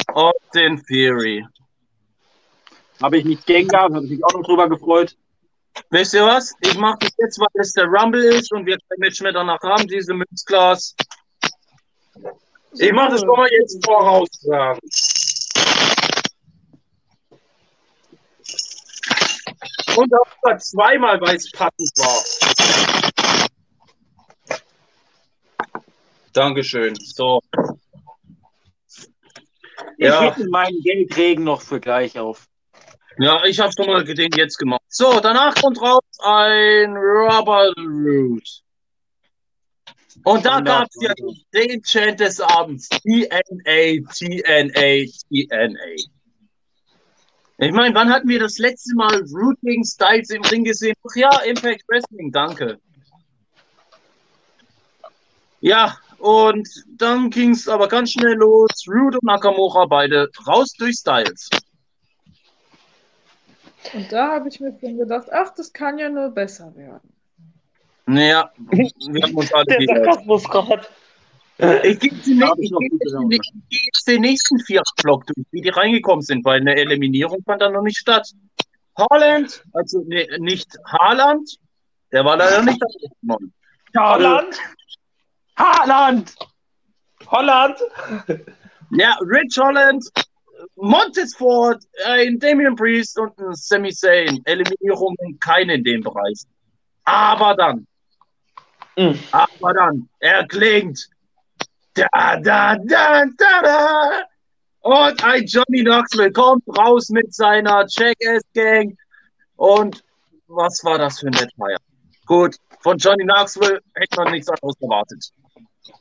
Austin 0.07 0.81
Theory. 0.87 1.45
Habe 3.03 3.19
ich 3.19 3.25
mich 3.25 3.45
gegen 3.45 3.69
gehabt, 3.69 3.95
habe 3.95 4.05
ich 4.05 4.13
mich 4.13 4.25
auch 4.25 4.33
noch 4.33 4.43
drüber 4.43 4.69
gefreut. 4.69 5.17
Wisst 5.91 6.15
ihr 6.15 6.25
was? 6.25 6.55
Ich 6.61 6.77
mache 6.79 6.99
das 7.01 7.13
jetzt, 7.19 7.39
weil 7.41 7.49
es 7.55 7.73
der 7.73 7.87
Rumble 7.87 8.23
ist 8.25 8.53
und 8.53 8.65
wir 8.65 8.77
kein 8.89 8.99
Match 8.99 9.21
mehr 9.21 9.33
danach 9.33 9.61
haben, 9.63 9.87
diese 9.89 10.15
Münzglas. 10.15 10.95
Ich 12.79 12.93
mache 12.93 13.13
das 13.13 13.21
schon 13.21 13.37
mal 13.37 13.49
jetzt 13.51 13.85
voraussagen. 13.85 14.81
Und 19.97 20.13
auch 20.15 20.27
sogar 20.43 20.59
zweimal, 20.59 21.21
weil 21.21 21.37
es 21.37 21.51
passend 21.53 21.91
war. 21.99 22.23
Dankeschön. 26.33 26.97
So. 26.97 27.41
Ich 29.97 30.07
Ja. 30.07 30.21
hätte 30.23 30.49
meinen 30.49 30.81
Geldregen 30.83 31.45
noch 31.45 31.63
für 31.63 31.79
gleich 31.81 32.19
auf. 32.19 32.49
Ja, 33.19 33.45
ich 33.45 33.61
habe 33.61 33.73
schon 33.73 33.87
mal 33.87 34.05
den 34.05 34.31
jetzt 34.37 34.59
gemacht. 34.59 34.83
So, 34.89 35.21
danach 35.21 35.55
kommt 35.55 35.81
raus 35.81 36.03
ein 36.23 36.97
Rubber 36.97 37.73
Root. 37.77 38.63
Und 40.25 40.45
da 40.45 40.61
gab 40.61 40.89
es 40.89 41.03
ja 41.03 41.13
den 41.53 41.83
Chant 41.83 42.21
des 42.21 42.41
Abends. 42.41 42.89
TNA, 42.89 44.01
TNA, 44.11 45.07
TNA. 45.29 45.95
Ich 47.59 47.73
meine, 47.73 47.95
wann 47.95 48.11
hatten 48.11 48.29
wir 48.29 48.41
das 48.41 48.59
letzte 48.59 48.95
Mal 48.97 49.23
Root 49.33 49.59
gegen 49.63 49.85
Styles 49.85 50.31
im 50.31 50.43
Ring 50.43 50.65
gesehen? 50.65 50.95
Ach 51.09 51.15
ja, 51.15 51.39
Impact 51.43 51.85
Wrestling, 51.89 52.33
danke. 52.33 52.79
Ja, 55.61 55.97
und 56.19 56.69
dann 56.97 57.31
ging 57.31 57.51
es 57.51 57.69
aber 57.69 57.87
ganz 57.89 58.13
schnell 58.13 58.35
los. 58.35 58.71
Root 58.89 59.15
und 59.15 59.25
Nakamura 59.25 59.87
beide 59.87 60.29
raus 60.47 60.73
durch 60.79 60.97
Styles. 60.97 61.49
Und 63.93 64.11
da 64.11 64.33
habe 64.33 64.49
ich 64.49 64.61
mir 64.61 64.77
schon 64.81 64.97
gedacht, 64.97 65.29
ach, 65.33 65.55
das 65.55 65.73
kann 65.73 65.99
ja 65.99 66.09
nur 66.09 66.31
besser 66.31 66.75
werden. 66.75 67.13
Naja, 68.07 68.51
wir 68.71 69.23
haben 69.23 69.35
uns 69.35 69.53
alle 69.53 69.65
Der 69.67 69.79
wieder. 69.81 69.97
Sarkasmus 69.97 70.45
gerade. 70.45 70.87
Ich 71.85 72.01
gehe 72.01 72.13
jetzt, 72.13 72.27
den 74.09 74.15
den 74.15 74.21
nächsten 74.23 74.59
Vierer-Block 74.59 75.27
durch, 75.27 75.47
wie 75.53 75.61
die 75.61 75.69
reingekommen 75.69 76.23
sind, 76.23 76.45
weil 76.45 76.61
eine 76.61 76.75
Eliminierung 76.75 77.43
fand 77.45 77.63
dann 77.63 77.73
noch 77.75 77.83
nicht 77.83 77.99
statt. 77.99 78.29
Haaland, 78.99 79.65
also 79.73 80.03
nee, 80.07 80.27
nicht 80.39 80.69
Haaland, 80.87 81.49
der 82.13 82.25
war 82.25 82.37
leider 82.37 82.63
nicht 82.63 82.81
dabei. 82.81 83.37
Holland? 83.97 84.59
Haaland! 85.57 86.35
Holland? 87.27 87.79
Ja, 88.91 89.17
Rich 89.21 89.57
Holland, 89.59 90.05
Montez 90.77 91.35
Ford, 91.37 91.83
ein 92.07 92.39
Damian 92.39 92.77
Priest 92.77 93.19
und 93.19 93.39
ein 93.39 93.55
Sami 93.55 93.93
Zayn. 93.93 94.41
Eliminierungen 94.45 95.39
keine 95.41 95.75
in 95.75 95.85
dem 95.85 96.03
Bereich. 96.03 96.41
Aber 97.05 97.55
dann, 97.55 97.87
Mhm. 98.97 99.19
aber 99.33 99.75
dann, 99.75 100.09
er 100.21 100.47
klingt. 100.47 101.09
Da, 101.95 102.37
da, 102.41 102.77
da, 102.77 103.25
da, 103.37 103.63
da. 103.63 104.23
Und 104.81 105.25
ein 105.25 105.45
Johnny 105.47 105.83
Knoxville 105.83 106.31
kommt 106.33 106.63
raus 106.79 107.09
mit 107.09 107.33
seiner 107.35 107.87
Jackass-Gang. 107.89 108.97
Und 109.57 110.05
was 110.47 110.85
war 110.85 110.99
das 110.99 111.21
für 111.21 111.29
ein 111.29 111.35
Wettfeier? 111.35 111.79
Gut, 112.27 112.57
von 112.81 112.97
Johnny 112.99 113.25
Knoxville 113.25 113.81
hätte 113.95 114.17
man 114.17 114.33
nichts 114.33 114.49
anderes 114.49 114.81
erwartet. 114.81 115.31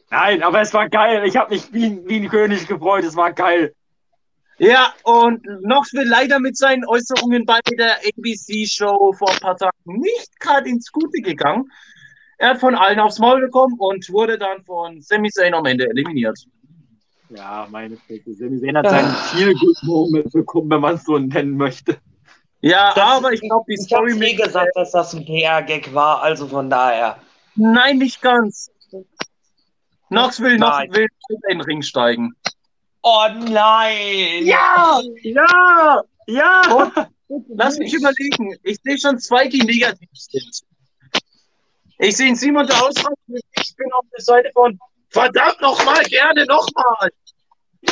Nein, 0.10 0.44
aber 0.44 0.62
es 0.62 0.74
war 0.74 0.90
geil. 0.90 1.26
Ich 1.26 1.36
habe 1.38 1.54
mich 1.54 1.72
wie, 1.74 2.00
wie 2.08 2.20
ein 2.20 2.30
König 2.30 2.68
gefreut. 2.68 3.04
Es 3.04 3.16
war 3.16 3.32
geil. 3.34 3.74
Ja, 4.60 4.94
und 5.04 5.44
Knoxville 5.64 6.04
leider 6.08 6.40
mit 6.40 6.58
seinen 6.58 6.86
Äußerungen 6.86 7.46
bei 7.46 7.60
der 7.78 7.98
ABC-Show 7.98 9.14
vor 9.14 9.32
ein 9.32 9.40
paar 9.40 9.58
Tagen 9.58 9.74
nicht 9.86 10.40
gerade 10.40 10.70
ins 10.70 10.92
Gute 10.92 11.22
gegangen. 11.22 11.72
Er 12.38 12.52
hat 12.52 12.60
von 12.60 12.76
allen 12.76 13.00
aufs 13.00 13.20
Maul 13.20 13.42
bekommen 13.42 13.76
und 13.80 14.08
wurde 14.12 14.38
dann 14.38 14.64
von 14.64 15.02
Sami 15.02 15.30
Zayn 15.30 15.54
am 15.54 15.66
Ende 15.66 15.88
eliminiert. 15.90 16.38
Ja, 17.30 17.68
meine 17.72 17.98
Fresse. 17.98 18.34
Sami 18.34 18.60
Zayn 18.60 18.78
hat 18.78 18.90
seinen 18.90 19.16
viel 19.32 19.54
Good 19.56 19.78
Moment 19.84 20.32
bekommen, 20.32 20.70
wenn 20.70 20.82
man 20.82 20.96
es 20.96 21.04
so 21.04 21.18
nennen 21.18 21.58
möchte. 21.58 21.98
Ja, 22.62 22.94
Das- 22.94 23.04
aber 23.18 23.34
ich 23.34 23.42
glaube, 23.42 23.66
die 23.68 23.74
Ich 23.74 23.94
habe 23.94 24.10
Story 24.10 24.26
eh 24.30 24.36
gesagt, 24.36 24.72
dass 24.76 24.92
das 24.92 25.14
ein 25.14 25.26
PR-Gag 25.26 25.94
war, 25.94 26.22
also 26.22 26.48
von 26.48 26.70
daher. 26.70 27.18
Nein, 27.56 27.98
nicht 27.98 28.22
ganz. 28.22 28.70
Knoxville, 30.10 30.58
Nein. 30.58 30.88
Knoxville 30.88 31.08
will 31.30 31.38
in 31.50 31.58
den 31.58 31.62
Ring 31.62 31.82
steigen. 31.82 32.34
Oh 33.06 33.28
nein! 33.50 34.46
Ja! 34.46 35.02
Ja! 35.24 36.02
Ja! 36.28 37.08
Lass 37.50 37.78
mich 37.78 37.94
überlegen. 37.94 38.56
Ich 38.64 38.78
sehe 38.82 38.98
schon 38.98 39.20
zwei, 39.20 39.48
die 39.48 39.60
negativ 39.60 40.10
sind. 40.14 40.62
Ich 42.00 42.16
sehe 42.16 42.34
Simon 42.36 42.66
der 42.66 42.82
Ausraster. 42.82 43.14
Ich 43.28 43.76
bin 43.76 43.92
auf 43.94 44.06
der 44.16 44.24
Seite 44.24 44.50
von 44.54 44.80
verdammt 45.10 45.60
nochmal, 45.62 46.04
gerne 46.06 46.46
nochmal. 46.46 47.10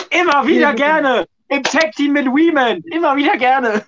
Immer 0.10 0.48
wieder 0.48 0.74
gerne! 0.74 1.28
Im 1.50 1.64
Tag 1.64 1.92
Team 1.92 2.14
mit 2.14 2.26
Weeman! 2.28 2.82
Immer 2.92 3.16
wieder 3.18 3.36
gerne! 3.36 3.86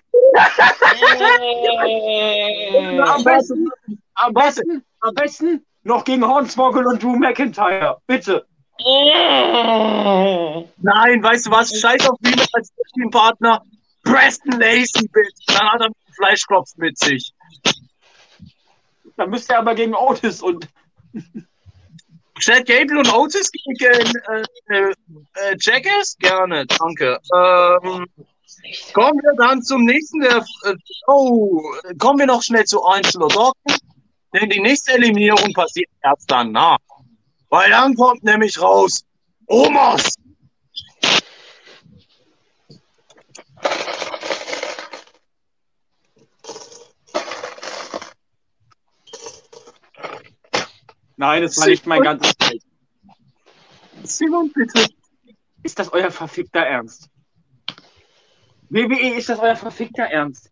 Am 3.06 3.24
besten, 3.24 3.70
am 4.16 4.34
besten, 4.34 4.84
am 5.00 5.14
besten 5.14 5.66
noch 5.84 6.04
gegen 6.04 6.28
Hornswoggle 6.28 6.86
und 6.86 7.02
Drew 7.02 7.16
McIntyre. 7.16 7.98
Bitte. 8.08 8.46
Nein, 10.78 11.24
weißt 11.24 11.46
du 11.46 11.52
was? 11.52 11.80
Scheiß 11.80 12.10
auf 12.10 12.18
Wiener 12.22 12.46
als 12.54 12.74
Teampartner. 12.96 13.62
Preston 14.04 14.60
Lacey, 14.60 15.08
bitte. 15.08 15.30
Dann 15.48 15.72
hat 15.72 15.82
er 15.82 15.86
einen 15.86 15.96
Fleischkopf 16.16 16.70
mit 16.78 16.98
sich. 16.98 17.34
Dann 19.16 19.30
müsste 19.30 19.54
er 19.54 19.60
aber 19.60 19.76
gegen 19.76 19.94
Otis 19.96 20.42
und 20.42 20.68
Chad 22.40 22.66
Gable 22.66 23.00
und 23.00 23.14
Otis 23.14 23.52
gegen 23.52 23.76
äh, 23.80 24.44
äh, 24.70 24.94
äh, 25.36 25.56
Jackass? 25.60 26.18
Gerne, 26.20 26.66
danke. 26.66 27.20
Ähm. 27.36 28.08
Kommen 28.94 29.20
wir 29.22 29.34
dann 29.38 29.62
zum 29.62 29.84
nächsten. 29.84 30.22
Der, 30.22 30.38
äh, 30.66 30.76
oh, 31.08 31.62
kommen 32.00 32.20
wir 32.20 32.26
noch 32.26 32.42
schnell 32.42 32.66
zu 32.66 32.84
Einzel 32.84 33.24
oder 33.24 33.52
Denn 34.34 34.50
die 34.50 34.60
nächste 34.60 34.94
Eliminierung 34.94 35.54
passiert 35.54 35.90
erst 36.02 36.30
danach. 36.30 36.80
Weil 37.54 37.70
dann 37.70 37.94
kommt 37.94 38.24
nämlich 38.24 38.60
raus 38.60 39.06
Omas. 39.46 40.16
Nein, 51.16 51.44
es 51.44 51.56
war 51.58 51.68
nicht 51.68 51.86
mein 51.86 52.02
ganzes 52.02 52.36
Geld. 52.40 52.64
Simon, 54.02 54.52
bitte. 54.52 54.88
Ist 55.62 55.78
das 55.78 55.94
euer 55.94 56.10
verfickter 56.10 56.62
Ernst? 56.62 57.08
WWE, 58.70 59.14
ist 59.16 59.30
das 59.30 59.38
euer 59.38 59.56
verfickter 59.56 60.06
Ernst? 60.06 60.52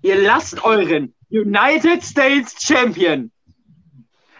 Ihr 0.00 0.22
lasst 0.22 0.62
euren 0.62 1.12
United 1.28 2.04
States 2.04 2.54
Champion, 2.64 3.32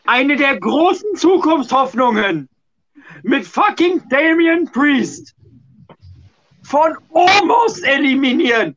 eine 0.07 0.37
der 0.37 0.59
großen 0.59 1.17
Zukunftshoffnungen, 1.17 2.49
mit 3.23 3.47
fucking 3.47 4.03
Damian 4.09 4.71
Priest 4.71 5.35
von 6.63 6.97
Omos 7.11 7.81
eliminieren. 7.81 8.77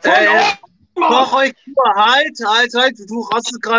Von 0.00 0.12
Äh, 0.12 0.28
Omos! 0.28 0.70
Mach 1.08 1.32
euch 1.32 1.54
nur 1.66 1.94
halt, 1.94 2.38
halt, 2.46 2.74
halt. 2.74 2.98
Du 3.08 3.26
hast 3.32 3.52
es 3.52 3.60
gerade 3.60 3.78